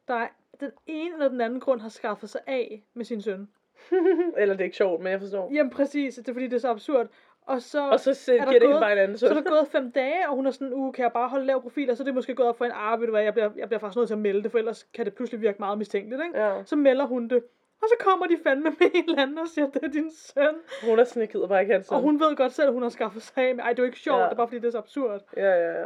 der 0.09 0.15
af 0.15 0.31
den 0.61 0.71
ene 0.87 1.15
eller 1.15 1.29
den 1.29 1.41
anden 1.41 1.61
grund 1.61 1.81
har 1.81 1.89
skaffet 1.89 2.31
sig 2.31 2.41
af 2.47 2.83
med 2.95 3.05
sin 3.05 3.23
søn? 3.23 3.49
eller 4.39 4.55
det 4.55 4.61
er 4.61 4.65
ikke 4.65 4.77
sjovt, 4.77 5.03
men 5.03 5.13
jeg 5.13 5.21
forstår. 5.21 5.51
Jamen 5.53 5.71
præcis, 5.71 6.15
det 6.15 6.29
er 6.29 6.33
fordi, 6.33 6.45
det 6.45 6.57
er 6.57 6.59
så 6.61 6.71
absurd. 6.71 7.09
Og 7.47 7.63
så, 7.63 7.89
Og 7.91 8.01
så 8.01 8.15
se, 8.15 8.33
er 8.37 8.45
der 8.45 8.47
giver 8.51 8.61
det 8.61 8.69
gået- 8.69 8.81
bare 8.81 8.93
en 8.93 8.99
anden 8.99 9.19
så 9.19 9.27
er 9.27 9.35
søn. 9.35 9.45
der 9.45 9.51
gået 9.51 9.69
fem 9.69 9.93
dage, 9.93 10.29
og 10.29 10.35
hun 10.37 10.47
er 10.47 10.51
sådan, 10.51 10.73
uh, 10.73 10.93
kan 10.95 11.03
jeg 11.03 11.13
bare 11.13 11.29
holde 11.29 11.47
lav 11.47 11.63
profil? 11.63 11.91
Og 11.91 11.97
så 11.97 12.03
er 12.03 12.05
det 12.05 12.15
måske 12.15 12.35
gået 12.35 12.49
op 12.49 12.59
for 12.59 12.65
en, 12.65 12.73
ah, 12.75 13.01
ved 13.01 13.07
du 13.07 13.11
hvad, 13.13 13.23
jeg 13.23 13.33
bliver, 13.33 13.51
jeg 13.57 13.69
bliver 13.69 13.81
faktisk 13.81 13.97
nødt 13.97 14.09
til 14.09 14.15
at 14.15 14.19
melde 14.21 14.43
det, 14.43 14.51
for 14.51 14.59
ellers 14.59 14.83
kan 14.95 15.05
det 15.05 15.15
pludselig 15.15 15.41
virke 15.41 15.57
meget 15.59 15.79
mistænkeligt, 15.79 16.23
ikke? 16.25 16.39
Ja. 16.45 16.65
Så 16.65 16.77
melder 16.77 17.07
hun 17.07 17.29
det. 17.29 17.43
Og 17.83 17.89
så 17.89 17.95
kommer 18.01 18.27
de 18.27 18.39
fandme 18.43 18.71
med 18.81 18.91
en 18.95 19.05
eller 19.09 19.23
anden 19.23 19.39
og 19.39 19.49
siger, 19.49 19.71
det 19.71 19.83
er 19.85 19.89
din 19.89 20.11
søn. 20.15 20.55
Hun 20.89 20.99
er 20.99 21.05
sådan, 21.05 21.21
jeg 21.21 21.29
gider 21.29 21.47
bare 21.47 21.61
ikke 21.63 21.75
en 21.75 21.83
søn. 21.85 21.97
Og 21.97 22.03
hun 22.03 22.21
ved 22.21 22.37
godt 22.37 22.53
selv, 22.53 22.67
at 22.69 22.73
hun 22.75 22.83
har 22.83 22.89
skaffet 22.89 23.23
sig 23.23 23.45
af 23.49 23.55
med. 23.55 23.65
Ej, 23.65 23.71
det 23.71 23.79
er 23.79 23.83
jo 23.83 23.87
ikke 23.87 23.99
sjovt, 23.99 24.19
Ja. 24.19 24.25
det 24.25 24.33
er 24.33 24.37
bare 24.37 24.47
fordi, 24.49 24.59
det 24.59 24.67
er 24.67 24.71
så 24.71 24.79
absurd. 24.79 25.21
Ja, 25.37 25.51
ja, 25.55 25.83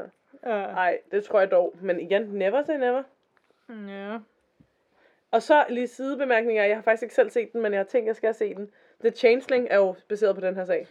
ja. 0.47 0.67
Nej, 0.73 0.99
det 1.11 1.25
tror 1.25 1.41
jeg 1.41 1.51
dog. 1.51 1.75
Men 1.83 2.01
igen, 2.01 2.23
never 2.23 2.63
say 2.63 2.75
never. 2.75 3.03
ja. 3.89 4.19
Og 5.31 5.43
så 5.43 5.65
lige 5.69 5.87
sidebemærkninger. 5.87 6.65
Jeg 6.65 6.77
har 6.77 6.83
faktisk 6.83 7.03
ikke 7.03 7.15
selv 7.15 7.31
set 7.31 7.53
den, 7.53 7.63
men 7.63 7.73
jeg 7.73 7.79
har 7.79 7.85
tænkt, 7.85 8.05
at 8.05 8.07
jeg 8.07 8.17
skal 8.17 8.35
se 8.35 8.55
den. 8.55 8.71
The 9.01 9.11
Changeling 9.11 9.67
er 9.71 9.77
jo 9.77 9.95
baseret 10.09 10.35
på 10.35 10.41
den 10.41 10.55
her 10.55 10.65
sag. 10.65 10.87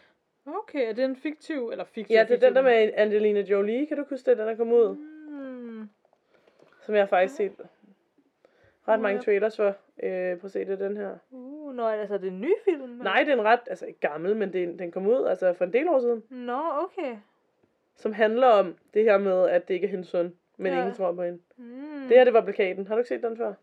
Okay, 0.57 0.89
er 0.89 0.93
det 0.93 1.05
en 1.05 1.15
fiktiv, 1.15 1.69
eller 1.69 1.83
fiktiv? 1.83 2.13
Ja, 2.15 2.19
det 2.19 2.23
er 2.23 2.27
fiktiv, 2.33 2.47
den 2.47 2.55
der 2.55 2.61
med 2.61 2.91
Angelina 2.95 3.41
Jolie. 3.41 3.85
Kan 3.85 3.97
du 3.97 4.03
huske 4.09 4.29
det, 4.29 4.37
den 4.37 4.47
er 4.47 4.55
kommet 4.55 4.75
ud? 4.75 4.95
Hmm. 4.95 5.89
Som 6.81 6.95
jeg 6.95 7.01
har 7.01 7.07
faktisk 7.07 7.35
set 7.35 7.51
ret 8.87 8.99
mange 8.99 9.21
trailers 9.21 9.55
for. 9.55 9.75
Øh, 10.03 10.37
prøv 10.37 10.45
at 10.45 10.51
se, 10.51 10.59
det 10.59 10.69
er 10.69 10.87
den 10.87 10.97
her. 10.97 11.17
Uh, 11.31 11.75
nå, 11.75 11.87
altså, 11.87 12.13
er 12.13 12.17
det 12.17 12.27
en 12.27 12.41
ny 12.41 12.51
film? 12.65 12.89
Nej, 12.89 13.19
det 13.23 13.29
er 13.29 13.33
en 13.33 13.45
ret, 13.45 13.59
altså 13.67 13.85
ikke 13.85 13.99
gammel, 13.99 14.35
men 14.35 14.53
det, 14.53 14.79
den 14.79 14.91
kom 14.91 15.07
ud 15.07 15.25
altså 15.25 15.53
for 15.53 15.65
en 15.65 15.73
del 15.73 15.87
år 15.87 15.99
siden. 15.99 16.23
Nå, 16.29 16.61
okay. 16.83 17.15
Som 17.95 18.13
handler 18.13 18.47
om 18.47 18.75
det 18.93 19.03
her 19.03 19.17
med, 19.17 19.49
at 19.49 19.67
det 19.67 19.73
ikke 19.73 19.85
er 19.87 19.91
hendes 19.91 20.07
søn, 20.07 20.35
men 20.57 20.73
Ja. 20.73 20.79
ingen 20.79 20.95
tror 20.95 21.11
på 21.13 21.23
hende. 21.23 21.39
Hmm. 21.55 22.07
Det 22.07 22.17
her, 22.17 22.23
det 22.23 22.33
var 22.33 22.41
plakaten. 22.41 22.87
Har 22.87 22.95
du 22.95 22.99
ikke 22.99 23.09
set 23.09 23.23
den 23.23 23.37
før? 23.37 23.53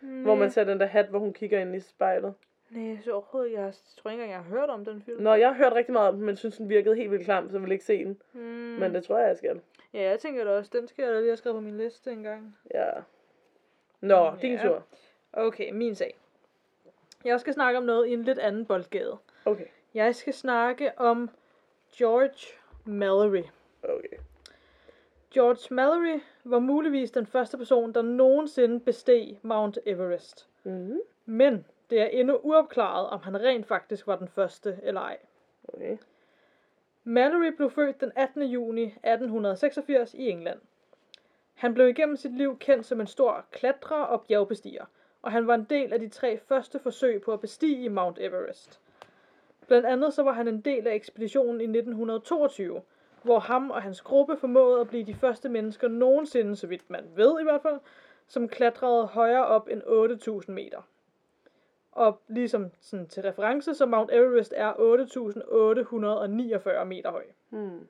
Hmm. 0.00 0.22
Hvor 0.22 0.34
man 0.34 0.50
ser 0.50 0.64
den 0.64 0.80
der 0.80 0.86
hat, 0.86 1.06
hvor 1.06 1.18
hun 1.18 1.32
kigger 1.32 1.60
ind 1.60 1.76
i 1.76 1.80
spejlet. 1.80 2.34
Nej, 2.70 2.98
så 3.04 3.12
overhovedet, 3.12 3.52
jeg 3.52 3.72
tror 3.96 4.10
ikke 4.10 4.22
engang, 4.22 4.30
jeg 4.30 4.50
har 4.50 4.58
hørt 4.58 4.70
om 4.70 4.84
den 4.84 5.02
film. 5.02 5.22
Nå, 5.22 5.34
jeg 5.34 5.48
har 5.48 5.54
hørt 5.54 5.72
rigtig 5.72 5.92
meget 5.92 6.08
om 6.08 6.14
den, 6.16 6.24
men 6.26 6.36
synes, 6.36 6.56
den 6.56 6.68
virkede 6.68 6.96
helt 6.96 7.10
vildt 7.10 7.24
klam, 7.24 7.48
så 7.48 7.54
jeg 7.56 7.62
vil 7.62 7.72
ikke 7.72 7.84
se 7.84 8.04
den. 8.04 8.22
Hmm. 8.32 8.42
Men 8.80 8.94
det 8.94 9.04
tror 9.04 9.18
jeg, 9.18 9.28
jeg 9.28 9.36
skal. 9.36 9.60
Ja, 9.94 10.02
jeg 10.02 10.18
tænker 10.20 10.44
da 10.44 10.50
også, 10.50 10.70
den 10.74 10.88
skal 10.88 11.02
jeg 11.04 11.12
da 11.14 11.18
lige 11.18 11.28
have 11.30 11.36
skrevet 11.36 11.56
på 11.56 11.60
min 11.60 11.78
liste 11.78 12.12
engang. 12.12 12.56
Ja. 12.74 12.90
Nå, 14.00 14.32
din 14.42 14.52
Ja. 14.54 14.62
tur. 14.62 14.82
Okay, 15.32 15.70
min 15.72 15.94
sag. 15.94 16.18
Jeg 17.24 17.40
skal 17.40 17.52
snakke 17.54 17.78
om 17.78 17.84
noget 17.84 18.06
i 18.06 18.12
en 18.12 18.22
lidt 18.22 18.38
anden 18.38 18.66
boldgade. 18.66 19.16
Okay. 19.44 19.66
Jeg 19.94 20.14
skal 20.14 20.34
snakke 20.34 20.98
om 20.98 21.30
George 21.96 22.58
Mallory. 22.84 23.42
Okay. 23.82 24.16
George 25.34 25.74
Mallory 25.74 26.20
var 26.44 26.58
muligvis 26.58 27.10
den 27.10 27.26
første 27.26 27.58
person, 27.58 27.94
der 27.94 28.02
nogensinde 28.02 28.80
besteg 28.80 29.38
Mount 29.42 29.78
Everest. 29.86 30.48
Mm. 30.64 30.98
Men 31.26 31.64
det 31.90 32.00
er 32.00 32.06
endnu 32.06 32.40
uopklaret, 32.42 33.08
om 33.10 33.20
han 33.20 33.40
rent 33.40 33.66
faktisk 33.66 34.06
var 34.06 34.16
den 34.16 34.28
første 34.28 34.78
eller 34.82 35.00
ej. 35.00 35.18
Okay. 35.68 35.96
Mallory 37.04 37.52
blev 37.56 37.70
født 37.70 38.00
den 38.00 38.12
18. 38.16 38.42
juni 38.42 38.82
1886 38.82 40.14
i 40.14 40.28
England. 40.30 40.58
Han 41.54 41.74
blev 41.74 41.88
igennem 41.88 42.16
sit 42.16 42.36
liv 42.36 42.58
kendt 42.58 42.86
som 42.86 43.00
en 43.00 43.06
stor 43.06 43.44
klatrer 43.50 44.02
og 44.02 44.22
bjergbestiger, 44.22 44.84
og 45.22 45.32
han 45.32 45.46
var 45.46 45.54
en 45.54 45.64
del 45.64 45.92
af 45.92 46.00
de 46.00 46.08
tre 46.08 46.38
første 46.38 46.78
forsøg 46.78 47.22
på 47.22 47.32
at 47.32 47.40
bestige 47.40 47.88
Mount 47.88 48.18
Everest. 48.20 48.80
Blandt 49.66 49.86
andet 49.86 50.14
så 50.14 50.22
var 50.22 50.32
han 50.32 50.48
en 50.48 50.60
del 50.60 50.86
af 50.86 50.94
ekspeditionen 50.94 51.60
i 51.60 51.64
1922, 51.64 52.82
hvor 53.22 53.38
ham 53.38 53.70
og 53.70 53.82
hans 53.82 54.00
gruppe 54.00 54.36
formåede 54.36 54.80
at 54.80 54.88
blive 54.88 55.04
de 55.04 55.14
første 55.14 55.48
mennesker 55.48 55.88
nogensinde, 55.88 56.56
så 56.56 56.66
vidt 56.66 56.90
man 56.90 57.04
ved 57.14 57.40
i 57.40 57.42
hvert 57.42 57.62
fald, 57.62 57.80
som 58.26 58.48
klatrede 58.48 59.06
højere 59.06 59.46
op 59.46 59.68
end 59.68 59.82
8.000 60.46 60.52
meter. 60.52 60.82
Og 61.98 62.20
ligesom 62.28 62.70
sådan 62.80 63.08
til 63.08 63.22
reference, 63.22 63.74
så 63.74 63.86
Mount 63.86 64.10
Everest 64.12 64.54
er 64.56 64.72
8.849 64.72 66.84
meter 66.84 67.10
høj. 67.10 67.24
Hmm. 67.48 67.88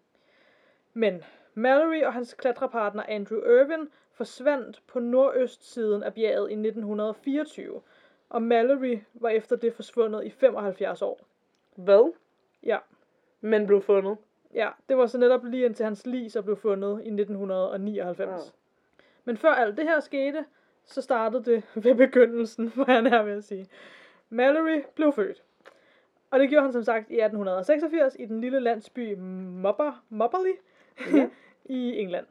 Men 0.95 1.25
Mallory 1.55 2.03
og 2.03 2.13
hans 2.13 2.35
klatrepartner 2.35 3.03
Andrew 3.09 3.39
Irvin 3.39 3.89
forsvandt 4.13 4.83
på 4.87 5.01
nordøstsiden 5.01 6.03
af 6.03 6.15
bjerget 6.15 6.51
i 6.51 6.53
1924, 6.53 7.81
og 8.29 8.43
Mallory 8.43 8.99
var 9.15 9.29
efter 9.29 9.57
det 9.57 9.75
forsvundet 9.75 10.25
i 10.25 10.31
75 10.31 11.03
år. 11.03 11.21
Hvad? 11.75 12.13
Ja, 12.63 12.79
Men 13.41 13.67
blev 13.67 13.83
fundet. 13.83 14.17
ja, 14.55 14.69
det 14.89 14.97
var 14.97 15.07
så 15.07 15.19
netop 15.19 15.45
lige 15.45 15.65
indtil 15.65 15.85
hans 15.85 16.07
lig 16.07 16.33
så 16.33 16.43
blev 16.43 16.57
fundet 16.57 16.91
i 16.91 17.09
1999. 17.09 18.29
Wow. 18.29 18.39
Men 19.25 19.37
før 19.37 19.51
alt 19.51 19.77
det 19.77 19.85
her 19.85 20.01
skete, 20.01 20.45
så 20.89 21.03
startede 21.03 21.45
det 21.45 21.63
ved 21.85 21.95
begyndelsen, 21.95 22.69
hvor 22.69 22.85
han 22.85 23.07
er 23.07 23.23
ved 23.23 23.33
at 23.33 23.45
sige. 23.45 23.69
Mallory 24.29 24.83
blev 24.95 25.13
født. 25.13 25.43
Og 26.31 26.39
det 26.39 26.49
gjorde 26.49 26.63
han 26.63 26.73
som 26.73 26.83
sagt 26.83 27.11
i 27.11 27.15
1886 27.15 28.17
i 28.19 28.25
den 28.25 28.41
lille 28.41 28.61
landsby 28.61 29.15
Mobber, 29.19 30.05
Mobberley 30.09 30.55
Ja. 31.13 31.29
i 31.65 31.99
England. 31.99 32.27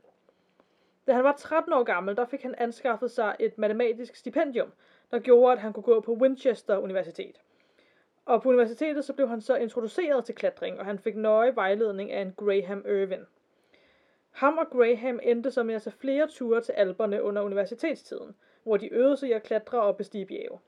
Da 1.08 1.14
han 1.14 1.24
var 1.24 1.36
13 1.38 1.74
år 1.74 1.84
gammel, 1.84 2.16
der 2.16 2.26
fik 2.26 2.42
han 2.42 2.56
anskaffet 2.58 3.12
sig 3.12 3.36
et 3.40 3.58
matematisk 3.58 4.16
stipendium, 4.16 4.72
der 5.12 5.20
gjorde, 5.20 5.54
at 5.54 5.60
han 5.60 5.74
kunne 5.74 5.84
gå 5.84 6.00
på 6.00 6.14
Winchester 6.14 6.78
Universitet. 6.78 7.42
Og 8.26 8.42
på 8.42 8.50
universitetet 8.50 9.06
så 9.06 9.14
blev 9.14 9.30
han 9.30 9.42
så 9.42 9.56
introduceret 9.56 10.26
til 10.26 10.36
klatring, 10.36 10.80
og 10.80 10.86
han 10.86 11.00
fik 11.00 11.16
nøje 11.16 11.56
vejledning 11.56 12.12
af 12.12 12.22
en 12.22 12.34
Graham 12.38 12.86
Irvin. 12.88 13.26
Ham 14.38 14.58
og 14.58 14.70
Graham 14.70 15.20
endte 15.24 15.52
så 15.52 15.64
med 15.64 15.76
at 15.76 15.82
tage 15.82 15.96
flere 16.00 16.28
ture 16.28 16.62
til 16.62 16.72
Alperne 16.72 17.24
under 17.24 17.42
universitetstiden, 17.42 18.36
hvor 18.64 18.78
de 18.78 18.94
øvede 18.94 19.18
sig 19.18 19.30
i 19.30 19.32
at 19.32 19.44
klatre 19.44 19.82
og 19.82 19.98
bestige 19.98 20.26
bjerge. 20.26 20.60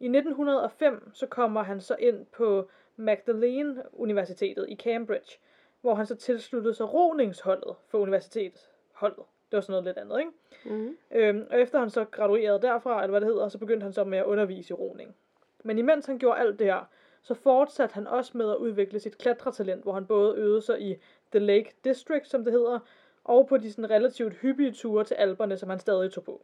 I 0.00 0.04
1905 0.04 1.10
så 1.14 1.26
kommer 1.26 1.62
han 1.62 1.80
så 1.80 1.96
ind 1.98 2.26
på 2.26 2.68
Magdalene 2.96 3.82
Universitetet 3.92 4.66
i 4.68 4.76
Cambridge, 4.76 5.38
hvor 5.80 5.94
han 5.94 6.06
så 6.06 6.14
tilsluttede 6.14 6.74
sig 6.74 6.92
roningsholdet 6.92 7.74
for 7.88 7.98
universitetsholdet. 7.98 9.24
Det 9.50 9.56
var 9.56 9.60
sådan 9.60 9.72
noget 9.72 9.84
lidt 9.84 9.98
andet, 9.98 10.18
ikke? 10.18 10.76
Mm. 10.76 10.96
Øhm, 11.10 11.46
og 11.50 11.60
efter 11.60 11.78
han 11.78 11.90
så 11.90 12.04
graduerede 12.04 12.62
derfra, 12.62 13.02
eller 13.02 13.10
hvad 13.10 13.20
det 13.20 13.28
hedder, 13.28 13.48
så 13.48 13.58
begyndte 13.58 13.84
han 13.84 13.92
så 13.92 14.04
med 14.04 14.18
at 14.18 14.24
undervise 14.24 14.70
i 14.70 14.74
roning. 14.74 15.16
Men 15.64 15.78
imens 15.78 16.06
han 16.06 16.18
gjorde 16.18 16.40
alt 16.40 16.58
det 16.58 16.66
her, 16.66 16.88
så 17.22 17.34
fortsatte 17.34 17.94
han 17.94 18.06
også 18.06 18.38
med 18.38 18.50
at 18.50 18.56
udvikle 18.56 19.00
sit 19.00 19.18
klatretalent, 19.18 19.82
hvor 19.82 19.92
han 19.92 20.06
både 20.06 20.36
øvede 20.36 20.62
sig 20.62 20.82
i 20.82 20.96
The 21.30 21.38
Lake 21.38 21.72
District, 21.84 22.28
som 22.28 22.44
det 22.44 22.52
hedder, 22.52 22.78
og 23.24 23.46
på 23.46 23.56
de 23.56 23.72
sådan 23.72 23.90
relativt 23.90 24.34
hyppige 24.34 24.72
ture 24.72 25.04
til 25.04 25.14
Alperne, 25.14 25.56
som 25.56 25.70
han 25.70 25.78
stadig 25.78 26.12
tog 26.12 26.24
på. 26.24 26.42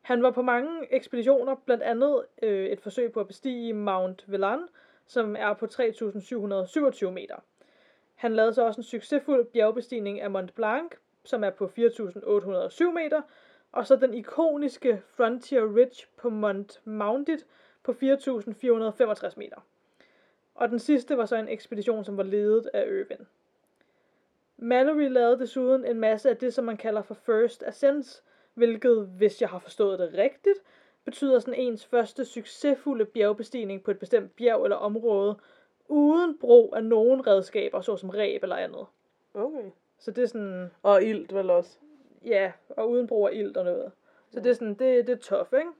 Han 0.00 0.22
var 0.22 0.30
på 0.30 0.42
mange 0.42 0.94
ekspeditioner, 0.94 1.54
blandt 1.54 1.82
andet 1.82 2.24
øh, 2.42 2.66
et 2.66 2.80
forsøg 2.80 3.12
på 3.12 3.20
at 3.20 3.26
bestige 3.26 3.72
Mount 3.72 4.24
Velan, 4.26 4.68
som 5.06 5.36
er 5.38 5.54
på 5.54 5.66
3.727 5.66 7.10
meter. 7.10 7.36
Han 8.14 8.34
lavede 8.34 8.54
så 8.54 8.62
også 8.62 8.80
en 8.80 8.84
succesfuld 8.84 9.46
bjergbestigning 9.46 10.20
af 10.20 10.30
Mont 10.30 10.54
Blanc, 10.54 10.92
som 11.24 11.44
er 11.44 11.50
på 11.50 11.64
4.807 11.64 12.90
meter, 12.90 13.22
og 13.72 13.86
så 13.86 13.96
den 13.96 14.14
ikoniske 14.14 15.02
Frontier 15.06 15.76
Ridge 15.76 16.06
på 16.16 16.30
Mont 16.30 16.80
Mounted 16.84 17.38
på 17.82 17.92
4.465 17.92 19.32
meter. 19.36 19.66
Og 20.54 20.68
den 20.68 20.78
sidste 20.78 21.16
var 21.16 21.26
så 21.26 21.36
en 21.36 21.48
ekspedition, 21.48 22.04
som 22.04 22.16
var 22.16 22.22
ledet 22.22 22.70
af 22.74 22.86
Irvin. 22.86 23.26
Mallory 24.58 25.08
lavede 25.08 25.38
desuden 25.38 25.84
en 25.84 26.00
masse 26.00 26.30
af 26.30 26.36
det, 26.36 26.54
som 26.54 26.64
man 26.64 26.76
kalder 26.76 27.02
for 27.02 27.14
First 27.14 27.62
Ascents, 27.62 28.24
hvilket, 28.54 29.06
hvis 29.06 29.40
jeg 29.40 29.48
har 29.48 29.58
forstået 29.58 29.98
det 29.98 30.14
rigtigt, 30.14 30.58
betyder 31.04 31.38
sådan 31.38 31.54
ens 31.54 31.86
første 31.86 32.24
succesfulde 32.24 33.04
bjergbestigning 33.04 33.82
på 33.82 33.90
et 33.90 33.98
bestemt 33.98 34.36
bjerg 34.36 34.64
eller 34.64 34.76
område, 34.76 35.36
uden 35.88 36.38
brug 36.38 36.74
af 36.76 36.84
nogen 36.84 37.26
redskaber, 37.26 37.80
såsom 37.80 38.10
ræb 38.10 38.42
eller 38.42 38.56
andet. 38.56 38.86
Okay. 39.34 39.70
Så 39.98 40.10
det 40.10 40.22
er 40.22 40.26
sådan, 40.26 40.70
Og 40.82 41.02
ilt 41.02 41.34
vel 41.34 41.50
også. 41.50 41.78
ja, 42.24 42.52
og 42.68 42.90
uden 42.90 43.06
brug 43.06 43.28
af 43.28 43.32
ilt 43.34 43.56
og 43.56 43.64
noget. 43.64 43.92
Så 44.30 44.40
det 44.40 44.50
er 44.50 44.54
sådan, 44.54 44.74
det, 44.74 45.06
det 45.06 45.12
er 45.12 45.16
tough, 45.16 45.60
ikke? 45.60 45.70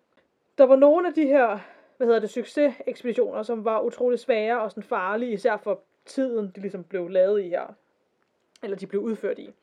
Der 0.59 0.64
var 0.64 0.77
nogle 0.77 1.09
af 1.09 1.14
de 1.14 1.27
her, 1.27 1.59
hvad 1.97 2.07
hedder 2.07 2.21
det, 2.21 2.31
succesekspeditioner, 2.31 3.43
som 3.43 3.64
var 3.64 3.81
utrolig 3.81 4.19
svære 4.19 4.61
og 4.62 4.71
sådan 4.71 4.83
farlige, 4.83 5.33
især 5.33 5.57
for 5.57 5.81
tiden, 6.07 6.53
de 6.57 6.61
ligesom 6.61 6.85
blev 6.85 7.09
lavet 7.09 7.43
i 7.43 7.49
her. 7.49 7.75
Eller 8.62 8.77
de 8.77 8.87
blev 8.87 9.01
udført 9.01 9.38
i. 9.38 9.55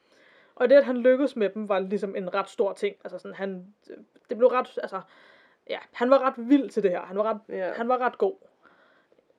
Og 0.56 0.70
det, 0.70 0.76
at 0.76 0.86
han 0.86 0.98
lykkedes 0.98 1.36
med 1.36 1.50
dem, 1.50 1.70
var 1.70 1.80
ligesom 1.80 2.16
en 2.16 2.34
ret 2.34 2.50
stor 2.50 2.74
ting. 2.74 2.96
Altså 3.04 3.18
sådan, 3.18 3.36
han, 3.36 3.74
det 4.30 4.38
blev 4.38 4.48
ret, 4.48 4.80
altså, 4.82 5.02
ja, 5.70 5.78
han 5.92 6.10
var 6.10 6.20
ret 6.20 6.34
vild 6.38 6.70
til 6.70 6.84
det 6.84 6.92
her. 6.92 7.02
Han 7.02 7.18
var 7.18 7.24
ret, 7.24 7.40
Ja. 7.50 7.72
han 7.74 7.90
var 7.90 7.98
ret 7.98 8.18
god. 8.18 8.36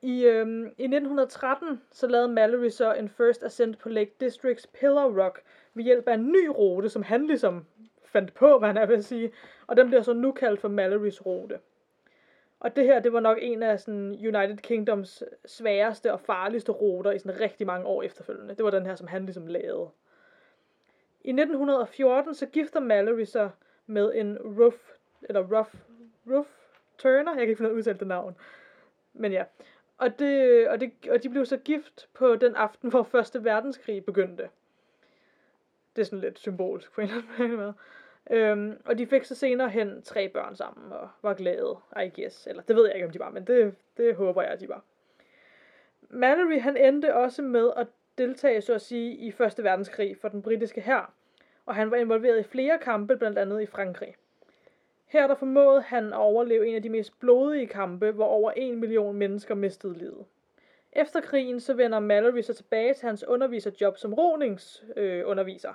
I, 0.03 0.25
øhm, 0.25 0.65
I 0.67 0.85
1913 0.85 1.83
så 1.93 2.07
lavede 2.07 2.29
Mallory 2.29 2.69
så 2.69 2.95
en 2.95 3.09
first 3.09 3.43
ascent 3.43 3.79
på 3.79 3.89
Lake 3.89 4.13
Districts 4.21 4.67
Pillar 4.67 5.25
Rock 5.25 5.43
ved 5.75 5.85
hjælp 5.85 6.09
af 6.09 6.15
en 6.15 6.33
ny 6.33 6.47
rute, 6.49 6.89
som 6.89 7.03
han 7.03 7.27
ligesom 7.27 7.67
fandt 8.05 8.35
på, 8.35 8.59
hvad 8.59 8.69
han 8.69 8.77
er 8.77 8.87
ved 8.87 8.97
at 8.97 9.05
sige. 9.05 9.33
Og 9.67 9.77
den 9.77 9.87
bliver 9.87 10.03
så 10.03 10.13
nu 10.13 10.33
kaldt 10.33 10.61
for 10.61 10.69
Mallorys 10.69 11.27
rute. 11.27 11.59
Og 12.61 12.77
det 12.77 12.85
her, 12.85 13.01
det 13.01 13.13
var 13.13 13.21
nok 13.21 13.39
en 13.41 13.63
af 13.63 13.81
sådan 13.81 14.11
United 14.13 14.57
Kingdoms 14.57 15.23
sværeste 15.47 16.13
og 16.13 16.21
farligste 16.21 16.73
ruter 16.73 17.11
i 17.11 17.19
sådan 17.19 17.41
rigtig 17.41 17.67
mange 17.67 17.87
år 17.87 18.03
efterfølgende. 18.03 18.55
Det 18.55 18.65
var 18.65 18.71
den 18.71 18.87
her, 18.87 18.95
som 18.95 19.07
han 19.07 19.25
ligesom 19.25 19.47
lavede. 19.47 19.91
I 21.25 21.31
1914 21.31 22.35
så 22.35 22.47
gifter 22.47 22.81
Mallory 22.81 23.25
sig 23.25 23.51
med 23.87 24.13
en 24.15 24.39
Ruff, 24.39 24.91
eller 25.23 25.59
Ruff, 25.59 25.75
Ruff 26.31 26.49
Turner, 26.99 27.33
jeg 27.33 27.41
kan 27.41 27.49
ikke 27.49 27.57
finde 27.57 27.71
ud 27.71 27.73
af 27.73 27.75
at 27.75 27.79
udtale 27.79 27.99
det 27.99 28.07
navn. 28.07 28.37
Men 29.13 29.33
ja, 29.33 29.45
og, 29.99 30.19
det, 30.19 30.69
og, 30.69 30.81
det, 30.81 30.93
og 31.11 31.23
de 31.23 31.29
blev 31.29 31.47
så 31.47 31.57
gift 31.57 32.09
på 32.15 32.37
den 32.37 32.55
aften, 32.55 32.91
hvor 32.91 33.03
Første 33.03 33.45
Verdenskrig 33.45 34.05
begyndte. 34.05 34.49
Det 35.97 36.03
er 36.03 36.07
sådan 36.07 36.21
lidt 36.21 36.39
symbolsk 36.39 36.93
på 36.93 37.01
en 37.01 37.09
eller 37.09 37.23
anden 37.39 37.57
måde. 37.57 37.75
Øhm, 38.31 38.83
og 38.85 38.99
de 38.99 39.07
fik 39.07 39.25
så 39.25 39.35
senere 39.35 39.69
hen 39.69 40.03
tre 40.03 40.29
børn 40.29 40.57
sammen 40.57 40.93
og 40.93 41.09
var 41.23 41.35
glade, 41.35 41.77
I 42.05 42.21
guess. 42.21 42.47
Eller 42.47 42.63
det 42.63 42.77
ved 42.77 42.87
jeg 42.87 42.95
ikke, 42.95 43.07
om 43.07 43.13
de 43.13 43.19
var, 43.19 43.31
men 43.31 43.45
det, 43.45 43.75
det 43.97 44.15
håber 44.15 44.43
jeg, 44.43 44.51
at 44.51 44.61
de 44.61 44.69
var. 44.69 44.83
Mallory 46.09 46.61
han 46.61 46.77
endte 46.77 47.15
også 47.15 47.43
med 47.43 47.71
at 47.77 47.87
deltage, 48.19 48.61
så 48.61 48.75
at 48.75 48.81
sige, 48.81 49.17
i 49.17 49.31
Første 49.31 49.65
Verdenskrig 49.65 50.17
for 50.21 50.29
den 50.29 50.43
britiske 50.43 50.81
hær. 50.81 51.13
Og 51.67 51.75
han 51.75 51.91
var 51.91 51.97
involveret 51.97 52.41
i 52.41 52.43
flere 52.43 52.79
kampe, 52.79 53.17
blandt 53.17 53.39
andet 53.39 53.63
i 53.63 53.67
Frankrig. 53.67 54.15
Her 55.07 55.27
der 55.27 55.35
formåede 55.35 55.81
han 55.81 56.07
at 56.07 56.19
overleve 56.19 56.69
en 56.69 56.75
af 56.75 56.83
de 56.83 56.89
mest 56.89 57.21
blodige 57.21 57.67
kampe, 57.67 58.11
hvor 58.11 58.27
over 58.27 58.51
en 58.51 58.81
million 58.81 59.17
mennesker 59.17 59.55
mistede 59.55 59.99
livet. 59.99 60.25
Efter 60.93 61.21
krigen 61.21 61.61
så 61.61 61.75
vender 61.75 61.99
Mallory 61.99 62.41
så 62.41 62.55
tilbage 62.55 62.95
til 62.95 63.07
hans 63.07 63.25
underviserjob 63.25 63.97
som 63.97 64.15
roningsunderviser. 64.15 64.93
Øh, 64.97 65.31
underviser. 65.31 65.73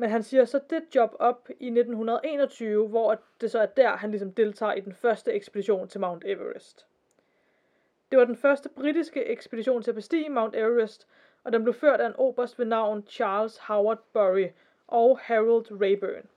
Men 0.00 0.10
han 0.10 0.22
siger 0.22 0.44
så 0.44 0.60
det 0.70 0.82
job 0.94 1.16
op 1.18 1.48
i 1.48 1.66
1921, 1.66 2.88
hvor 2.88 3.18
det 3.40 3.50
så 3.50 3.58
er 3.58 3.66
der, 3.66 3.96
han 3.96 4.10
ligesom 4.10 4.32
deltager 4.32 4.72
i 4.72 4.80
den 4.80 4.94
første 4.94 5.32
ekspedition 5.32 5.88
til 5.88 6.00
Mount 6.00 6.24
Everest. 6.26 6.86
Det 8.10 8.18
var 8.18 8.24
den 8.24 8.36
første 8.36 8.68
britiske 8.68 9.24
ekspedition 9.24 9.82
til 9.82 9.90
at 9.90 9.94
bestige 9.94 10.30
Mount 10.30 10.56
Everest, 10.56 11.08
og 11.44 11.52
den 11.52 11.62
blev 11.62 11.74
ført 11.74 12.00
af 12.00 12.06
en 12.06 12.16
oberst 12.16 12.58
ved 12.58 12.66
navn 12.66 13.06
Charles 13.06 13.58
Howard 13.58 13.98
Bury 14.12 14.46
og 14.86 15.18
Harold 15.18 15.80
Rayburn. 15.82 16.28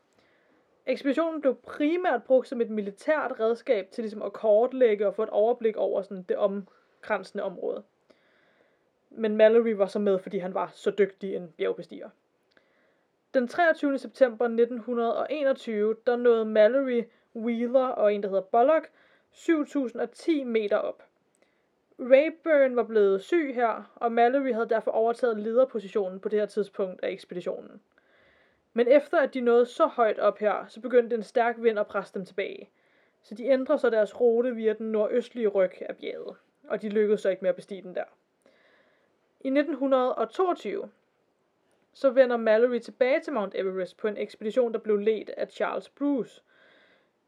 Ekspeditionen 0.85 1.41
blev 1.41 1.55
primært 1.55 2.23
brugt 2.23 2.47
som 2.47 2.61
et 2.61 2.69
militært 2.69 3.39
redskab 3.39 3.91
til 3.91 4.01
ligesom 4.01 4.21
at 4.21 4.33
kortlægge 4.33 5.07
og 5.07 5.15
få 5.15 5.23
et 5.23 5.29
overblik 5.29 5.75
over 5.75 6.01
sådan 6.01 6.23
det 6.23 6.37
omkransende 6.37 7.43
område. 7.43 7.83
Men 9.09 9.37
Mallory 9.37 9.71
var 9.71 9.87
så 9.87 9.99
med, 9.99 10.19
fordi 10.19 10.37
han 10.37 10.53
var 10.53 10.71
så 10.73 10.91
dygtig 10.91 11.35
en 11.35 11.53
bjergbestiger. 11.57 12.09
Den 13.33 13.47
23. 13.47 13.97
september 13.97 14.45
1921, 14.45 15.95
der 16.07 16.15
nåede 16.15 16.45
Mallory, 16.45 17.03
Wheeler 17.35 17.87
og 17.87 18.13
en, 18.13 18.23
der 18.23 18.29
hedder 18.29 18.41
Bullock, 18.41 18.91
7010 19.31 20.43
meter 20.43 20.77
op. 20.77 21.03
Rayburn 21.99 22.75
var 22.75 22.83
blevet 22.83 23.23
syg 23.23 23.51
her, 23.55 23.91
og 23.95 24.11
Mallory 24.11 24.53
havde 24.53 24.69
derfor 24.69 24.91
overtaget 24.91 25.39
lederpositionen 25.39 26.19
på 26.19 26.29
det 26.29 26.39
her 26.39 26.45
tidspunkt 26.45 27.03
af 27.03 27.09
ekspeditionen. 27.09 27.81
Men 28.73 28.87
efter 28.87 29.17
at 29.17 29.33
de 29.33 29.41
nåede 29.41 29.65
så 29.65 29.85
højt 29.85 30.19
op 30.19 30.37
her, 30.37 30.65
så 30.67 30.81
begyndte 30.81 31.15
en 31.15 31.23
stærk 31.23 31.55
vind 31.59 31.79
at 31.79 31.87
presse 31.87 32.13
dem 32.13 32.25
tilbage. 32.25 32.69
Så 33.23 33.35
de 33.35 33.45
ændrede 33.45 33.79
så 33.79 33.89
deres 33.89 34.21
rute 34.21 34.55
via 34.55 34.73
den 34.73 34.91
nordøstlige 34.91 35.47
ryg 35.47 35.71
af 35.81 35.97
bjerget, 35.97 36.35
og 36.67 36.81
de 36.81 36.89
lykkedes 36.89 37.21
så 37.21 37.29
ikke 37.29 37.41
med 37.41 37.49
at 37.49 37.55
bestige 37.55 37.81
den 37.81 37.95
der. 37.95 38.05
I 39.39 39.47
1922, 39.47 40.89
så 41.93 42.09
vender 42.09 42.37
Mallory 42.37 42.79
tilbage 42.79 43.19
til 43.19 43.33
Mount 43.33 43.55
Everest 43.55 43.97
på 43.97 44.07
en 44.07 44.17
ekspedition, 44.17 44.73
der 44.73 44.79
blev 44.79 44.97
ledt 44.97 45.29
af 45.29 45.47
Charles 45.47 45.89
Bruce. 45.89 46.41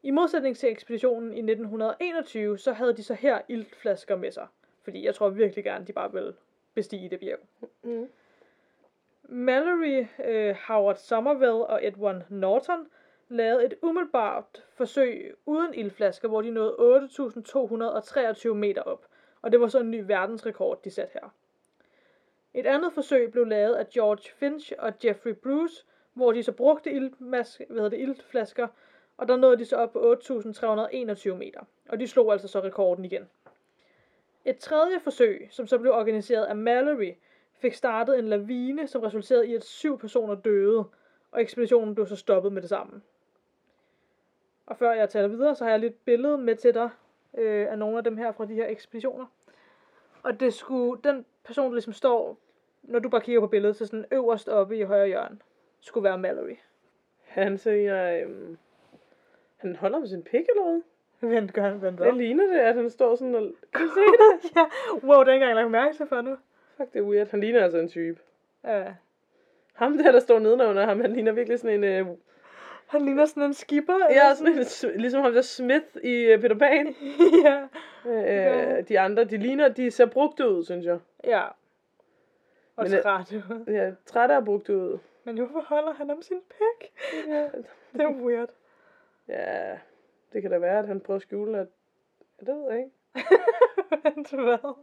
I 0.02 0.10
modsætning 0.10 0.56
til 0.56 0.70
ekspeditionen 0.70 1.32
i 1.32 1.38
1921, 1.38 2.58
så 2.58 2.72
havde 2.72 2.96
de 2.96 3.02
så 3.02 3.14
her 3.14 3.40
iltflasker 3.48 4.16
med 4.16 4.30
sig. 4.30 4.46
Fordi 4.82 5.04
jeg 5.04 5.14
tror 5.14 5.28
virkelig 5.28 5.64
gerne, 5.64 5.86
de 5.86 5.92
bare 5.92 6.12
vil 6.12 6.34
bestige 6.74 7.10
det 7.10 7.20
bjerg. 7.20 7.38
Mm. 7.82 8.08
Mallory, 9.22 10.06
øh, 10.24 10.56
Howard 10.66 10.96
Somerville 10.96 11.66
og 11.66 11.86
Edward 11.86 12.22
Norton 12.28 12.86
lavede 13.28 13.64
et 13.64 13.74
umiddelbart 13.82 14.64
forsøg 14.74 15.34
uden 15.46 15.74
ildflasker, 15.74 16.28
hvor 16.28 16.42
de 16.42 16.50
nåede 16.50 16.76
8.223 18.48 18.54
meter 18.54 18.82
op. 18.82 19.06
Og 19.42 19.52
det 19.52 19.60
var 19.60 19.68
så 19.68 19.80
en 19.80 19.90
ny 19.90 20.02
verdensrekord, 20.06 20.82
de 20.82 20.90
satte 20.90 21.12
her. 21.12 21.34
Et 22.56 22.66
andet 22.66 22.92
forsøg 22.92 23.32
blev 23.32 23.46
lavet 23.46 23.74
af 23.74 23.88
George 23.88 24.30
Finch 24.34 24.72
og 24.78 24.92
Jeffrey 25.04 25.34
Bruce, 25.34 25.84
hvor 26.14 26.32
de 26.32 26.42
så 26.42 26.52
brugte 26.52 26.90
ildmaske, 26.90 27.66
hvad 27.68 27.76
hedder 27.76 27.90
det, 27.90 28.00
ildflasker, 28.00 28.68
og 29.16 29.28
der 29.28 29.36
nåede 29.36 29.58
de 29.58 29.64
så 29.64 29.76
op 29.76 29.92
på 29.92 30.12
8.321 30.12 31.34
meter. 31.34 31.60
Og 31.88 32.00
de 32.00 32.08
slog 32.08 32.32
altså 32.32 32.48
så 32.48 32.60
rekorden 32.60 33.04
igen. 33.04 33.28
Et 34.44 34.58
tredje 34.58 35.00
forsøg, 35.00 35.48
som 35.50 35.66
så 35.66 35.78
blev 35.78 35.92
organiseret 35.92 36.44
af 36.44 36.56
Mallory, 36.56 37.12
fik 37.58 37.74
startet 37.74 38.18
en 38.18 38.28
lavine, 38.28 38.86
som 38.86 39.02
resulterede 39.02 39.48
i, 39.48 39.54
at 39.54 39.64
syv 39.64 39.98
personer 39.98 40.34
døde, 40.34 40.84
og 41.32 41.40
ekspeditionen 41.40 41.94
blev 41.94 42.06
så 42.06 42.16
stoppet 42.16 42.52
med 42.52 42.62
det 42.62 42.68
samme. 42.68 43.02
Og 44.66 44.76
før 44.76 44.92
jeg 44.92 45.08
taler 45.08 45.28
videre, 45.28 45.54
så 45.54 45.64
har 45.64 45.70
jeg 45.70 45.80
lidt 45.80 46.04
billede 46.04 46.38
med 46.38 46.56
til 46.56 46.74
dig 46.74 46.90
øh, 47.38 47.66
af 47.70 47.78
nogle 47.78 47.98
af 47.98 48.04
dem 48.04 48.16
her 48.16 48.32
fra 48.32 48.44
de 48.44 48.54
her 48.54 48.68
ekspeditioner. 48.68 49.26
Og 50.22 50.40
det 50.40 50.54
skulle, 50.54 51.00
den 51.04 51.24
person, 51.44 51.66
der 51.66 51.72
ligesom 51.72 51.92
står, 51.92 52.38
når 52.88 52.98
du 52.98 53.08
bare 53.08 53.20
kigger 53.20 53.40
på 53.40 53.46
billedet, 53.46 53.76
så 53.76 53.86
sådan 53.86 54.04
øverst 54.12 54.48
oppe 54.48 54.76
i 54.78 54.82
højre 54.82 55.06
hjørne, 55.06 55.38
skulle 55.80 56.04
være 56.04 56.18
Mallory. 56.18 56.56
Han 57.24 57.58
siger, 57.58 58.20
øhm, 58.22 58.58
han 59.56 59.76
holder 59.76 59.98
med 59.98 60.08
sin 60.08 60.22
pik 60.22 60.46
eller 60.48 60.62
hvad? 60.62 60.80
Vent, 61.30 61.52
gør 61.52 61.62
han, 61.62 61.82
vent, 61.82 61.96
Hvad 61.96 62.12
ligner 62.12 62.46
det, 62.46 62.58
at 62.58 62.74
han 62.74 62.90
står 62.90 63.14
sådan 63.16 63.34
og... 63.34 63.42
Kan 63.74 63.86
du 63.86 63.92
se 63.94 64.00
det? 64.00 64.50
ja, 64.56 64.64
wow, 65.08 65.20
det 65.20 65.28
er 65.28 65.32
ikke 65.34 65.44
engang 65.44 65.54
lagt 65.54 65.70
mærke 65.70 65.96
til 65.96 66.06
før 66.06 66.20
nu. 66.20 66.36
Fuck, 66.76 66.92
det 66.92 66.98
er 66.98 67.02
weird. 67.02 67.28
Han 67.30 67.40
ligner 67.40 67.62
altså 67.62 67.78
en 67.78 67.88
type. 67.88 68.20
Ja. 68.64 68.84
Ham 69.72 69.98
der, 69.98 70.12
der 70.12 70.20
står 70.20 70.38
nedenunder 70.38 70.86
ham, 70.86 71.00
han 71.00 71.12
ligner 71.12 71.32
virkelig 71.32 71.58
sådan 71.58 71.84
en... 71.84 71.84
Øh, 71.84 72.06
Han 72.86 73.04
ligner 73.04 73.24
sådan 73.24 73.42
en 73.42 73.54
skipper. 73.54 73.98
ja, 74.10 74.34
sådan 74.34 74.58
en, 74.58 74.64
s- 74.64 74.84
ligesom 74.96 75.22
ham 75.22 75.32
der 75.32 75.42
Smith 75.42 75.84
i 76.04 76.34
uh, 76.34 76.40
Peter 76.40 76.58
Pan. 76.58 76.94
ja. 77.44 77.62
Øh, 78.78 78.88
de 78.88 79.00
andre, 79.00 79.24
de 79.24 79.36
ligner, 79.36 79.68
de 79.68 79.90
ser 79.90 80.06
brugt 80.06 80.40
ud, 80.40 80.64
synes 80.64 80.86
jeg. 80.86 80.98
Ja. 81.24 81.42
Og 82.76 82.82
Men 82.84 82.92
det- 82.92 83.02
træt. 83.02 83.32
Ja, 83.66 83.92
træt 84.06 84.30
af 84.30 84.44
brugt 84.44 84.68
ud. 84.68 84.98
Men 85.24 85.36
hvorfor 85.38 85.60
holder 85.60 85.92
han 85.92 86.10
om 86.10 86.22
sin 86.22 86.40
pæk? 86.50 86.92
Ja. 87.28 87.42
Det 87.92 88.00
er 88.00 88.10
weird. 88.10 88.48
ja, 89.28 89.78
det 90.32 90.42
kan 90.42 90.50
da 90.50 90.58
være, 90.58 90.78
at 90.78 90.86
han 90.86 91.00
prøver 91.00 91.16
at 91.16 91.22
skjule, 91.22 91.58
at... 91.58 91.66
Ja, 92.40 92.46
det 92.46 92.54
ved 92.54 92.70
jeg 92.70 92.78
ikke. 92.78 92.90
Vent, 94.04 94.30
hvad? 94.30 94.74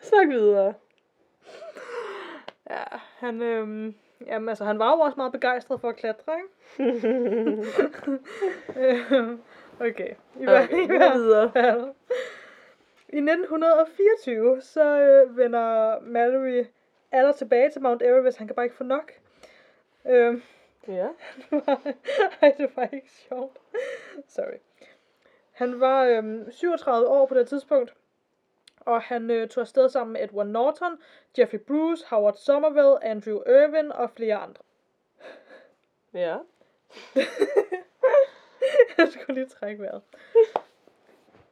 Snak 0.00 0.28
videre. 0.28 0.74
Ja, 2.70 2.82
han, 3.18 3.42
øhm, 3.42 3.94
jamen, 4.26 4.48
altså, 4.48 4.64
han 4.64 4.78
var 4.78 4.96
jo 4.96 5.00
også 5.00 5.16
meget 5.16 5.32
begejstret 5.32 5.80
for 5.80 5.88
at 5.88 5.96
klatre, 5.96 6.32
ikke? 6.36 6.48
Okay. 9.80 10.14
I, 10.40 10.44
hver, 10.44 10.62
Okay, 10.64 10.82
i, 10.82 10.86
hvert 10.86 11.14
videre. 11.14 11.52
fald. 11.52 11.80
I 13.08 13.16
1924, 13.16 14.60
så 14.60 15.00
øh, 15.00 15.36
vender 15.36 16.00
Mallory 16.00 16.64
aller 17.12 17.32
tilbage 17.32 17.70
til 17.70 17.82
Mount 17.82 18.02
Everest. 18.02 18.38
Han 18.38 18.46
kan 18.46 18.56
bare 18.56 18.66
ikke 18.66 18.76
få 18.76 18.84
nok. 18.84 19.12
Øhm, 20.06 20.42
Ja. 20.88 21.08
Ej, 22.42 22.54
det 22.58 22.76
var 22.76 22.88
ikke 22.92 23.10
sjovt. 23.10 23.58
Sorry. 24.28 24.58
Han 25.52 25.80
var 25.80 26.04
øhm, 26.04 26.50
37 26.50 27.08
år 27.08 27.26
på 27.26 27.34
det 27.34 27.48
tidspunkt, 27.48 27.94
og 28.80 29.02
han 29.02 29.30
øh, 29.30 29.48
tog 29.48 29.60
afsted 29.60 29.88
sammen 29.88 30.12
med 30.12 30.24
Edward 30.24 30.46
Norton, 30.46 30.98
Jeffrey 31.38 31.58
Bruce, 31.58 32.06
Howard 32.08 32.36
Somerville, 32.36 33.04
Andrew 33.04 33.40
Irvin 33.46 33.92
og 33.92 34.10
flere 34.10 34.36
andre. 34.36 34.62
Ja. 36.14 36.36
Jeg 38.98 39.08
skulle 39.08 39.34
lige 39.34 39.46
trække 39.48 39.82
vejret. 39.82 40.02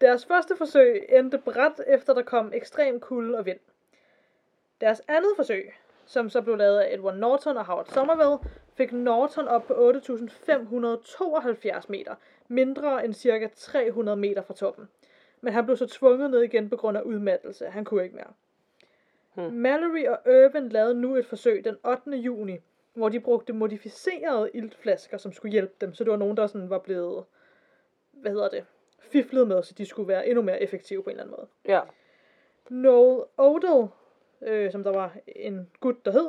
Deres 0.01 0.27
første 0.27 0.57
forsøg 0.57 1.07
endte 1.09 1.39
bræt, 1.39 1.81
efter 1.87 2.15
der 2.15 2.23
kom 2.23 2.53
ekstrem 2.55 3.01
kulde 3.01 3.39
og 3.39 3.47
vind. 3.47 3.61
Deres 4.81 5.03
andet 5.09 5.31
forsøg, 5.37 5.73
som 6.07 6.31
så 6.31 6.43
blev 6.43 6.57
lavet 6.57 6.79
af 6.79 6.95
Edward 6.95 7.17
Norton 7.17 7.57
og 7.57 7.65
Howard 7.65 7.87
Somerville, 7.87 8.51
fik 8.75 8.93
Norton 8.93 9.49
op 9.49 9.67
på 9.67 9.91
8.572 9.91 11.85
meter, 11.89 12.15
mindre 12.49 13.05
end 13.05 13.15
cirka 13.15 13.49
300 13.55 14.17
meter 14.17 14.43
fra 14.43 14.55
toppen. 14.55 14.89
Men 15.41 15.53
han 15.53 15.65
blev 15.65 15.77
så 15.77 15.87
tvunget 15.87 16.31
ned 16.31 16.43
igen 16.43 16.71
på 16.71 16.77
grund 16.77 16.99
af 16.99 17.03
udmattelse. 17.03 17.67
Han 17.67 17.85
kunne 17.85 18.05
ikke 18.05 18.17
mere. 18.17 18.33
Hmm. 19.35 19.53
Mallory 19.53 20.07
og 20.07 20.33
Irvin 20.33 20.69
lavede 20.69 20.95
nu 20.95 21.17
et 21.17 21.27
forsøg 21.27 21.65
den 21.65 21.77
8. 21.85 22.11
juni, 22.11 22.59
hvor 22.95 23.09
de 23.09 23.21
brugte 23.21 23.53
modificerede 23.53 24.51
iltflasker, 24.55 25.17
som 25.17 25.33
skulle 25.33 25.53
hjælpe 25.53 25.75
dem. 25.81 25.95
Så 25.95 26.05
det 26.05 26.11
var 26.11 26.17
nogen, 26.17 26.37
der 26.37 26.47
sådan 26.47 26.71
var 26.71 26.79
blevet, 26.79 27.25
hvad 28.13 28.33
hedder 28.33 28.49
det, 28.49 28.65
fiflet 29.01 29.49
med, 29.49 29.63
så 29.63 29.75
de 29.79 29.87
skulle 29.87 30.09
være 30.09 30.29
endnu 30.29 30.43
mere 30.43 30.63
effektive 30.63 31.03
på 31.03 31.11
en 31.11 31.15
eller 31.17 31.23
anden 31.23 31.37
måde. 31.37 31.49
Ja. 31.65 31.81
Noel 32.69 33.25
Odell, 33.37 33.89
øh, 34.43 34.73
som 34.73 34.85
der 34.85 34.91
var 34.91 35.17
en 35.27 35.71
gut, 35.81 36.05
der 36.05 36.11
hed, 36.13 36.29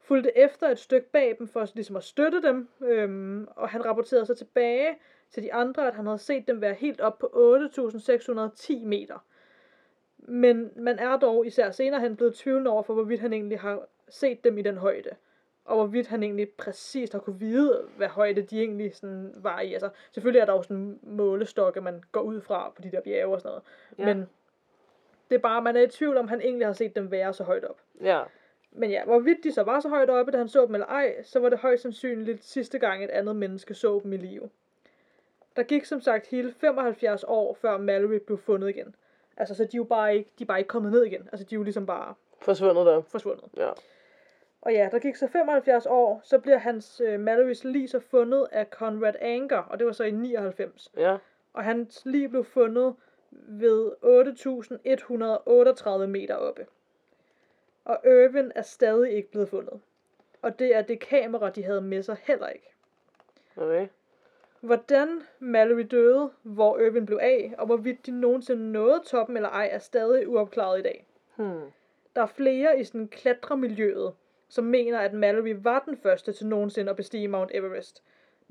fulgte 0.00 0.38
efter 0.38 0.68
et 0.68 0.78
stykke 0.78 1.08
bag 1.08 1.36
dem 1.38 1.48
for 1.48 1.66
ligesom 1.74 1.96
at 1.96 2.04
støtte 2.04 2.42
dem, 2.42 2.68
øhm, 2.84 3.48
og 3.56 3.68
han 3.68 3.84
rapporterede 3.84 4.26
så 4.26 4.34
tilbage 4.34 4.98
til 5.30 5.42
de 5.42 5.52
andre, 5.52 5.88
at 5.88 5.94
han 5.94 6.06
havde 6.06 6.18
set 6.18 6.48
dem 6.48 6.60
være 6.60 6.74
helt 6.74 7.00
op 7.00 7.18
på 7.18 7.26
8.610 7.26 8.84
meter. 8.84 9.24
Men 10.18 10.70
man 10.76 10.98
er 10.98 11.16
dog 11.16 11.46
især 11.46 11.70
senere 11.70 12.00
hen 12.00 12.16
blevet 12.16 12.34
tvivlende 12.34 12.70
over 12.70 12.82
for, 12.82 12.94
hvorvidt 12.94 13.20
han 13.20 13.32
egentlig 13.32 13.60
har 13.60 13.86
set 14.08 14.44
dem 14.44 14.58
i 14.58 14.62
den 14.62 14.76
højde. 14.76 15.10
Og 15.64 15.76
hvorvidt 15.76 16.06
han 16.06 16.22
egentlig 16.22 16.48
præcist 16.48 17.12
har 17.12 17.20
kunne 17.20 17.38
vide, 17.38 17.82
hvad 17.96 18.08
højde 18.08 18.42
de 18.42 18.58
egentlig 18.58 18.94
sådan 18.96 19.34
var 19.36 19.60
i. 19.60 19.72
Altså, 19.72 19.90
selvfølgelig 20.12 20.40
er 20.40 20.44
der 20.44 20.52
jo 20.52 20.62
sådan 20.62 20.98
målestokke, 21.02 21.80
man 21.80 22.02
går 22.12 22.20
ud 22.20 22.40
fra 22.40 22.72
på 22.76 22.82
de 22.82 22.90
der 22.90 23.00
bjerge 23.00 23.34
og 23.34 23.40
sådan 23.40 23.50
noget. 23.50 23.62
Ja. 23.98 24.14
Men 24.14 24.28
det 25.30 25.36
er 25.36 25.40
bare, 25.40 25.62
man 25.62 25.76
er 25.76 25.80
i 25.80 25.86
tvivl 25.88 26.16
om, 26.16 26.28
han 26.28 26.40
egentlig 26.40 26.66
har 26.66 26.72
set 26.72 26.96
dem 26.96 27.10
være 27.10 27.32
så 27.32 27.44
højt 27.44 27.64
op. 27.64 27.80
Ja. 28.04 28.22
Men 28.72 28.90
ja, 28.90 29.04
hvorvidt 29.04 29.44
de 29.44 29.52
så 29.52 29.62
var 29.62 29.80
så 29.80 29.88
højt 29.88 30.10
oppe, 30.10 30.32
da 30.32 30.38
han 30.38 30.48
så 30.48 30.66
dem 30.66 30.74
eller 30.74 30.86
ej, 30.86 31.22
så 31.22 31.38
var 31.40 31.48
det 31.48 31.58
højst 31.58 31.82
sandsynligt 31.82 32.44
sidste 32.44 32.78
gang, 32.78 33.04
et 33.04 33.10
andet 33.10 33.36
menneske 33.36 33.74
så 33.74 34.00
dem 34.02 34.12
i 34.12 34.16
live. 34.16 34.50
Der 35.56 35.62
gik 35.62 35.84
som 35.84 36.00
sagt 36.00 36.26
hele 36.26 36.52
75 36.52 37.24
år, 37.28 37.54
før 37.54 37.78
Mallory 37.78 38.18
blev 38.26 38.38
fundet 38.38 38.68
igen. 38.68 38.94
Altså, 39.36 39.54
så 39.54 39.64
de 39.64 39.68
er 39.76 39.78
jo 39.78 39.84
bare 39.84 40.16
ikke, 40.16 40.30
de 40.38 40.44
er 40.44 40.46
bare 40.46 40.58
ikke 40.58 40.68
kommet 40.68 40.92
ned 40.92 41.04
igen. 41.04 41.28
Altså, 41.32 41.46
de 41.50 41.54
er 41.54 41.58
jo 41.58 41.62
ligesom 41.62 41.86
bare 41.86 42.14
Forsvundet 42.40 42.86
der. 42.86 43.02
forsvundet. 43.02 43.44
Ja. 43.56 43.70
Og 44.62 44.72
ja, 44.72 44.88
der 44.92 44.98
gik 44.98 45.16
så 45.16 45.26
75 45.28 45.86
år, 45.86 46.20
så 46.24 46.38
bliver 46.38 46.58
hans 46.58 47.02
øh, 47.04 47.20
Mallorys 47.20 47.64
lig 47.64 47.90
så 47.90 48.00
fundet 48.00 48.46
af 48.52 48.66
Conrad 48.66 49.14
Anker, 49.20 49.58
og 49.58 49.78
det 49.78 49.86
var 49.86 49.92
så 49.92 50.04
i 50.04 50.10
99. 50.10 50.92
Ja. 50.96 51.16
Og 51.52 51.64
hans 51.64 52.02
lig 52.04 52.30
blev 52.30 52.44
fundet 52.44 52.94
ved 53.30 53.92
8.138 56.02 56.06
meter 56.06 56.34
oppe. 56.34 56.66
Og 57.84 58.00
Irvin 58.04 58.52
er 58.54 58.62
stadig 58.62 59.12
ikke 59.12 59.30
blevet 59.30 59.48
fundet. 59.48 59.80
Og 60.42 60.58
det 60.58 60.76
er 60.76 60.82
det 60.82 61.00
kamera, 61.00 61.50
de 61.50 61.62
havde 61.62 61.80
med 61.80 62.02
sig 62.02 62.16
heller 62.22 62.48
ikke. 62.48 62.74
Okay. 63.56 63.88
Hvordan 64.60 65.22
Mallory 65.38 65.86
døde, 65.90 66.30
hvor 66.42 66.78
Irvin 66.78 67.06
blev 67.06 67.18
af, 67.22 67.54
og 67.58 67.66
hvorvidt 67.66 68.06
de 68.06 68.10
nogensinde 68.10 68.72
nåede 68.72 69.02
toppen 69.06 69.36
eller 69.36 69.48
ej, 69.48 69.68
er 69.72 69.78
stadig 69.78 70.28
uopklaret 70.28 70.78
i 70.78 70.82
dag. 70.82 71.06
Hmm. 71.36 71.60
Der 72.16 72.22
er 72.22 72.26
flere 72.26 72.80
i 72.80 72.84
sådan 72.84 73.08
klatremiljøet, 73.08 74.14
som 74.48 74.64
mener, 74.64 74.98
at 74.98 75.12
Mallory 75.12 75.54
var 75.58 75.82
den 75.86 75.96
første 75.96 76.32
til 76.32 76.46
nogensinde 76.46 76.90
at 76.90 76.96
bestige 76.96 77.28
Mount 77.28 77.50
Everest. 77.54 78.02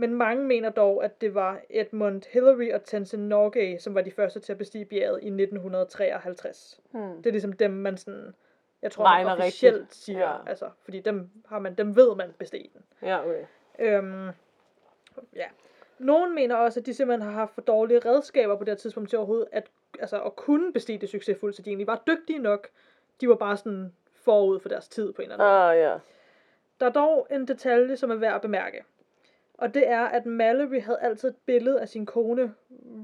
Men 0.02 0.14
mange 0.14 0.44
mener 0.44 0.70
dog, 0.70 1.04
at 1.04 1.22
det 1.22 1.36
var 1.36 1.60
Edmund 1.70 2.22
Hillary 2.32 2.72
og 2.74 2.84
Tenzin 2.84 3.20
Norgay, 3.30 3.78
som 3.78 3.96
var 3.96 4.02
de 4.02 4.12
første 4.12 4.40
til 4.40 4.52
at 4.52 4.58
bestige 4.58 4.86
bjerget 4.86 5.20
i 5.24 5.28
1953. 5.28 6.80
Hmm. 6.92 7.18
Det 7.18 7.26
er 7.26 7.32
ligesom 7.32 7.54
dem, 7.54 7.72
man 7.72 7.98
sådan, 7.98 8.36
jeg 8.82 8.92
tror, 8.92 9.06
Regner 9.06 9.30
man 9.30 9.38
officielt 9.38 9.76
rigtigt. 9.76 9.96
siger, 9.96 10.20
Ja. 10.20 10.36
altså, 10.50 10.70
fordi 10.84 11.00
dem, 11.00 11.30
har 11.48 11.60
man, 11.60 11.76
dem 11.76 11.96
ved 11.96 12.16
man 12.16 12.34
besteg 12.38 12.70
den. 12.74 12.82
Ja, 13.10 13.26
okay. 13.26 13.44
Øhm, 13.80 14.30
ja. 15.36 15.46
Nogen 16.00 16.36
mener 16.36 16.56
også, 16.56 16.80
at 16.80 16.86
de 16.86 16.94
simpelthen 16.94 17.22
har 17.30 17.40
haft 17.40 17.54
for 17.54 17.62
dårlige 17.62 18.00
redskaber 18.00 18.56
på 18.56 18.64
det 18.64 18.72
her 18.72 18.78
tidspunkt 18.78 19.10
til 19.10 19.18
overhovedet 19.18 19.48
at, 19.52 19.68
altså, 20.00 20.22
at 20.24 20.36
kunne 20.36 20.74
bestige 20.74 20.98
det 21.00 21.10
succesfuldt, 21.10 21.56
så 21.56 21.62
de 21.62 21.70
egentlig 21.70 21.88
var 21.88 22.04
dygtige 22.08 22.40
nok. 22.40 22.68
De 23.22 23.30
var 23.30 23.36
bare 23.36 23.58
sådan 23.58 23.94
forud 24.14 24.60
for 24.60 24.70
deres 24.70 24.88
tid 24.88 25.14
på 25.14 25.22
en 25.22 25.32
eller 25.32 25.44
anden 25.46 25.48
måde. 25.48 25.64
Ah, 25.64 25.78
ja. 25.94 25.98
Der 26.80 26.86
er 26.86 26.92
dog 26.92 27.28
en 27.32 27.48
detalje, 27.48 27.98
som 27.98 28.12
er 28.12 28.16
værd 28.16 28.36
at 28.36 28.42
bemærke. 28.42 28.84
Og 29.62 29.74
det 29.74 29.88
er, 29.90 30.02
at 30.02 30.26
Mallory 30.26 30.82
havde 30.82 31.00
altid 31.02 31.30
et 31.30 31.36
billede 31.46 31.82
af 31.82 31.90
sin 31.90 32.06
kone, 32.06 32.54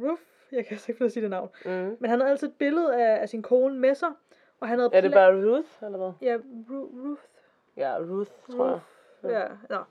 Ruth, 0.01 0.21
jeg 0.51 0.65
kan 0.65 0.75
ikke 0.75 0.83
finde 0.83 1.05
at 1.05 1.11
sige 1.11 1.21
det 1.23 1.29
navn, 1.29 1.49
Mm. 1.65 1.97
men 1.99 2.09
han 2.09 2.19
havde 2.19 2.31
altid 2.31 2.47
et 2.47 2.53
billede 2.57 2.95
af, 2.95 3.21
af 3.21 3.29
sin 3.29 3.41
kone 3.41 3.79
med 3.79 3.95
sig, 3.95 4.09
og 4.59 4.67
han 4.67 4.79
havde 4.79 4.89
Er 4.93 5.01
det 5.01 5.11
bare 5.11 5.31
Ruth, 5.57 5.83
eller 5.83 5.97
hvad? 5.97 6.11
Ja, 6.21 6.37
Ru- 6.69 7.09
Ruth. 7.09 7.21
Ja, 7.77 7.97
Ruth, 7.99 8.31
tror 8.51 8.67
jeg. 8.69 8.79
Ja, 9.69 9.75
ja. 9.75 9.81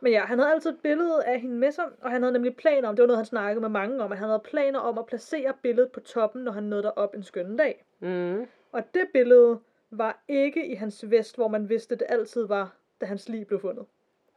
Men 0.00 0.12
ja, 0.12 0.20
han 0.20 0.38
havde 0.38 0.52
altid 0.52 0.70
et 0.70 0.80
billede 0.82 1.24
af 1.24 1.40
hende 1.40 1.56
med 1.56 1.70
sig, 1.72 1.84
og 2.00 2.10
han 2.10 2.22
havde 2.22 2.32
nemlig 2.32 2.56
planer 2.56 2.88
om, 2.88 2.96
det 2.96 3.02
var 3.02 3.06
noget, 3.06 3.18
han 3.18 3.26
snakkede 3.26 3.60
med 3.60 3.68
mange 3.68 4.02
om, 4.02 4.12
at 4.12 4.18
han 4.18 4.28
havde 4.28 4.40
planer 4.44 4.78
om 4.78 4.98
at 4.98 5.06
placere 5.06 5.52
billedet 5.62 5.92
på 5.92 6.00
toppen, 6.00 6.42
når 6.44 6.52
han 6.52 6.62
nåede 6.62 6.82
derop 6.82 7.14
en 7.14 7.22
skønne 7.22 7.58
dag. 7.58 7.84
Mm. 8.00 8.46
Og 8.72 8.94
det 8.94 9.04
billede 9.12 9.58
var 9.90 10.22
ikke 10.28 10.66
i 10.66 10.74
hans 10.74 11.10
vest, 11.10 11.36
hvor 11.36 11.48
man 11.48 11.68
vidste, 11.68 11.96
det 11.96 12.06
altid 12.08 12.46
var, 12.46 12.76
da 13.00 13.06
hans 13.06 13.28
liv 13.28 13.44
blev 13.44 13.60
fundet. 13.60 13.86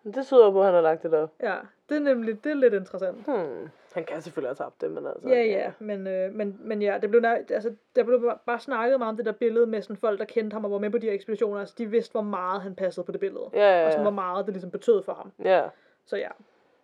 Det 0.04 0.26
tyder 0.26 0.52
på, 0.52 0.60
at 0.60 0.66
han 0.66 0.74
har 0.74 0.82
lagt 0.82 1.04
det 1.04 1.14
op. 1.14 1.32
Ja, 1.40 1.56
det 1.90 1.96
er 1.96 2.00
nemlig, 2.02 2.44
det 2.44 2.50
er 2.52 2.56
lidt 2.56 2.74
interessant. 2.74 3.26
Hmm. 3.26 3.70
Han 3.94 4.04
kan 4.04 4.22
selvfølgelig 4.22 4.50
have 4.50 4.56
tabt 4.66 4.82
det, 4.82 4.92
men 4.92 5.06
altså... 5.08 5.30
Ja, 5.30 5.44
ja, 5.44 5.72
men, 5.80 6.08
øh, 6.08 6.34
men, 6.34 6.58
men 6.60 6.82
ja, 6.82 6.98
det 7.02 7.10
blev, 7.10 7.24
altså, 7.26 7.76
der 7.96 8.04
blev 8.04 8.32
bare- 8.46 8.60
snakket 8.60 9.00
meget 9.00 9.10
om 9.10 9.18
det 9.18 9.26
der 9.26 9.32
billede 9.32 9.66
med 9.68 9.82
sådan 9.82 9.98
folk, 9.98 10.20
der 10.20 10.26
kendte 10.26 10.54
ham 10.54 10.66
og 10.66 10.72
var 10.72 10.78
med 10.80 10.90
på 10.90 10.98
de 10.98 11.06
her 11.06 11.14
ekspeditioner. 11.14 11.60
Altså, 11.60 11.76
de 11.78 11.86
vidste, 11.90 12.12
hvor 12.12 12.22
meget 12.22 12.62
han 12.62 12.76
passede 12.76 13.06
på 13.06 13.12
det 13.12 13.20
billede. 13.20 13.50
Ja, 13.54 13.80
ja, 13.80 13.86
Og 13.86 13.92
sådan, 13.92 14.04
hvor 14.04 14.12
ja. 14.12 14.16
meget 14.16 14.46
det 14.46 14.54
ligesom 14.54 14.72
betød 14.72 15.04
for 15.04 15.14
ham. 15.14 15.32
ja. 15.44 15.64
Så 16.06 16.18
ja. 16.18 16.30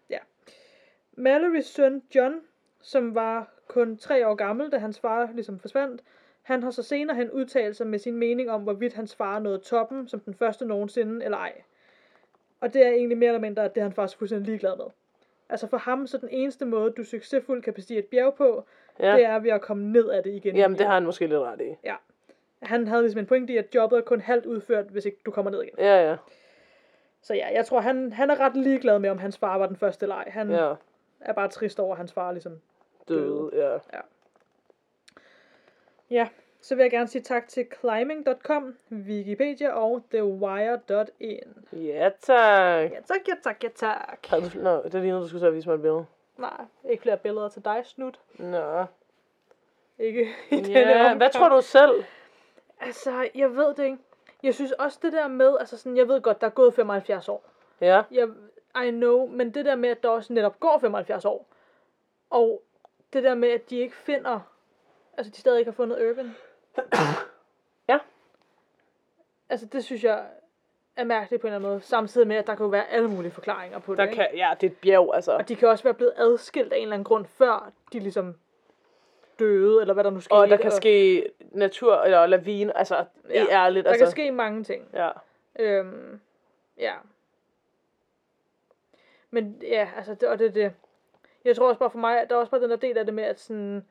ja. 0.09 0.17
Mallorys 1.13 1.65
søn 1.65 2.03
John, 2.15 2.41
som 2.81 3.15
var 3.15 3.47
kun 3.67 3.97
tre 3.97 4.27
år 4.27 4.35
gammel, 4.35 4.71
da 4.71 4.77
hans 4.77 4.99
far 4.99 5.29
ligesom 5.33 5.59
forsvandt, 5.59 6.01
han 6.41 6.63
har 6.63 6.71
så 6.71 6.83
senere 6.83 7.15
hen 7.17 7.31
udtalt 7.31 7.75
sig 7.75 7.87
med 7.87 7.99
sin 7.99 8.15
mening 8.15 8.51
om, 8.51 8.61
hvorvidt 8.63 8.93
hans 8.93 9.15
far 9.15 9.39
nåede 9.39 9.59
toppen 9.59 10.07
som 10.07 10.19
den 10.19 10.33
første 10.33 10.65
nogensinde 10.65 11.25
eller 11.25 11.37
ej. 11.37 11.61
Og 12.61 12.73
det 12.73 12.85
er 12.85 12.89
egentlig 12.89 13.17
mere 13.17 13.27
eller 13.27 13.41
mindre, 13.41 13.65
at 13.65 13.75
det 13.75 13.81
er 13.81 13.85
han 13.85 13.93
faktisk 13.93 14.17
fuldstændig 14.17 14.45
ligeglad 14.47 14.77
med. 14.77 14.85
Altså 15.49 15.67
for 15.67 15.77
ham, 15.77 16.07
så 16.07 16.17
den 16.17 16.29
eneste 16.31 16.65
måde, 16.65 16.91
du 16.91 17.03
succesfuldt 17.03 17.63
kan 17.63 17.73
bestige 17.73 17.99
et 17.99 18.05
bjerg 18.05 18.33
på, 18.35 18.65
ja. 18.99 19.15
det 19.15 19.25
er 19.25 19.39
ved 19.39 19.51
at 19.51 19.61
komme 19.61 19.91
ned 19.91 20.09
af 20.09 20.23
det 20.23 20.33
igen. 20.33 20.55
Jamen, 20.55 20.77
det 20.77 20.85
har 20.85 20.93
han 20.93 21.03
måske 21.05 21.27
lidt 21.27 21.39
ret 21.39 21.61
i. 21.61 21.75
Han 22.63 22.87
havde 22.87 23.01
ligesom 23.01 23.19
en 23.19 23.25
pointe 23.25 23.53
i, 23.53 23.57
at 23.57 23.75
jobbet 23.75 23.97
er 23.97 24.01
kun 24.01 24.21
halvt 24.21 24.45
udført, 24.45 24.85
hvis 24.85 25.05
ikke 25.05 25.17
du 25.25 25.31
kommer 25.31 25.51
ned 25.51 25.61
igen. 25.63 25.73
Ja, 25.77 26.09
ja. 26.09 26.15
Så 27.21 27.33
ja, 27.33 27.47
jeg 27.53 27.65
tror, 27.65 27.79
han, 27.79 28.13
han 28.13 28.29
er 28.29 28.39
ret 28.39 28.55
ligeglad 28.57 28.99
med, 28.99 29.09
om 29.09 29.17
hans 29.17 29.37
far 29.37 29.57
var 29.57 29.67
den 29.67 29.75
første 29.75 30.03
eller 30.03 30.15
ej. 30.15 30.29
Han 30.29 30.51
Ja. 30.51 30.73
er 31.19 31.33
bare 31.33 31.47
trist 31.47 31.79
over, 31.79 31.91
at 31.91 31.97
hans 31.97 32.13
far 32.13 32.31
ligesom 32.31 32.61
Døde, 33.07 33.49
ja. 33.53 33.77
Ja, 36.09 36.27
så 36.61 36.75
vil 36.75 36.83
jeg 36.83 36.91
gerne 36.91 37.07
sige 37.07 37.21
tak 37.21 37.47
til 37.47 37.67
climbing.com, 37.79 38.75
Wikipedia 38.91 39.69
og 39.69 40.03
thewire.in. 40.11 41.67
Ja, 41.73 42.09
tak. 42.21 42.91
Ja 42.91 42.99
tak, 43.07 43.27
ja 43.27 43.33
tak, 43.43 43.63
ja 43.63 43.69
tak. 43.75 44.25
Havde 44.27 44.49
du... 44.49 44.59
Nå, 44.59 44.83
det 44.83 44.93
lignede, 44.93 45.21
du 45.21 45.27
skulle 45.27 45.41
så 45.41 45.49
vise 45.49 45.69
mig 45.69 45.75
et 45.75 45.81
billede. 45.81 46.05
Nej, 46.37 46.65
ikke 46.89 47.01
flere 47.01 47.17
billeder 47.17 47.49
til 47.49 47.65
dig, 47.65 47.81
Snut. 47.85 48.19
Nå. 48.39 48.85
Ikke 49.99 50.21
i 50.51 50.55
denne 50.55 50.79
Ja, 50.79 51.01
hvad 51.01 51.11
omgang. 51.11 51.31
tror 51.31 51.49
du 51.49 51.61
selv? 51.61 52.03
Altså, 52.81 53.29
jeg 53.35 53.55
ved 53.55 53.73
det 53.73 53.83
ikke. 53.83 53.97
Jeg 54.43 54.53
synes 54.53 54.71
også 54.71 54.99
det 55.01 55.13
der 55.13 55.27
med, 55.27 55.57
altså 55.59 55.77
sådan, 55.77 55.97
jeg 55.97 56.07
ved 56.07 56.21
godt, 56.21 56.41
der 56.41 56.47
er 56.47 56.51
gået 56.51 56.73
75 56.73 57.29
år. 57.29 57.43
Ja. 57.81 58.03
Jeg, 58.11 58.27
I 58.85 58.89
know, 58.91 59.27
men 59.27 59.53
det 59.53 59.65
der 59.65 59.75
med, 59.75 59.89
at 59.89 60.03
der 60.03 60.09
også 60.09 60.33
netop 60.33 60.59
går 60.59 60.77
75 60.79 61.25
år, 61.25 61.47
og 62.29 62.63
det 63.13 63.23
der 63.23 63.35
med, 63.35 63.49
at 63.49 63.69
de 63.69 63.77
ikke 63.77 63.95
finder, 63.95 64.39
altså 65.17 65.31
de 65.31 65.37
stadig 65.37 65.59
ikke 65.59 65.71
har 65.71 65.75
fundet 65.75 66.09
Urban. 66.09 66.35
Ja. 67.89 67.99
Altså 69.49 69.65
det 69.65 69.83
synes 69.83 70.03
jeg 70.03 70.25
er 70.95 71.03
mærkeligt 71.03 71.41
på 71.41 71.47
en 71.47 71.53
eller 71.53 71.57
anden 71.59 71.71
måde, 71.71 71.81
samtidig 71.81 72.27
med, 72.27 72.35
at 72.35 72.47
der 72.47 72.55
kan 72.55 72.63
jo 72.63 72.69
være 72.69 72.89
alle 72.89 73.09
mulige 73.09 73.31
forklaringer 73.31 73.79
på 73.79 73.91
det. 73.91 73.97
Der 73.97 74.03
ikke? 74.03 74.15
kan... 74.15 74.27
Ja, 74.35 74.53
det 74.61 74.67
er 74.67 74.71
et 74.71 74.77
bjerg, 74.77 75.11
altså. 75.15 75.31
Og 75.31 75.49
de 75.49 75.55
kan 75.55 75.69
også 75.69 75.83
være 75.83 75.93
blevet 75.93 76.13
adskilt 76.17 76.73
af 76.73 76.77
en 76.77 76.83
eller 76.83 76.93
anden 76.93 77.03
grund, 77.03 77.25
før 77.25 77.71
de 77.93 77.99
ligesom 77.99 78.35
døde, 79.39 79.81
eller 79.81 79.93
hvad 79.93 80.03
der 80.03 80.09
nu 80.09 80.19
skete. 80.19 80.33
Og 80.33 80.49
der 80.49 80.57
kan 80.57 80.71
ske 80.71 81.29
natur 81.51 81.95
eller 81.95 82.25
lavine, 82.25 82.77
altså, 82.77 82.95
ja. 82.95 83.33
Ja. 83.33 83.43
i 83.43 83.47
ærligt, 83.49 83.83
Der 83.83 83.91
altså. 83.91 84.05
kan 84.05 84.11
ske 84.11 84.31
mange 84.31 84.63
ting. 84.63 84.89
Ja. 84.93 85.09
Øhm, 85.59 86.19
ja. 86.77 86.93
Men 89.29 89.61
ja, 89.61 89.89
altså, 89.97 90.13
det, 90.13 90.29
og 90.29 90.39
det 90.39 90.47
er 90.47 90.51
det. 90.51 90.73
Jeg 91.45 91.55
tror 91.55 91.67
også 91.67 91.79
bare 91.79 91.89
for 91.89 91.99
mig, 91.99 92.25
der 92.29 92.35
er 92.35 92.39
også 92.39 92.51
bare 92.51 92.61
den 92.61 92.69
der 92.69 92.75
del 92.75 92.97
af 92.97 93.05
det 93.05 93.13
med, 93.13 93.23
at 93.23 93.39
sådan, 93.39 93.85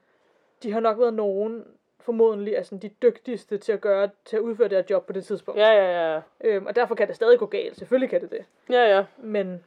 de 0.63 0.73
har 0.73 0.81
nok 0.81 0.99
været 0.99 1.15
nogen, 1.15 1.65
formodentlig, 2.07 2.57
altså 2.57 2.77
de 2.77 2.89
dygtigste 2.89 3.59
til 3.59 3.73
at 3.73 3.81
gøre, 3.81 4.11
til 4.25 4.37
at 4.37 4.41
udføre 4.41 4.69
det 4.69 4.77
her 4.79 4.85
job 4.91 5.07
på 5.07 5.13
det 5.13 5.25
tidspunkt. 5.25 5.61
Ja, 5.61 5.69
ja, 5.73 6.15
ja. 6.15 6.21
Øhm, 6.41 6.67
og 6.67 6.77
derfor 6.77 6.95
kan 6.95 7.09
det 7.09 7.17
stadig 7.17 7.39
gå 7.39 7.47
galt. 7.47 7.77
Selvfølgelig 7.79 8.11
kan 8.11 8.21
det 8.21 8.31
det. 8.31 8.45
Ja, 8.71 8.97
ja. 8.97 9.05
Men, 9.17 9.65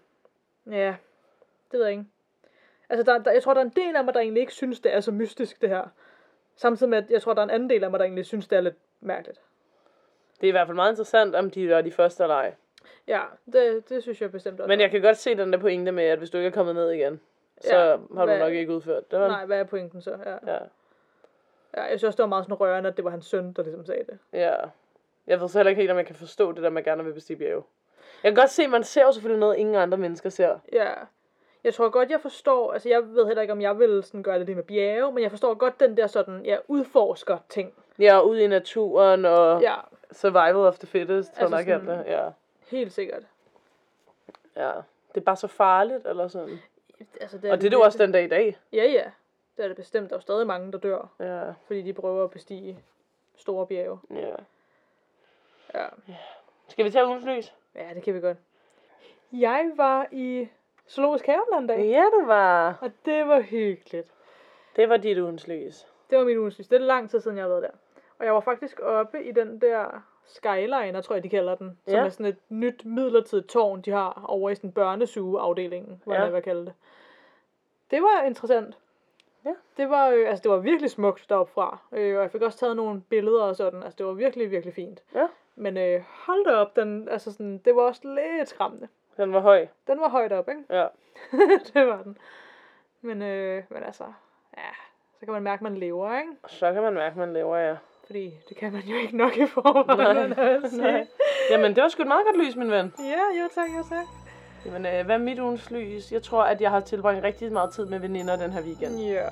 ja, 0.71 0.95
det 1.71 1.77
ved 1.79 1.81
jeg 1.83 1.91
ikke. 1.91 2.05
Altså, 2.89 3.11
der, 3.11 3.17
der, 3.17 3.31
jeg 3.31 3.43
tror, 3.43 3.53
der 3.53 3.61
er 3.61 3.65
en 3.65 3.73
del 3.75 3.95
af 3.95 4.03
mig, 4.03 4.13
der 4.13 4.19
egentlig 4.19 4.41
ikke 4.41 4.53
synes, 4.53 4.79
det 4.79 4.93
er 4.93 4.99
så 4.99 5.11
mystisk, 5.11 5.61
det 5.61 5.69
her. 5.69 5.83
Samtidig 6.55 6.89
med, 6.89 6.97
at 6.97 7.09
jeg 7.09 7.21
tror, 7.21 7.33
der 7.33 7.41
er 7.41 7.43
en 7.43 7.49
anden 7.49 7.69
del 7.69 7.83
af 7.83 7.89
mig, 7.91 7.99
der 7.99 8.05
egentlig 8.05 8.25
synes, 8.25 8.47
det 8.47 8.57
er 8.57 8.61
lidt 8.61 8.75
mærkeligt. 9.01 9.41
Det 10.41 10.43
er 10.43 10.47
i 10.47 10.51
hvert 10.51 10.67
fald 10.67 10.75
meget 10.75 10.91
interessant, 10.91 11.35
om 11.35 11.49
de 11.51 11.69
var 11.69 11.81
de 11.81 11.91
første 11.91 12.23
eller 12.23 12.35
ej. 12.35 12.53
Ja, 13.07 13.21
det, 13.53 13.89
det 13.89 14.03
synes 14.03 14.21
jeg 14.21 14.31
bestemt 14.31 14.59
også. 14.59 14.67
Men 14.67 14.79
jeg 14.79 14.91
kan 14.91 15.01
godt 15.01 15.17
se 15.17 15.35
den 15.37 15.53
der 15.53 15.59
pointe 15.59 15.91
med, 15.91 16.03
at 16.03 16.17
hvis 16.17 16.29
du 16.29 16.37
ikke 16.37 16.47
er 16.47 16.51
kommet 16.51 16.75
ned 16.75 16.91
igen, 16.91 17.19
så 17.61 17.75
Ja, 17.75 17.85
har 17.89 17.97
du 17.97 18.25
hvad- 18.25 18.39
nok 18.39 18.53
ikke 18.53 18.73
udført 18.73 19.11
det. 19.11 19.19
vel? 19.19 19.27
Nej, 19.27 19.45
hvad 19.45 19.59
er 19.59 19.63
pointen 19.63 20.01
så? 20.01 20.17
Ja. 20.25 20.53
Ja. 20.53 20.59
Ja. 21.77 21.81
jeg 21.81 21.89
synes 21.99 22.03
også, 22.03 22.17
det 22.17 22.23
var 22.23 22.27
meget 22.27 22.45
sådan 22.45 22.55
rørende, 22.59 22.89
at 22.89 22.95
det 22.97 23.05
var 23.05 23.11
hans 23.11 23.25
søn, 23.25 23.53
der 23.53 23.63
ligesom 23.63 23.85
sagde 23.85 24.03
det. 24.03 24.19
ja. 24.33 24.55
Jeg 25.27 25.41
ved 25.41 25.47
så 25.47 25.57
heller 25.59 25.69
ikke 25.69 25.79
helt, 25.81 25.91
om 25.91 25.97
jeg 25.97 26.05
kan 26.05 26.15
forstå 26.15 26.51
det 26.51 26.63
der, 26.63 26.69
man 26.69 26.83
gerne 26.83 27.03
vil 27.05 27.13
bestige 27.13 27.37
bjerge. 27.37 27.63
Jeg 28.23 28.31
kan 28.31 28.35
godt 28.35 28.49
se, 28.49 28.63
at 28.63 28.69
man 28.69 28.83
ser 28.83 29.03
jo 29.03 29.11
selvfølgelig 29.11 29.39
noget, 29.39 29.55
ingen 29.57 29.75
andre 29.75 29.97
mennesker 29.97 30.29
ser. 30.29 30.59
Ja. 30.73 30.89
Jeg 31.63 31.73
tror 31.73 31.89
godt, 31.89 32.09
jeg 32.09 32.21
forstår, 32.21 32.73
altså 32.73 32.89
jeg 32.89 33.03
ved 33.07 33.25
heller 33.25 33.41
ikke, 33.41 33.51
om 33.51 33.61
jeg 33.61 33.79
vil 33.79 34.03
sådan 34.03 34.23
gøre 34.23 34.37
det 34.39 34.45
lige 34.45 34.55
med 34.55 34.63
bjerge, 34.63 35.11
men 35.11 35.23
jeg 35.23 35.31
forstår 35.31 35.53
godt 35.53 35.79
den 35.79 35.97
der 35.97 36.07
sådan, 36.07 36.45
ja, 36.45 36.57
udforsker 36.67 37.37
ting. 37.49 37.73
Ja, 37.99 38.19
ude 38.21 38.43
i 38.43 38.47
naturen 38.47 39.25
og 39.25 39.61
Ja, 39.61 39.75
survival 40.11 40.55
of 40.55 40.77
the 40.79 40.87
fittest, 40.87 41.33
tror 41.33 41.41
Altså 41.41 41.57
jeg 41.57 41.79
sådan- 41.79 41.99
det. 41.99 42.05
Ja. 42.07 42.29
helt 42.67 42.93
sikkert. 42.93 43.23
ja. 44.55 44.71
Det 45.15 45.21
er 45.21 45.25
bare 45.25 45.35
så 45.35 45.47
farligt, 45.47 46.07
eller 46.07 46.27
sådan. 46.27 46.59
Altså, 47.21 47.37
det 47.37 47.51
Og 47.51 47.57
det 47.57 47.65
er 47.65 47.69
det 47.69 47.77
jo 47.77 47.81
også 47.81 47.97
den 47.97 48.11
dag 48.11 48.23
i 48.23 48.27
dag. 48.27 48.57
Ja, 48.73 48.83
ja. 48.85 49.03
Det 49.59 49.63
er 49.65 49.67
det 49.67 49.77
bestemt. 49.77 50.09
Der 50.09 50.15
er 50.15 50.17
jo 50.17 50.21
stadig 50.21 50.47
mange, 50.47 50.71
der 50.71 50.77
dør, 50.77 51.07
Ja, 51.19 51.53
fordi 51.67 51.81
de 51.81 51.93
prøver 51.93 52.23
at 52.23 52.31
bestige 52.31 52.79
store 53.35 53.67
bjerge. 53.67 53.99
ja. 54.11 54.35
Ja. 55.73 55.85
Skal 56.67 56.85
vi 56.85 56.89
tage 56.91 57.07
ugens 57.07 57.25
lys? 57.25 57.53
ja, 57.75 57.89
det 57.95 58.03
kan 58.03 58.13
vi 58.13 58.19
godt. 58.19 58.37
Jeg 59.31 59.71
var 59.75 60.07
i 60.11 60.47
Zoologisk 60.89 61.25
Have 61.25 61.43
anden 61.53 61.67
dag, 61.67 61.79
Ja, 61.85 62.03
det 62.19 62.27
var. 62.27 62.77
og 62.81 62.91
det 63.05 63.27
var 63.27 63.41
hyggeligt. 63.41 64.11
Det 64.75 64.89
var 64.89 64.97
dit 64.97 65.17
ugens 65.17 65.47
lys. 65.47 65.87
Det 66.09 66.17
var 66.17 66.23
min 66.23 66.37
ugens 66.37 66.57
Det 66.57 66.73
er 66.73 66.77
lang 66.79 67.09
tid 67.09 67.19
siden, 67.19 67.37
jeg 67.37 67.43
har 67.43 67.49
været 67.49 67.63
der. 67.63 67.69
Og 68.19 68.25
jeg 68.25 68.33
var 68.33 68.39
faktisk 68.39 68.79
oppe 68.79 69.23
i 69.23 69.31
den 69.31 69.61
der 69.61 70.03
Skyliner, 70.25 71.01
tror 71.01 71.15
jeg, 71.15 71.23
de 71.23 71.29
kalder 71.29 71.55
den. 71.55 71.79
Som 71.87 71.93
Ja. 71.95 72.05
er 72.05 72.09
sådan 72.09 72.25
et 72.25 72.37
nyt 72.49 72.85
midlertidigt 72.85 73.49
tårn, 73.49 73.81
de 73.81 73.91
har 73.91 74.25
over 74.27 74.49
i 74.49 74.55
sådan 74.55 74.71
børnesugeafdelingen, 74.71 76.01
hvad 76.05 76.13
Ja. 76.15 76.19
ja. 76.19 76.25
jeg 76.25 76.33
vil 76.33 76.41
kalde 76.41 76.65
det. 76.65 76.73
Det 77.91 78.01
var 78.01 78.23
interessant. 78.25 78.77
Ja. 79.45 79.53
Det 79.77 79.89
var, 79.89 80.09
øh, 80.09 80.29
altså, 80.29 80.43
det 80.43 80.51
var 80.51 80.57
virkelig 80.57 80.91
smukt 80.91 81.29
deroppe 81.29 81.53
fra. 81.53 81.77
Øh, 81.91 82.17
og 82.17 82.21
jeg 82.21 82.31
fik 82.31 82.41
også 82.41 82.57
taget 82.57 82.75
nogle 82.75 83.01
billeder 83.01 83.43
og 83.43 83.55
sådan. 83.55 83.83
Altså, 83.83 83.97
det 83.97 84.05
var 84.05 84.13
virkelig, 84.13 84.51
virkelig 84.51 84.73
fint. 84.73 85.03
Ja. 85.15 85.27
Men 85.55 85.77
øh, 85.77 86.01
hold 86.25 86.45
da 86.45 86.55
op, 86.55 86.75
den, 86.75 87.09
altså 87.09 87.31
sådan, 87.31 87.57
det 87.57 87.75
var 87.75 87.81
også 87.81 88.01
lidt 88.03 88.49
skræmmende. 88.49 88.87
Den 89.17 89.33
var 89.33 89.39
høj. 89.39 89.67
Den 89.87 89.99
var 89.99 90.09
højt 90.09 90.31
op, 90.31 90.49
ikke? 90.49 90.63
Ja. 90.69 90.87
det 91.73 91.87
var 91.87 92.01
den. 92.03 92.17
Men, 93.01 93.21
øh, 93.21 93.63
men 93.69 93.83
altså, 93.83 94.03
ja, 94.57 94.69
så 95.19 95.25
kan 95.25 95.33
man 95.33 95.43
mærke, 95.43 95.59
at 95.59 95.61
man 95.61 95.77
lever, 95.77 96.19
ikke? 96.19 96.31
Så 96.47 96.73
kan 96.73 96.81
man 96.81 96.93
mærke, 96.93 97.11
at 97.11 97.17
man 97.17 97.33
lever, 97.33 97.57
ja. 97.57 97.75
Fordi 98.05 98.33
det 98.49 98.57
kan 98.57 98.73
man 98.73 98.81
jo 98.81 98.97
ikke 98.97 99.17
nok 99.17 99.37
i 99.37 99.45
forvejen. 99.45 100.29
Nej, 100.29 100.59
nej. 100.77 101.07
Jamen, 101.49 101.75
det 101.75 101.83
var 101.83 101.89
sgu 101.89 102.01
et 102.01 102.07
meget 102.07 102.25
godt 102.25 102.45
lys, 102.45 102.55
min 102.55 102.71
ven. 102.71 102.93
Ja, 102.99 103.41
jo 103.41 103.49
tak, 103.55 103.69
jo 103.77 103.83
tak. 103.89 104.18
Jamen, 104.65 104.85
øh, 104.85 105.05
hvad 105.05 105.15
er 105.15 105.19
mit 105.19 105.39
ugens 105.39 105.71
lys? 105.71 106.11
Jeg 106.11 106.23
tror, 106.23 106.43
at 106.43 106.61
jeg 106.61 106.71
har 106.71 106.79
tilbragt 106.79 107.23
rigtig 107.23 107.51
meget 107.51 107.71
tid 107.71 107.85
med 107.85 107.99
veninder 107.99 108.35
den 108.35 108.51
her 108.51 108.61
weekend. 108.61 108.99
Ja. 108.99 109.27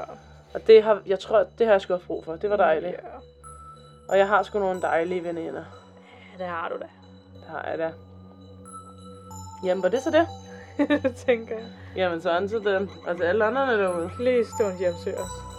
Og 0.54 0.68
det 0.68 0.84
har, 0.84 1.02
jeg 1.06 1.20
tror, 1.20 1.46
det 1.58 1.66
har 1.68 1.74
jeg 1.74 1.82
sgu 1.82 1.94
haft 1.94 2.08
brug 2.08 2.26
for. 2.26 2.36
Det 2.36 2.50
var 2.50 2.58
dejligt. 2.58 2.94
Ja, 2.94 2.98
Og 4.10 4.18
jeg 4.18 4.28
har 4.28 4.44
sgu 4.44 4.60
nogle 4.60 4.82
dejlige 4.82 5.24
veninder. 5.24 5.64
det 6.38 6.46
har 6.46 6.70
du 6.70 6.76
da. 6.76 6.88
Det 7.34 7.48
har 7.50 7.70
jeg 7.70 7.78
da. 7.78 7.92
Jamen, 9.64 9.84
var 9.84 9.90
det 9.90 10.02
så 10.02 10.12
det? 10.12 10.28
tænker 11.26 11.56
jeg. 11.56 11.66
Jamen, 11.96 12.22
så 12.22 12.48
til 12.48 12.74
dem. 12.74 12.90
Altså 13.08 13.24
alle 13.24 13.46
andre 13.46 13.78
derude. 13.78 14.10
Please 14.16 14.50
don't 14.50 14.80
hjemsøge 14.80 15.18
os. 15.18 15.57